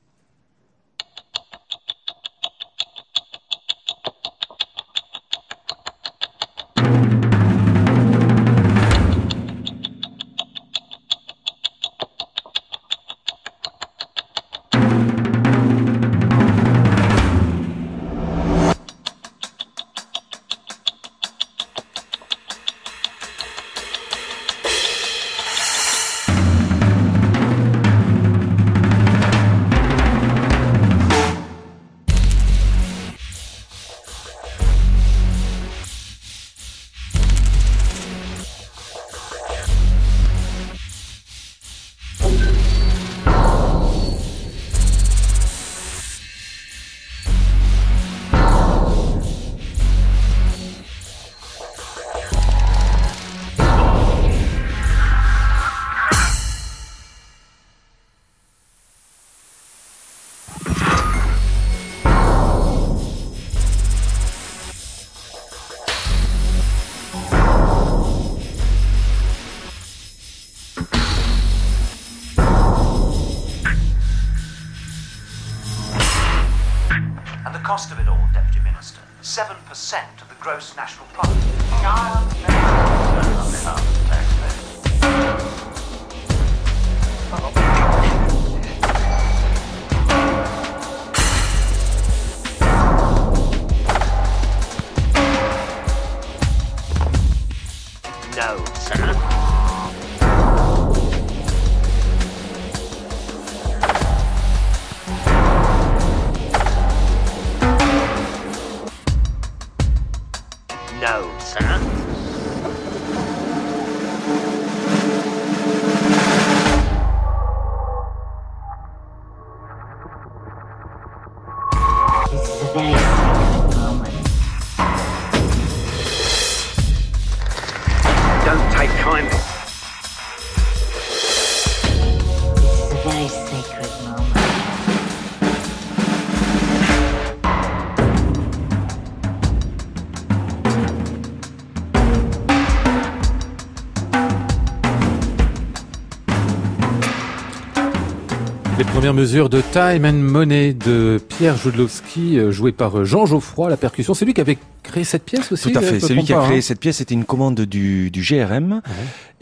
Les 149.05 149.09
premières 149.09 149.23
mesures 149.23 149.51
de 149.51 149.61
Time 149.61 150.07
and 150.07 150.15
Money 150.15 150.73
de 150.73 151.21
Pierre 151.29 151.59
Jodlowski, 151.59 152.39
euh, 152.39 152.51
joué 152.51 152.73
par 152.73 153.01
euh, 153.01 153.05
Jean 153.05 153.27
Geoffroy, 153.27 153.69
la 153.69 153.77
percussion. 153.77 154.15
C'est 154.15 154.25
lui 154.25 154.33
qui 154.33 154.41
avait 154.41 154.57
créé 154.83 155.05
cette 155.05 155.25
pièce 155.25 155.53
aussi 155.53 155.71
Tout 155.71 155.79
à 155.79 155.83
euh, 155.83 155.87
fait. 155.87 155.95
me 155.97 156.01
C'est 156.01 156.15
lui 156.15 156.25
qui 156.25 156.33
a 156.33 156.41
créé 156.41 156.57
hein 156.57 156.61
cette 156.63 156.81
pièce. 156.81 156.97
C'était 156.97 157.13
une 157.13 157.27
commande 157.27 157.61
du, 157.61 158.11
du 158.11 158.23
GRM. 158.23 158.81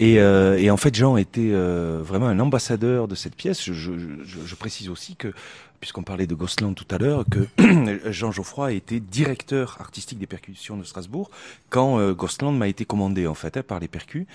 Et, 0.01 0.19
euh, 0.19 0.59
et 0.59 0.69
en 0.69 0.77
fait, 0.77 0.93
Jean 0.93 1.17
était 1.17 1.51
euh, 1.53 2.01
vraiment 2.05 2.27
un 2.27 2.41
ambassadeur 2.41 3.07
de 3.07 3.15
cette 3.15 3.37
pièce. 3.37 3.63
Je, 3.63 3.73
je, 3.73 3.93
je, 4.25 4.39
je 4.45 4.55
précise 4.57 4.89
aussi 4.89 5.15
que, 5.15 5.29
puisqu'on 5.83 6.05
parlait 6.05 6.29
de 6.29 6.37
Gosselin 6.37 6.75
tout 6.75 6.87
à 6.93 6.99
l'heure, 6.99 7.25
que 7.29 7.49
Jean 8.13 8.31
Geoffroy 8.31 8.69
a 8.69 8.71
été 8.71 9.01
directeur 9.01 9.79
artistique 9.81 10.21
des 10.21 10.29
percussions 10.29 10.77
de 10.77 10.85
Strasbourg 10.85 11.29
quand 11.71 11.99
euh, 11.99 12.15
Gosselin 12.15 12.53
m'a 12.53 12.69
été 12.69 12.85
commandé 12.85 13.27
en 13.27 13.35
fait 13.35 13.57
hein, 13.57 13.65
par 13.67 13.81
les 13.81 13.89
percus. 13.89 14.27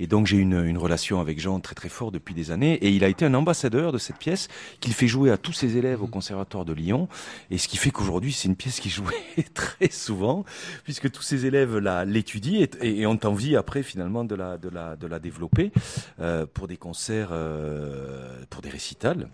Et 0.00 0.08
donc 0.08 0.26
j'ai 0.26 0.36
une, 0.36 0.64
une 0.64 0.76
relation 0.76 1.20
avec 1.20 1.38
Jean 1.38 1.60
très 1.60 1.76
très 1.76 1.88
forte 1.88 2.12
depuis 2.12 2.34
des 2.34 2.50
années. 2.50 2.74
Et 2.84 2.90
il 2.90 3.04
a 3.04 3.08
été 3.08 3.24
un 3.24 3.34
ambassadeur 3.34 3.92
de 3.92 3.98
cette 3.98 4.16
pièce 4.16 4.48
qu'il 4.80 4.94
fait 4.94 5.06
jouer 5.06 5.30
à 5.30 5.36
tous 5.36 5.52
ses 5.52 5.76
élèves 5.76 6.02
au 6.02 6.08
Conservatoire 6.08 6.64
de 6.64 6.72
Lyon. 6.72 7.06
Et 7.52 7.58
ce 7.58 7.68
qui 7.68 7.76
fait 7.76 7.92
qu'aujourd'hui 7.92 8.32
c'est 8.32 8.48
une 8.48 8.56
pièce 8.56 8.80
qui 8.80 8.90
jouée 8.90 9.14
très 9.54 9.92
souvent 9.92 10.44
puisque 10.82 11.08
tous 11.12 11.22
ces 11.22 11.46
élèves 11.46 11.78
l'étudient 12.04 12.66
et, 12.82 13.06
ont 13.06 13.20
envie 13.22 13.54
après 13.54 13.84
finalement 13.84 14.24
de 14.24 14.34
la 14.34 14.58
de 14.58 14.68
la 14.68 14.96
de 14.96 15.06
la 15.06 15.20
développer 15.20 15.70
euh, 16.18 16.46
pour 16.52 16.66
des 16.66 16.76
concerts, 16.76 17.28
euh, 17.30 18.42
pour 18.50 18.60
des 18.60 18.70
récitals. 18.70 19.28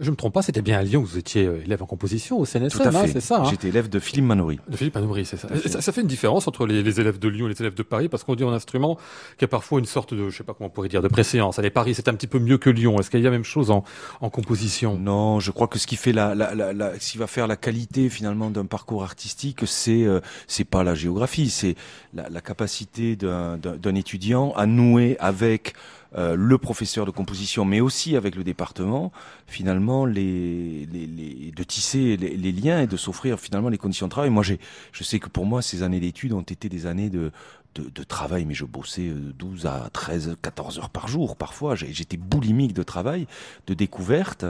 Je 0.00 0.10
me 0.10 0.16
trompe 0.16 0.34
pas, 0.34 0.42
c'était 0.42 0.60
bien 0.60 0.76
à 0.78 0.82
Lyon 0.82 1.02
que 1.02 1.06
vous 1.06 1.18
étiez 1.18 1.44
euh, 1.46 1.62
élève 1.64 1.80
en 1.80 1.86
composition 1.86 2.38
au 2.40 2.44
CNSM, 2.44 2.68
Tout 2.70 2.82
à 2.82 2.88
hein, 2.88 3.02
fait. 3.06 3.12
c'est 3.12 3.20
ça. 3.20 3.42
hein 3.42 3.44
J'étais 3.48 3.68
élève 3.68 3.88
de 3.88 4.00
Philippe 4.00 4.24
Manoury. 4.24 4.58
de 4.68 4.76
Philippe 4.76 4.96
Anouri, 4.96 5.24
c'est 5.24 5.36
ça. 5.36 5.46
Ça. 5.68 5.80
ça 5.80 5.92
fait 5.92 6.00
une 6.00 6.08
différence 6.08 6.48
entre 6.48 6.66
les, 6.66 6.82
les 6.82 7.00
élèves 7.00 7.20
de 7.20 7.28
Lyon 7.28 7.46
et 7.46 7.50
les 7.50 7.60
élèves 7.60 7.74
de 7.74 7.82
Paris, 7.84 8.08
parce 8.08 8.24
qu'on 8.24 8.34
dit 8.34 8.42
en 8.42 8.52
instrument 8.52 8.96
qu'il 9.36 9.42
y 9.42 9.44
a 9.44 9.48
parfois 9.48 9.78
une 9.78 9.84
sorte 9.86 10.12
de, 10.12 10.30
je 10.30 10.36
sais 10.36 10.42
pas 10.42 10.52
comment 10.52 10.66
on 10.66 10.70
pourrait 10.70 10.88
dire, 10.88 11.00
de 11.00 11.06
préséance. 11.06 11.60
Allez, 11.60 11.70
Paris, 11.70 11.94
c'est 11.94 12.08
un 12.08 12.14
petit 12.14 12.26
peu 12.26 12.40
mieux 12.40 12.58
que 12.58 12.70
Lyon. 12.70 12.98
Est-ce 12.98 13.08
qu'il 13.08 13.20
y 13.20 13.22
a 13.22 13.26
la 13.26 13.30
même 13.30 13.44
chose 13.44 13.70
en, 13.70 13.84
en 14.20 14.30
composition? 14.30 14.98
Non, 14.98 15.38
je 15.38 15.52
crois 15.52 15.68
que 15.68 15.78
ce 15.78 15.86
qui 15.86 15.94
fait 15.94 16.12
la, 16.12 16.34
la, 16.34 16.56
la, 16.56 16.72
la- 16.72 16.98
ce 16.98 17.12
qui 17.12 17.18
va 17.18 17.28
faire 17.28 17.46
la 17.46 17.56
qualité 17.56 18.08
finalement 18.08 18.50
d'un 18.50 18.66
parcours 18.66 19.04
artistique, 19.04 19.60
c'est 19.64 20.02
euh, 20.04 20.18
c'est 20.48 20.64
pas 20.64 20.82
la 20.82 20.96
géographie, 20.96 21.50
c'est 21.50 21.76
la, 22.14 22.28
la 22.28 22.40
capacité 22.40 23.14
d'un 23.14 23.94
étudiant 23.94 24.52
à 24.56 24.66
nouer 24.66 25.16
avec 25.20 25.74
euh, 26.16 26.36
le 26.36 26.58
professeur 26.58 27.06
de 27.06 27.10
composition, 27.10 27.64
mais 27.64 27.80
aussi 27.80 28.16
avec 28.16 28.36
le 28.36 28.44
département, 28.44 29.12
finalement 29.46 30.06
les, 30.06 30.86
les, 30.92 31.06
les 31.06 31.52
de 31.54 31.62
tisser 31.62 32.16
les, 32.16 32.36
les 32.36 32.52
liens 32.52 32.80
et 32.82 32.86
de 32.86 32.96
s'offrir 32.96 33.38
finalement 33.40 33.68
les 33.68 33.78
conditions 33.78 34.06
de 34.06 34.10
travail. 34.10 34.30
Moi, 34.30 34.42
j'ai, 34.42 34.58
je 34.92 35.04
sais 35.04 35.18
que 35.18 35.28
pour 35.28 35.46
moi, 35.46 35.62
ces 35.62 35.82
années 35.82 36.00
d'études 36.00 36.32
ont 36.32 36.42
été 36.42 36.68
des 36.68 36.86
années 36.86 37.10
de 37.10 37.30
de, 37.74 37.90
de 37.90 38.04
travail, 38.04 38.44
mais 38.44 38.54
je 38.54 38.64
bossais 38.64 39.08
euh, 39.08 39.32
12 39.36 39.66
à 39.66 39.90
13, 39.92 40.36
14 40.40 40.78
heures 40.78 40.90
par 40.90 41.08
jour 41.08 41.34
parfois. 41.34 41.74
J'étais 41.74 42.16
boulimique 42.16 42.72
de 42.72 42.84
travail, 42.84 43.26
de 43.66 43.74
découverte. 43.74 44.44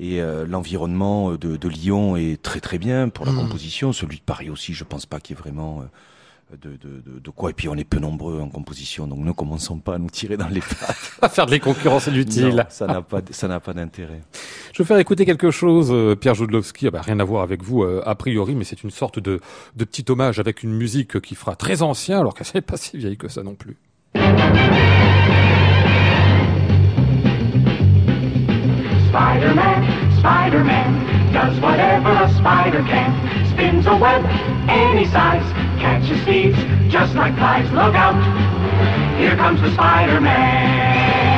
Et 0.00 0.20
euh, 0.20 0.44
l'environnement 0.44 1.34
de, 1.36 1.56
de 1.56 1.68
Lyon 1.68 2.16
est 2.16 2.42
très 2.42 2.58
très 2.58 2.78
bien 2.78 3.10
pour 3.10 3.26
la 3.26 3.30
Mhm. 3.32 3.42
composition. 3.42 3.92
Celui 3.92 4.16
de 4.16 4.22
Paris 4.22 4.50
aussi, 4.50 4.74
je 4.74 4.82
pense 4.82 5.06
pas 5.06 5.20
qu'il 5.20 5.36
y 5.36 5.38
ait 5.38 5.40
vraiment 5.40 5.82
euh, 5.82 5.84
de, 6.60 6.70
de, 6.76 7.00
de, 7.00 7.18
de 7.20 7.30
quoi. 7.30 7.50
Et 7.50 7.52
puis 7.52 7.68
on 7.68 7.74
est 7.76 7.84
peu 7.84 7.98
nombreux 7.98 8.40
en 8.40 8.48
composition, 8.48 9.06
donc 9.06 9.20
ne 9.20 9.32
commençons 9.32 9.78
pas 9.78 9.94
à 9.94 9.98
nous 9.98 10.10
tirer 10.10 10.36
dans 10.36 10.48
les 10.48 10.60
pattes. 10.80 11.12
À 11.22 11.28
faire 11.28 11.46
de 11.46 11.52
les 11.52 11.60
concurrences 11.60 12.06
inutiles. 12.06 12.56
Non, 12.56 12.64
ça 12.68 12.86
n'a 12.86 13.02
pas, 13.02 13.20
ça 13.30 13.48
n'a 13.48 13.60
pas 13.60 13.72
d'intérêt. 13.72 14.22
Je 14.72 14.82
vais 14.82 14.86
faire 14.86 14.98
écouter 14.98 15.24
quelque 15.24 15.50
chose, 15.50 15.90
euh, 15.92 16.14
Pierre 16.16 16.34
Jodlowski, 16.34 16.88
ah 16.88 16.90
bah, 16.90 17.00
rien 17.02 17.20
à 17.20 17.24
voir 17.24 17.42
avec 17.42 17.62
vous 17.62 17.82
euh, 17.82 18.02
a 18.04 18.14
priori, 18.14 18.54
mais 18.54 18.64
c'est 18.64 18.82
une 18.82 18.90
sorte 18.90 19.18
de, 19.18 19.40
de 19.76 19.84
petit 19.84 20.04
hommage 20.08 20.38
avec 20.38 20.62
une 20.62 20.72
musique 20.72 21.20
qui 21.20 21.34
fera 21.34 21.56
très 21.56 21.82
ancien, 21.82 22.20
alors 22.20 22.34
qu'elle 22.34 22.46
n'est 22.54 22.60
pas 22.60 22.76
si 22.76 22.96
vieille 22.96 23.16
que 23.16 23.28
ça 23.28 23.42
non 23.42 23.54
plus. 23.54 23.76
Spider-Man, 29.08 30.03
Spider-Man 30.24 31.34
does 31.34 31.60
whatever 31.60 32.08
a 32.08 32.32
spider 32.32 32.82
can. 32.84 33.12
Spins 33.50 33.84
a 33.84 33.94
web 33.94 34.24
any 34.70 35.04
size, 35.04 35.44
catches 35.78 36.18
thieves 36.24 36.56
just 36.90 37.14
like 37.14 37.34
flies. 37.34 37.70
Look 37.72 37.94
out, 37.94 38.16
here 39.18 39.36
comes 39.36 39.60
the 39.60 39.70
Spider-Man. 39.74 41.33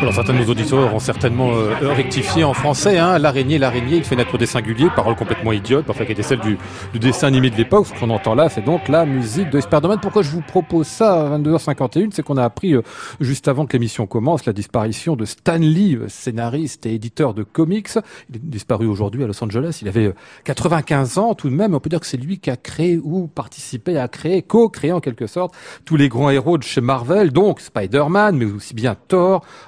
Alors 0.00 0.12
certains 0.12 0.34
de 0.34 0.38
nos 0.38 0.50
auditeurs 0.50 0.94
ont 0.94 0.98
certainement 0.98 1.52
euh, 1.54 1.92
rectifié 1.94 2.44
en 2.44 2.52
français. 2.52 2.98
Hein, 2.98 3.18
l'araignée, 3.18 3.58
l'araignée, 3.58 3.96
il 3.96 4.04
fait 4.04 4.16
naître 4.16 4.36
des 4.36 4.46
singuliers, 4.46 4.88
parole 4.94 5.14
complètement 5.14 5.52
idiote, 5.52 5.86
parfois 5.86 6.04
qui 6.04 6.12
était 6.12 6.22
celle 6.22 6.40
du, 6.40 6.58
du 6.92 6.98
dessin 6.98 7.28
animé 7.28 7.48
de 7.48 7.56
l'époque. 7.56 7.86
Ce 7.86 7.98
qu'on 7.98 8.10
entend 8.10 8.34
là, 8.34 8.48
c'est 8.48 8.64
donc 8.64 8.88
la 8.88 9.06
musique 9.06 9.50
de 9.50 9.60
Spider-Man. 9.60 9.98
Pourquoi 10.02 10.22
je 10.22 10.30
vous 10.30 10.42
propose 10.42 10.86
ça 10.86 11.26
à 11.26 11.38
22h51 11.38 12.10
C'est 12.12 12.22
qu'on 12.22 12.36
a 12.36 12.44
appris 12.44 12.74
euh, 12.74 12.82
juste 13.20 13.48
avant 13.48 13.64
que 13.66 13.72
l'émission 13.72 14.06
commence 14.06 14.44
la 14.44 14.52
disparition 14.52 15.16
de 15.16 15.24
Stan 15.24 15.56
Lee, 15.56 15.96
euh, 15.96 16.08
scénariste 16.08 16.84
et 16.86 16.94
éditeur 16.94 17.32
de 17.32 17.44
comics. 17.44 17.88
Il 18.28 18.36
est 18.36 18.44
disparu 18.44 18.86
aujourd'hui 18.86 19.24
à 19.24 19.26
Los 19.26 19.42
Angeles. 19.42 19.78
Il 19.80 19.88
avait 19.88 20.06
euh, 20.06 20.14
95 20.44 21.18
ans 21.18 21.34
tout 21.34 21.48
de 21.48 21.54
même. 21.54 21.74
On 21.74 21.80
peut 21.80 21.90
dire 21.90 22.00
que 22.00 22.06
c'est 22.06 22.18
lui 22.18 22.38
qui 22.38 22.50
a 22.50 22.56
créé 22.56 23.00
ou 23.02 23.26
participé 23.26 23.96
à 23.98 24.08
créer, 24.08 24.42
co-créé 24.42 24.92
en 24.92 25.00
quelque 25.00 25.26
sorte, 25.26 25.54
tous 25.84 25.96
les 25.96 26.08
grands 26.08 26.30
héros 26.30 26.58
de 26.58 26.62
chez 26.62 26.80
Marvel. 26.80 27.32
Donc 27.32 27.60
Spider-Man, 27.60 28.36
mais 28.36 28.44
aussi 28.44 28.74
bien 28.74 28.94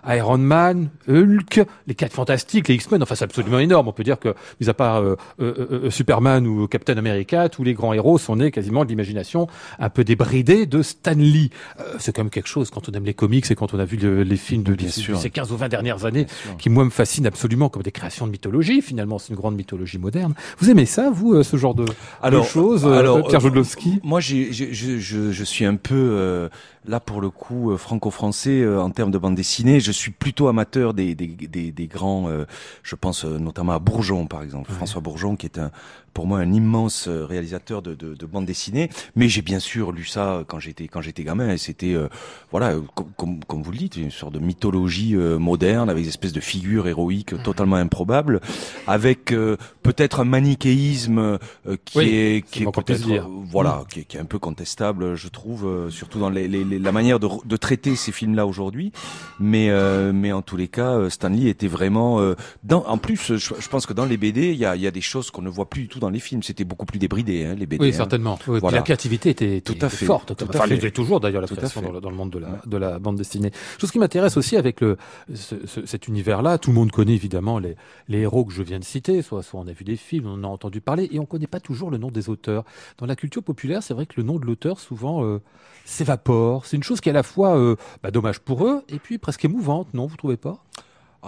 Iron 0.09 0.39
Man, 0.39 0.89
Hulk, 1.09 1.63
les 1.87 1.95
Quatre 1.95 2.13
Fantastiques, 2.13 2.69
les 2.69 2.75
X-Men. 2.75 3.03
Enfin, 3.03 3.15
c'est 3.15 3.25
absolument 3.25 3.59
énorme. 3.59 3.89
On 3.89 3.93
peut 3.93 4.05
dire 4.05 4.19
que, 4.19 4.35
mis 4.61 4.69
à 4.69 4.75
part 4.75 4.97
euh, 5.03 5.17
euh, 5.41 5.69
euh, 5.87 5.91
Superman 5.91 6.47
ou 6.47 6.67
Captain 6.69 6.97
America, 6.97 7.49
tous 7.49 7.65
les 7.65 7.75
grands 7.75 7.93
héros 7.93 8.19
sont 8.19 8.37
nés 8.37 8.51
quasiment 8.51 8.85
de 8.85 8.89
l'imagination 8.91 9.47
un 9.79 9.89
peu 9.91 10.05
débridée 10.05 10.67
de 10.67 10.83
Stan 10.83 11.13
Lee. 11.17 11.51
Euh, 11.81 11.85
c'est 11.99 12.15
quand 12.15 12.23
même 12.23 12.31
quelque 12.31 12.49
chose 12.49 12.71
quand 12.71 12.89
on 12.89 12.93
aime 12.93 13.05
les 13.05 13.15
comics 13.15 13.51
et 13.51 13.55
quand 13.55 13.75
on 13.75 13.79
a 13.79 13.85
vu 13.85 13.97
le- 13.97 14.23
les 14.23 14.37
films 14.37 14.63
de, 14.63 14.75
de 14.75 14.89
ces 14.89 15.31
15 15.31 15.53
ou 15.53 15.57
20 15.57 15.69
dernières 15.69 16.05
années, 16.05 16.27
qui 16.59 16.71
moi 16.71 16.85
me 16.85 16.91
fascinent 16.91 17.27
absolument 17.27 17.69
comme 17.69 17.83
des 17.83 17.93
créations 17.93 18.27
de 18.27 18.33
mythologie. 18.33 18.83
Finalement, 18.83 19.19
c'est 19.19 19.31
une 19.31 19.37
grande 19.37 19.57
mythologie 19.57 19.99
moderne. 19.99 20.35
Vous 20.59 20.71
aimez 20.71 20.87
ça, 20.87 21.11
vous, 21.11 21.35
euh, 21.35 21.43
ce 21.43 21.57
genre 21.57 21.75
de, 21.75 21.85
de 21.85 22.43
choses, 22.43 22.87
alors, 22.87 23.27
Pierre 23.27 23.41
Jodlowski? 23.41 24.01
Moi, 24.03 24.21
je, 24.21 24.53
je 24.53 25.45
suis 25.45 25.65
un 25.65 25.77
peu 25.77 25.95
euh, 25.95 26.49
là 26.87 27.01
pour 27.01 27.21
le 27.21 27.31
coup 27.31 27.71
euh, 27.71 27.77
franco-français 27.77 28.61
euh, 28.61 28.81
en 28.81 28.91
termes 28.91 29.11
de 29.11 29.19
bande 29.19 29.35
dessinée. 29.35 29.81
Je 29.81 29.93
suis 29.93 30.11
plutôt 30.11 30.49
amateur 30.49 30.95
des, 30.95 31.15
des, 31.15 31.27
des, 31.27 31.73
des 31.73 31.87
grands. 31.87 32.29
euh, 32.29 32.45
je 32.83 32.95
pense 32.95 33.25
notamment 33.25 33.73
à 33.73 33.79
Bourgeon, 33.79 34.27
par 34.27 34.43
exemple, 34.43 34.71
François 34.73 35.01
Bourgeon, 35.01 35.37
qui 35.37 35.47
est 35.47 35.59
un 35.59 35.71
pour 36.17 36.27
moi 36.27 36.39
un 36.39 36.51
immense 36.55 37.09
euh, 37.09 37.27
réalisateur 37.27 37.83
de, 37.83 37.95
de, 37.95 38.15
de 38.15 38.27
bande 38.27 38.47
dessinée. 38.47 38.89
Mais 39.17 39.29
j'ai 39.29 39.43
bien 39.43 39.59
sûr 39.61 39.93
lu 39.93 40.07
ça 40.07 40.45
quand 40.49 40.59
j'étais 40.59 40.89
quand 40.89 41.03
j'étais 41.03 41.25
gamin. 41.25 41.51
Et 41.51 41.59
c'était 41.59 41.93
euh, 41.93 42.09
voilà, 42.51 42.71
euh, 42.71 42.81
com- 43.17 43.41
comme, 43.47 43.63
vous 43.63 43.71
le 43.71 43.77
dites, 43.77 43.97
une 43.97 44.11
sorte 44.11 44.33
de 44.33 44.39
mythologie 44.39 45.15
euh, 45.15 45.39
moderne 45.39 45.91
avec 45.91 46.05
des 46.05 46.09
espèces 46.09 46.33
de 46.33 46.41
figures 46.41 46.89
héroïques 46.89 47.35
Mhm. 47.35 47.43
totalement 47.43 47.77
improbables, 47.77 48.41
avec 48.87 49.31
euh, 49.33 49.59
peut-être 49.83 50.21
un 50.21 50.25
manichéisme 50.25 51.19
euh, 51.19 51.39
qui 51.85 51.99
Oui, 51.99 52.05
est 52.09 52.45
c'est 52.47 52.51
qui 52.51 52.63
est 52.63 52.73
peut-être 52.73 53.11
euh, 53.11 53.21
voilà, 53.45 53.85
qui 53.91 54.01
est, 54.01 54.05
qui 54.05 54.17
est 54.17 54.21
un 54.21 54.25
peu 54.25 54.39
contestable, 54.39 55.17
je 55.17 55.29
trouve, 55.29 55.67
euh, 55.67 55.91
surtout 55.91 56.19
dans 56.19 56.31
les, 56.31 56.49
les- 56.49 56.65
les- 56.65 56.79
la 56.79 56.93
manière 56.93 57.21
de, 57.21 57.29
de 57.45 57.57
traiter 57.59 57.95
ces 57.95 58.11
films-là 58.13 58.47
aujourd'hui. 58.47 58.91
Mais 59.39 59.69
euh, 59.69 60.13
mais 60.15 60.33
en 60.33 60.41
tous 60.41 60.57
les 60.57 60.69
cas, 60.69 60.93
euh, 60.93 61.11
Stanley 61.11 61.51
était 61.51 61.69
vraiment 61.69 62.21
euh, 62.21 62.35
dans. 62.65 62.85
En 62.87 62.97
plus, 62.97 63.37
je, 63.37 63.55
je 63.59 63.69
pense 63.69 63.85
que 63.85 63.93
dans 63.93 64.07
les 64.07 64.17
BD, 64.17 64.53
il 64.53 64.59
y 64.59 64.65
a, 64.65 64.77
y 64.77 64.87
a 64.87 64.91
des 64.91 65.03
choses 65.03 65.31
qu'on 65.31 65.43
ne 65.43 65.51
voit 65.51 65.69
plus 65.69 65.83
du 65.83 65.89
tout 65.89 66.01
dans 66.01 66.06
les 66.11 66.19
films. 66.21 66.43
C'était 66.43 66.65
beaucoup 66.65 66.87
plus 66.87 66.99
débridé, 66.99 67.45
hein, 67.45 67.55
les 67.55 67.67
BD. 67.67 67.83
Oui, 67.85 67.91
hein. 67.91 67.97
certainement. 67.97 68.35
Oui, 68.47 68.53
puis 68.55 68.61
Voilà. 68.61 68.79
la 68.79 68.83
créativité 68.83 69.31
était, 69.31 69.61
Tout 69.61 69.75
à 69.81 69.89
fait. 69.89 70.07
forte. 70.07 70.37
Tout 70.37 70.47
Enfin, 70.49 70.67
l'est 70.67 70.91
toujours 70.91 71.21
d'ailleurs 71.21 71.41
la 71.43 71.49
Tout 71.49 71.57
création 71.57 71.83
dans 71.83 71.93
le, 71.93 72.01
dans 72.01 72.11
le 72.11 72.17
monde 72.17 72.31
de 72.31 72.39
la, 72.39 72.61
de 72.67 72.77
la 72.77 72.99
bande 72.99 73.17
dessinée. 73.17 73.51
Chose 73.81 73.91
qui 73.91 73.99
m'intéresse 73.99 74.37
aussi 74.37 74.57
avec 74.57 74.81
le, 74.81 74.97
ce- 75.35 75.67
ce- 75.67 75.87
cet 75.87 76.09
univers-là, 76.09 76.59
tout 76.59 76.71
le 76.71 76.75
monde 76.77 76.91
connaît 76.93 77.15
évidemment 77.15 77.59
les, 77.59 77.77
les 78.09 78.19
héros 78.21 78.45
que 78.45 78.53
je 78.53 78.63
viens 78.63 78.79
de 78.79 78.85
citer, 78.85 79.23
soit, 79.23 79.43
soit 79.43 79.61
on 79.61 79.67
a 79.67 79.73
vu 79.73 79.85
des 79.85 79.97
films, 79.97 80.27
on 80.27 80.35
en 80.35 80.45
a 80.45 80.49
entendu 80.49 80.81
parler, 80.81 81.09
et 81.13 81.19
on 81.19 81.27
connaît 81.27 81.47
pas 81.47 81.61
toujours 81.61 81.91
le 81.91 81.99
nom 81.99 82.11
des 82.11 82.29
auteurs. 82.29 82.65
Dans 82.99 83.07
la 83.07 83.17
culture 83.17 83.43
populaire, 83.43 83.83
c'est 83.83 83.95
vrai 83.95 84.07
que 84.07 84.15
le 84.17 84.23
nom 84.23 84.39
de 84.39 84.45
l'auteur 84.47 84.79
souvent 84.81 85.25
euh, 85.25 85.41
s'évapore. 85.85 86.67
C'est 86.67 86.77
une 86.77 86.83
chose 86.83 87.01
qui 87.01 87.09
est 87.09 87.13
à 87.13 87.15
la 87.15 87.23
fois 87.23 87.57
euh, 87.57 87.77
bah, 88.03 88.11
dommage 88.11 88.41
pour 88.41 88.67
eux 88.67 88.83
et 88.89 88.99
puis 88.99 89.19
presque 89.19 89.45
émouvante, 89.45 89.89
non 89.95 90.07
Vous 90.07 90.17
trouvez 90.17 90.37
pas? 90.37 90.63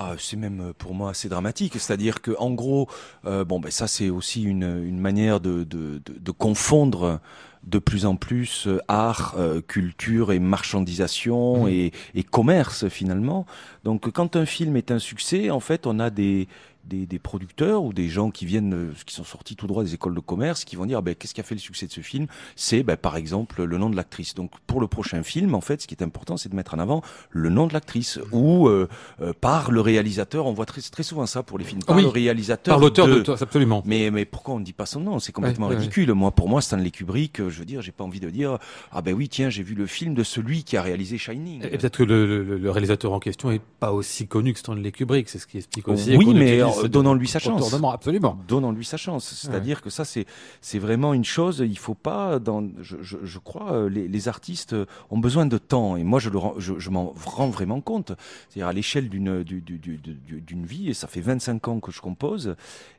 Ah, 0.01 0.15
c'est 0.17 0.37
même 0.37 0.61
euh, 0.61 0.73
pour 0.73 0.95
moi 0.95 1.11
assez 1.11 1.29
dramatique. 1.29 1.73
C'est-à-dire 1.75 2.23
que, 2.23 2.31
en 2.39 2.53
gros, 2.53 2.89
euh, 3.27 3.45
bon, 3.45 3.59
ben 3.59 3.73
ça 3.73 3.89
c'est 3.89 4.11
aussi 4.11 4.45
une, 4.45 4.97
manière 4.97 5.41
de 5.41 6.31
confondre 6.31 7.21
de 7.69 7.79
plus 7.79 8.07
en 8.07 8.17
plus 8.17 8.67
euh, 8.67 8.79
art, 8.89 9.35
euh, 9.39 9.61
culture 9.61 10.33
et 10.33 10.39
marchandisation 10.39 11.65
Mhm. 11.65 11.69
et, 11.69 11.93
et 12.15 12.23
commerce 12.23 12.89
finalement. 12.89 13.47
Donc, 13.85 14.11
quand 14.13 14.37
un 14.37 14.47
film 14.47 14.77
est 14.77 14.91
un 14.91 14.99
succès, 14.99 15.51
en 15.51 15.61
fait, 15.61 15.87
on 15.87 15.99
a 15.99 16.11
des 16.11 16.49
des, 16.85 17.05
des 17.05 17.19
producteurs 17.19 17.83
ou 17.83 17.93
des 17.93 18.09
gens 18.09 18.31
qui 18.31 18.47
viennent, 18.47 18.73
euh, 18.73 18.93
qui 19.05 19.15
sont 19.15 19.23
sortis 19.25 19.57
tout 19.57 19.67
droit 19.67 19.85
des 19.85 19.93
écoles 19.93 20.15
de 20.15 20.21
commerce, 20.21 20.65
qui 20.65 20.75
vont 20.75 20.87
dire, 20.87 21.03
ben, 21.03 21.15
qu'est-ce 21.15 21.35
qui 21.35 21.41
a 21.43 21.45
fait 21.45 21.55
le 21.55 21.61
succès 21.61 21.87
de 21.87 21.93
ce 21.93 22.01
film? 22.01 22.29
C'est, 22.57 22.83
ben, 22.83 22.97
par 22.97 23.17
exemple, 23.17 23.63
le 23.63 23.77
nom 23.77 23.91
de 23.91 23.97
l'actrice. 23.97 24.35
Donc, 24.35 24.53
pour 24.67 24.81
le 24.81 24.87
prochain 24.87 25.23
film, 25.23 25.55
en 25.55 25.61
fait, 25.61 25.83
ce 25.83 25.87
qui 25.87 25.95
est 25.95 26.03
important, 26.03 26.39
c'est 26.39 26.49
de 26.49 26.57
mettre 26.57 26.73
en 26.73 26.79
avant 26.79 27.03
le 27.29 27.51
nom 27.51 27.67
de 27.67 27.75
l'actrice 27.75 28.19
ou 28.33 28.69
euh, 28.69 28.89
euh, 29.21 29.35
par 29.39 29.71
le 29.71 29.83
réalisateur. 29.83 30.47
On 30.47 30.55
voit 30.55 30.65
très, 30.65 30.81
très 30.81 31.03
souvent 31.03 31.27
ça 31.27 31.43
pour 31.43 31.59
les 31.59 31.67
films. 31.67 31.83
Par 31.83 31.95
Oui, 31.95 32.05
le 32.05 32.09
réalisateur. 32.09 32.73
Par 32.77 32.81
l'auteur 32.81 33.07
de... 33.07 33.21
de, 33.21 33.33
absolument. 33.33 33.83
Mais, 33.85 34.11
mais 34.11 34.25
pourquoi 34.25 34.55
on 34.55 34.59
ne 34.59 34.65
dit 34.65 34.73
pas 34.73 34.87
son 34.87 35.01
nom? 35.01 35.19
C'est 35.19 35.33
complètement 35.33 35.67
Ouais, 35.67 35.75
ouais, 35.75 35.81
ridicule. 35.81 36.11
Moi, 36.15 36.31
pour 36.31 36.49
moi, 36.49 36.63
Stanley 36.63 36.91
Kubrick, 36.91 37.43
je 37.59 37.63
veux 37.63 37.67
dire, 37.67 37.83
j'ai 37.83 37.91
pas 37.91 38.05
envie 38.05 38.21
de 38.21 38.31
dire 38.31 38.59
ah 38.93 39.03
ben 39.03 39.13
oui, 39.15 39.29
tiens, 39.29 39.51
j'ai 39.51 39.65
vu 39.65 39.75
le 39.75 39.87
film 39.87 40.15
de 40.15 40.23
celui 40.23 40.63
qui 40.63 40.77
a 40.77 40.83
réalisé 40.83 41.19
Shining. 41.19 41.65
Et 41.65 41.77
peut-être 41.77 41.99
que 41.99 42.05
le, 42.05 42.45
le- 42.45 42.57
le 42.59 42.71
réalisateur 42.71 43.13
en 43.13 43.19
question 43.19 43.51
est 43.51 43.61
pas 43.81 43.93
aussi 43.93 44.27
connu 44.29 44.53
que 44.53 44.61
Stanley 44.61 44.93
Kubrick, 44.93 45.29
c'est 45.29 45.39
ce 45.41 45.47
qui 45.49 45.57
explique 45.59 45.89
aussi. 45.89 46.17
Oui, 46.17 46.33
mais 46.35 46.61
euh, 46.63 46.69
ce 46.71 46.87
donnons-lui 46.87 47.27
sa 47.27 47.41
chance. 47.41 47.75
absolument. 47.93 48.39
Donnons-lui 48.47 48.85
sa 48.85 48.97
chance. 48.97 49.27
C'est-à-dire 49.35 49.83
que 49.83 49.91
ça, 49.91 50.05
c'est 50.05 50.25
c'est 50.61 50.79
vraiment 50.79 51.15
une 51.15 51.25
chose. 51.25 51.65
Il 51.67 51.79
faut 51.79 51.95
pas, 51.95 52.39
dans, 52.39 52.65
je, 52.81 52.97
je, 53.03 53.17
je 53.25 53.39
crois, 53.41 53.73
euh, 53.73 53.89
les, 53.89 54.07
les 54.07 54.29
artistes 54.29 54.73
euh, 54.75 54.87
ont 55.11 55.19
besoin 55.19 55.47
de 55.47 55.59
temps. 55.59 55.97
Et 55.97 56.05
moi, 56.05 56.21
je 56.21 56.31
le 56.31 56.39
je, 56.59 56.75
je 56.79 56.91
m'en 56.91 57.13
rends 57.25 57.49
vraiment 57.51 57.81
compte. 57.81 58.13
C'est-à-dire 58.49 58.69
à 58.69 58.73
l'échelle 58.73 59.09
d'une 59.09 59.43
du- 59.43 59.61
du- 59.61 59.79
du- 59.79 59.99
du- 59.99 60.41
d'une 60.41 60.65
vie. 60.67 60.89
Et 60.91 60.95
ça 60.95 61.09
fait 61.09 61.21
25 61.21 61.67
ans 61.69 61.81
que 61.81 61.91
je 61.91 62.01
compose. 62.01 62.55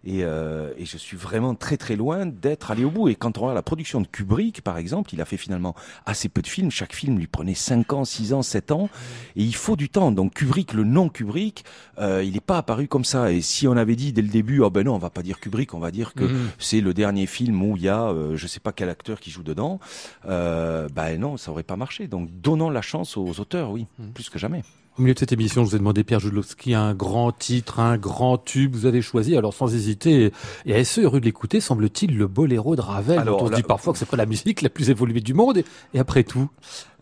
Et, 0.06 0.24
euh, 0.24 0.74
et 0.78 0.86
je 0.86 0.98
suis 0.98 1.18
vraiment 1.18 1.56
très 1.56 1.78
très 1.78 1.96
loin 1.96 2.26
d'être 2.26 2.72
allé 2.72 2.84
au 2.84 2.90
bout. 2.92 3.08
Et 3.10 3.16
quand 3.16 3.38
on 3.38 3.42
regarde 3.42 3.56
la 3.56 3.62
production 3.62 4.02
de 4.02 4.08
Kubrick, 4.08 4.49
par 4.52 4.78
exemple, 4.78 5.14
il 5.14 5.22
a 5.22 5.26
fait 5.26 5.38
finalement 5.38 5.76
assez 6.06 6.30
peu 6.30 6.42
de 6.42 6.48
films. 6.48 6.72
Chaque 6.72 6.94
film 6.94 7.18
lui 7.18 7.28
prenait 7.28 7.54
5 7.54 7.94
ans, 7.94 8.06
6 8.06 8.34
ans, 8.34 8.42
7 8.42 8.72
ans. 8.72 8.90
Et 9.36 9.44
il 9.44 9.56
faut 9.56 9.76
du 9.76 9.90
temps. 9.90 10.12
Donc 10.12 10.34
Kubrick, 10.34 10.74
le 10.74 10.84
nom 10.84 11.10
Kubrick, 11.10 11.64
euh, 12.00 12.24
il 12.24 12.34
n'est 12.34 12.40
pas 12.40 12.58
apparu 12.58 12.88
comme 12.88 13.06
ça. 13.06 13.32
Et 13.32 13.42
si 13.42 13.68
on 13.68 13.78
avait 13.78 13.96
dit 13.96 14.12
dès 14.14 14.22
le 14.22 14.28
début, 14.28 14.60
oh 14.62 14.70
ben 14.70 14.84
non, 14.86 14.96
on 14.96 15.00
va 15.00 15.10
pas 15.10 15.22
dire 15.24 15.40
Kubrick, 15.40 15.74
on 15.74 15.80
va 15.80 15.92
dire 15.92 16.14
que 16.14 16.24
Mhm. 16.26 16.50
c'est 16.60 16.82
le 16.82 16.94
dernier 16.94 17.26
film 17.26 17.62
où 17.64 17.78
il 17.78 17.84
y 17.84 17.90
a, 17.90 18.06
euh, 18.10 18.36
je 18.36 18.48
sais 18.48 18.60
pas 18.60 18.72
quel 18.72 18.90
acteur 18.90 19.20
qui 19.20 19.32
joue 19.32 19.44
dedans, 19.44 19.80
euh, 20.26 20.88
ben 20.94 21.20
non, 21.20 21.38
ça 21.38 21.52
aurait 21.52 21.64
pas 21.64 21.76
marché. 21.76 22.08
Donc 22.08 22.30
donnons 22.42 22.70
la 22.70 22.82
chance 22.82 23.18
aux 23.18 23.40
auteurs, 23.40 23.72
oui, 23.72 23.86
Mhm. 24.00 24.12
plus 24.14 24.30
que 24.30 24.40
jamais. 24.40 24.64
Au 25.00 25.02
milieu 25.02 25.14
de 25.14 25.20
cette 25.20 25.32
émission, 25.32 25.64
je 25.64 25.70
vous 25.70 25.76
ai 25.78 25.80
demandé, 25.80 26.04
Pierre 26.04 26.20
Jodlowski, 26.20 26.74
un 26.74 26.94
grand 26.94 27.32
titre, 27.32 27.80
un 27.80 27.98
grand 27.98 28.38
tube. 28.38 28.76
Vous 28.76 28.86
avez 28.86 29.02
choisi, 29.02 29.38
alors 29.38 29.54
sans 29.54 29.74
hésiter, 29.74 30.34
et 30.66 30.76
assez 30.76 31.02
heureux 31.02 31.22
de 31.22 31.26
l'écouter, 31.26 31.62
semble-t-il, 31.62 32.18
le 32.18 32.28
boléro 32.28 32.76
de 32.76 32.82
Ravel. 32.82 33.18
Alors, 33.18 33.42
on 33.44 33.48
se 33.48 33.54
dit 33.54 33.64
parfois 33.64 33.94
que 33.94 34.00
c'est 34.00 34.10
pas 34.10 34.18
la 34.18 34.26
musique 34.26 34.62
la 34.62 34.68
plus 34.70 34.90
évoluée 34.90 35.22
du 35.22 35.34
monde. 35.34 35.58
Et, 35.60 35.66
et 35.94 36.00
après 36.00 36.24
tout, 36.26 36.50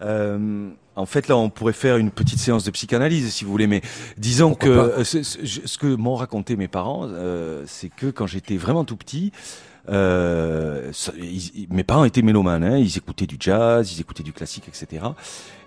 Euh, 0.03 0.69
en 0.95 1.07
fait, 1.07 1.27
là, 1.27 1.35
on 1.37 1.49
pourrait 1.49 1.73
faire 1.73 1.97
une 1.97 2.11
petite 2.11 2.37
séance 2.37 2.63
de 2.63 2.69
psychanalyse, 2.69 3.33
si 3.33 3.45
vous 3.45 3.49
voulez, 3.49 3.65
mais 3.65 3.81
disons 4.15 4.49
Pourquoi 4.49 4.67
que 4.67 4.99
euh, 4.99 5.03
ce, 5.03 5.77
que 5.79 5.87
m'ont 5.95 6.13
raconté 6.13 6.55
mes 6.55 6.67
parents, 6.67 7.07
euh, 7.09 7.63
c'est 7.65 7.89
que 7.89 8.05
quand 8.11 8.27
j'étais 8.27 8.57
vraiment 8.57 8.83
tout 8.85 8.95
petit, 8.95 9.31
euh, 9.89 10.91
ça- 10.93 11.13
ils- 11.17 11.61
ils- 11.61 11.67
mes 11.71 11.83
parents 11.83 12.03
étaient 12.03 12.21
mélomanes, 12.21 12.63
hein, 12.63 12.77
ils 12.77 12.95
écoutaient 12.95 13.25
du 13.25 13.37
jazz, 13.39 13.91
ils 13.91 14.01
écoutaient 14.01 14.21
du 14.21 14.33
classique, 14.33 14.65
etc. 14.67 15.03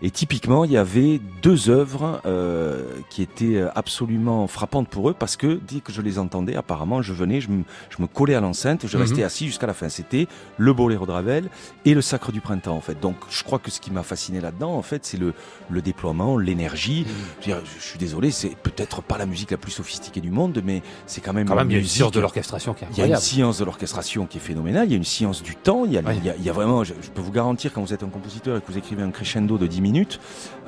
Et 0.03 0.11
typiquement, 0.11 0.65
il 0.65 0.73
y 0.73 0.77
avait 0.79 1.21
deux 1.43 1.69
œuvres 1.69 2.23
euh, 2.25 2.85
qui 3.11 3.21
étaient 3.23 3.63
absolument 3.75 4.47
frappantes 4.47 4.89
pour 4.89 5.11
eux 5.11 5.15
parce 5.19 5.37
que 5.37 5.61
dès 5.69 5.81
que 5.81 5.93
je 5.93 6.01
les 6.01 6.19
entendais, 6.19 6.57
apparemment, 6.57 7.03
je 7.03 7.13
venais, 7.13 7.41
je 7.43 7.51
me, 7.51 7.65
je 7.91 8.01
me 8.01 8.07
collais 8.07 8.35
à 8.35 8.41
l'enceinte, 8.41 8.87
je 8.87 8.97
Mhm. 8.97 9.03
restais 9.03 9.23
assis 9.25 9.47
jusqu'à 9.47 9.67
la 9.67 9.75
fin. 9.75 9.89
C'était 9.91 10.27
le 10.57 10.73
Boléro 10.73 11.05
de 11.05 11.11
Ravel 11.13 11.51
et 11.85 11.93
le 11.93 12.01
Sacre 12.01 12.33
du 12.33 12.41
Printemps, 12.41 12.75
en 12.77 12.81
fait. 12.81 12.99
Donc, 12.99 13.17
je 13.29 13.43
crois 13.45 13.59
que 13.59 13.71
ce 13.71 13.79
qui 13.81 13.91
m'a 13.91 14.03
fasciné 14.03 14.41
là-dedans, 14.41 14.75
en 14.75 14.83
fait, 14.83 15.05
c'est 15.05 15.19
le, 15.19 15.35
le 15.69 15.83
déploiement, 15.83 16.39
l'énergie. 16.39 17.05
Je, 17.07 17.51
veux 17.53 17.57
dire, 17.59 17.63
je 17.79 17.85
suis 17.85 17.99
désolé, 17.99 18.31
c'est 18.31 18.57
peut-être 18.57 19.03
pas 19.03 19.19
la 19.19 19.27
musique 19.27 19.51
la 19.51 19.59
plus 19.59 19.71
sophistiquée 19.73 20.21
du 20.23 20.31
monde, 20.31 20.63
mais 20.65 20.83
c'est 21.07 21.21
quand 21.21 21.33
même 21.35 21.47
quand 21.47 21.57
même, 21.57 21.71
il 21.71 21.75
y 21.75 21.77
a 21.77 21.81
une 21.81 21.87
science 21.87 22.13
de 22.13 22.21
l'orchestration 22.21 22.73
qui 22.75 22.85
est 22.85 22.89
il 22.93 22.99
y 22.99 23.03
a 23.03 23.07
une 23.07 23.13
incroyable. 23.13 23.23
science 23.23 23.59
de 23.59 23.65
l'orchestration 23.65 24.27
qui 24.27 24.39
est 24.39 24.41
phénoménale, 24.41 24.87
il 24.89 24.93
y 24.93 24.95
a 24.95 24.97
une 24.97 25.05
science 25.05 25.43
du 25.43 25.57
temps, 25.57 25.85
il 25.85 25.93
y 25.93 25.99
a, 25.99 26.01
Ouais. 26.01 26.17
il 26.17 26.25
y 26.25 26.31
a, 26.31 26.37
il 26.37 26.43
y 26.45 26.49
a 26.49 26.53
vraiment, 26.53 26.85
je, 26.85 26.95
je 27.03 27.11
peux 27.11 27.21
vous 27.21 27.33
garantir, 27.33 27.73
quand 27.75 27.83
vous 27.83 27.93
êtes 27.93 28.03
un 28.03 28.09
compositeur 28.09 28.57
et 28.57 28.61
que 28.63 28.67
vous 28.73 28.79
écrivez 28.79 29.03
un 29.03 29.11
crescendo 29.11 29.59
de 29.59 29.67
10 29.67 29.81
minutes, 29.83 29.90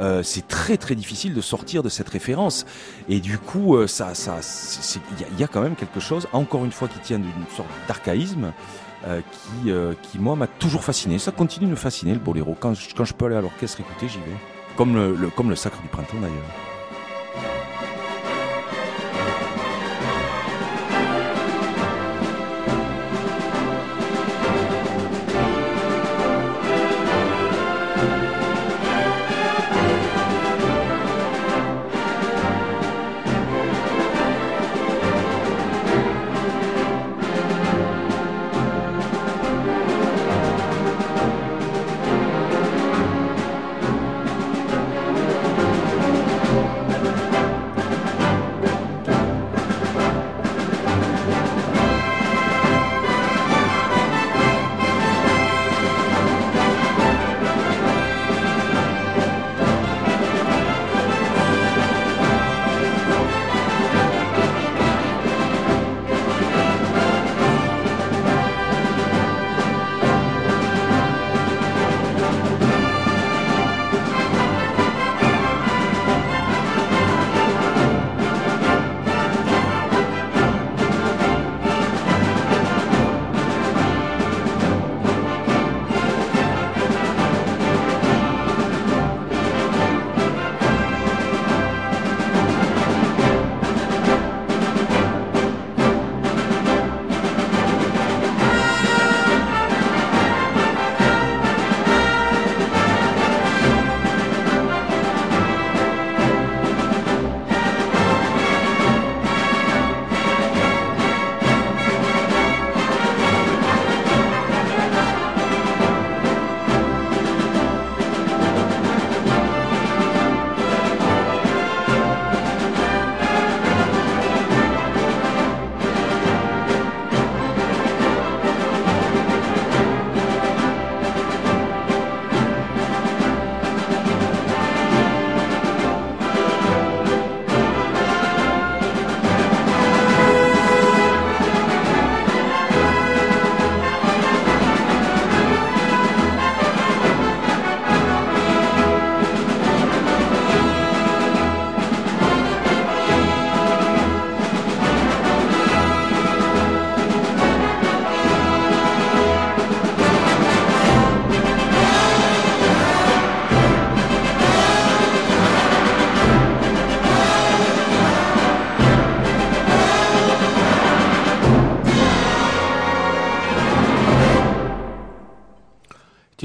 euh, 0.01 0.23
c'est 0.23 0.47
très 0.49 0.77
très 0.77 0.95
difficile 0.95 1.35
de 1.35 1.41
sortir 1.41 1.83
de 1.83 1.89
cette 1.89 2.09
référence. 2.09 2.65
Et 3.09 3.21
du 3.21 3.39
coup, 3.39 3.77
euh, 3.77 3.87
ça, 3.87 4.15
ça, 4.15 4.37
il 5.33 5.41
y, 5.41 5.45
a- 5.45 5.49
quand 5.49 5.61
même 5.63 5.77
quelque 5.77 6.01
chose, 6.01 6.27
encore 6.33 6.65
une 6.65 6.73
fois, 6.73 6.89
qui 6.89 6.99
tient 7.01 7.19
d'une 7.19 7.31
sorte 7.57 7.69
d'archaïsme. 7.89 8.53
euh, 9.07 9.21
qui, 9.33 9.73
qui 10.09 10.19
moi 10.21 10.37
m'a 10.37 10.47
toujours 10.47 10.85
fasciné. 10.85 11.19
Ça 11.19 11.33
continue 11.33 11.67
de 11.67 11.71
me 11.73 11.77
fasciner 11.77 12.13
le 12.13 12.21
boléro. 12.21 12.57
Quand 12.59 12.73
je, 12.75 12.95
quand 12.95 13.05
je 13.05 13.15
peux 13.15 13.27
aller 13.27 13.35
à 13.37 13.41
l'orchestre 13.41 13.81
écouter, 13.81 14.07
j'y 14.09 14.19
vais. 14.19 14.37
Comme 14.77 15.31
comme 15.37 15.51
le 15.51 15.57
sacre 15.57 15.83
du 15.83 15.89
printemps 15.89 16.21
d'ailleurs. 16.21 16.72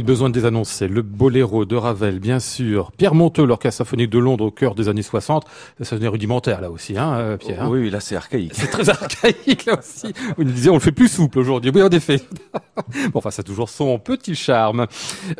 Besoin 0.08 0.30
de 0.30 0.34
désannoncer. 0.34 0.88
Le 0.88 1.02
boléro 1.02 1.66
de 1.66 1.76
Ravel, 1.76 2.20
bien 2.20 2.40
sûr. 2.40 2.94
Pierre 2.94 3.14
Monteux, 3.14 3.46
l'orchestre 3.46 3.80
symphonique 3.80 4.10
de 4.10 4.20
Londres 4.20 4.46
au 4.46 4.52
cœur 4.52 4.74
des 4.74 4.88
années 4.88 5.02
60. 5.02 5.44
Ça 5.80 5.84
sonne 5.84 6.08
rudimentaire, 6.08 6.62
là 6.62 6.72
aussi, 6.72 6.98
hein, 6.98 7.14
euh, 7.16 7.38
Pierre. 7.38 7.64
hein. 7.64 7.70
Oui, 7.70 7.80
oui, 7.82 7.90
là 7.90 8.00
c'est 8.00 8.16
archaïque. 8.16 8.54
C'est 8.56 8.68
très 8.68 8.90
archaïque, 8.90 9.66
là 9.66 9.78
aussi. 9.78 10.14
Vous 10.38 10.46
nous 10.46 10.52
disiez, 10.52 10.70
on 10.72 10.76
le 10.76 10.80
fait 10.80 10.94
plus 10.94 11.10
souple 11.10 11.40
aujourd'hui. 11.40 11.72
Oui, 11.76 11.82
en 11.84 11.90
effet. 11.90 12.22
bon, 13.12 13.16
enfin, 13.16 13.32
ça 13.32 13.42
a 13.42 13.44
toujours 13.44 13.68
son 13.68 14.00
petit 14.00 14.34
charme. 14.34 14.88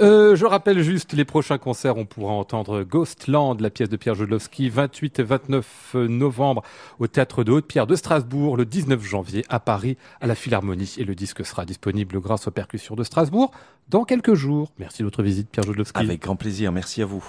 Euh, 0.02 0.36
je 0.36 0.46
rappelle 0.46 0.82
juste 0.82 1.14
les 1.14 1.24
prochains 1.24 1.58
concerts. 1.58 1.96
On 1.96 2.04
pourra 2.04 2.34
entendre 2.34 2.84
Ghostland, 2.84 3.62
la 3.62 3.70
pièce 3.70 3.88
de 3.88 3.96
Pierre 3.96 4.16
Jodlowski, 4.16 4.68
28 4.68 5.20
et 5.20 5.24
29 5.24 5.96
novembre 6.10 6.62
au 7.00 7.08
Théâtre 7.08 7.46
de 7.46 7.54
Haute-Pierre 7.54 7.88
de 7.88 7.96
Strasbourg, 7.96 8.58
le 8.58 8.66
19 8.66 9.02
janvier 9.02 9.46
à 9.48 9.62
Paris, 9.62 9.96
à 10.20 10.28
la 10.28 10.36
Philharmonie. 10.36 10.96
Et 10.98 11.06
le 11.06 11.16
disque 11.16 11.46
sera 11.46 11.64
disponible 11.64 12.20
grâce 12.20 12.50
aux 12.50 12.52
percussions 12.52 12.96
de 12.96 13.06
Strasbourg 13.06 13.52
dans 13.88 14.04
quelques 14.04 14.34
jours. 14.34 14.57
Merci 14.80 15.00
de 15.00 15.08
votre 15.08 15.24
visite, 15.24 15.50
Pierre 15.50 15.66
Jodlowski. 15.66 16.00
Avec 16.00 16.22
grand 16.22 16.36
plaisir, 16.36 16.72
merci 16.72 17.02
à 17.02 17.06
vous. 17.06 17.24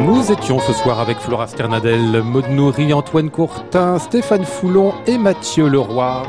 Nous 0.00 0.30
étions 0.30 0.58
ce 0.58 0.72
soir 0.74 1.00
avec 1.00 1.18
Flora 1.18 1.46
Sternadel, 1.46 2.22
Maud 2.22 2.48
Nourri, 2.50 2.92
Antoine 2.92 3.30
Courtin, 3.30 3.98
Stéphane 3.98 4.44
Foulon 4.44 4.92
et 5.06 5.16
Mathieu 5.16 5.66
Leroy. 5.66 6.22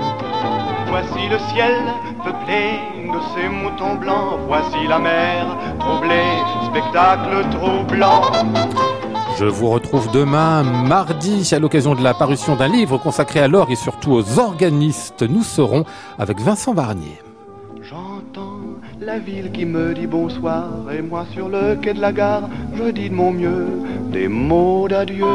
Voici 0.87 1.27
le 1.29 1.37
ciel 1.53 1.75
peuplé 2.23 2.79
de 3.11 3.19
ces 3.35 3.49
moutons 3.49 3.95
blancs. 3.95 4.39
Voici 4.47 4.87
la 4.87 4.99
mer 4.99 5.45
troublée, 5.79 6.39
spectacle 6.69 7.49
troublant. 7.51 8.21
Je 9.37 9.43
vous 9.43 9.69
retrouve 9.69 10.09
demain, 10.13 10.63
mardi, 10.63 11.53
à 11.53 11.59
l'occasion 11.59 11.93
de 11.93 12.01
la 12.01 12.13
parution 12.13 12.55
d'un 12.55 12.69
livre 12.69 12.97
consacré 12.97 13.41
à 13.41 13.49
l'orgue 13.49 13.73
et 13.73 13.75
surtout 13.75 14.11
aux 14.13 14.39
organistes. 14.39 15.23
Nous 15.23 15.43
serons 15.43 15.83
avec 16.17 16.39
Vincent 16.39 16.73
Varnier. 16.73 17.19
J'entends 17.81 18.61
la 19.01 19.19
ville 19.19 19.51
qui 19.51 19.65
me 19.65 19.93
dit 19.93 20.07
bonsoir. 20.07 20.69
Et 20.89 21.01
moi 21.01 21.25
sur 21.33 21.49
le 21.49 21.75
quai 21.75 21.93
de 21.93 21.99
la 21.99 22.13
gare, 22.13 22.49
je 22.75 22.91
dis 22.91 23.09
de 23.09 23.13
mon 23.13 23.31
mieux 23.31 23.67
des 24.09 24.29
mots 24.29 24.87
d'adieu. 24.87 25.25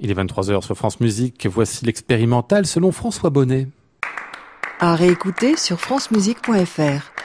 Il 0.00 0.10
est 0.10 0.14
23h 0.14 0.62
sur 0.62 0.76
France 0.76 0.98
Musique. 1.00 1.46
Voici 1.46 1.84
l'expérimental 1.84 2.64
selon 2.64 2.90
François 2.90 3.28
Bonnet. 3.28 3.68
À 4.80 4.94
réécouter 4.94 5.58
sur 5.58 5.78
francemusique.fr. 5.78 7.17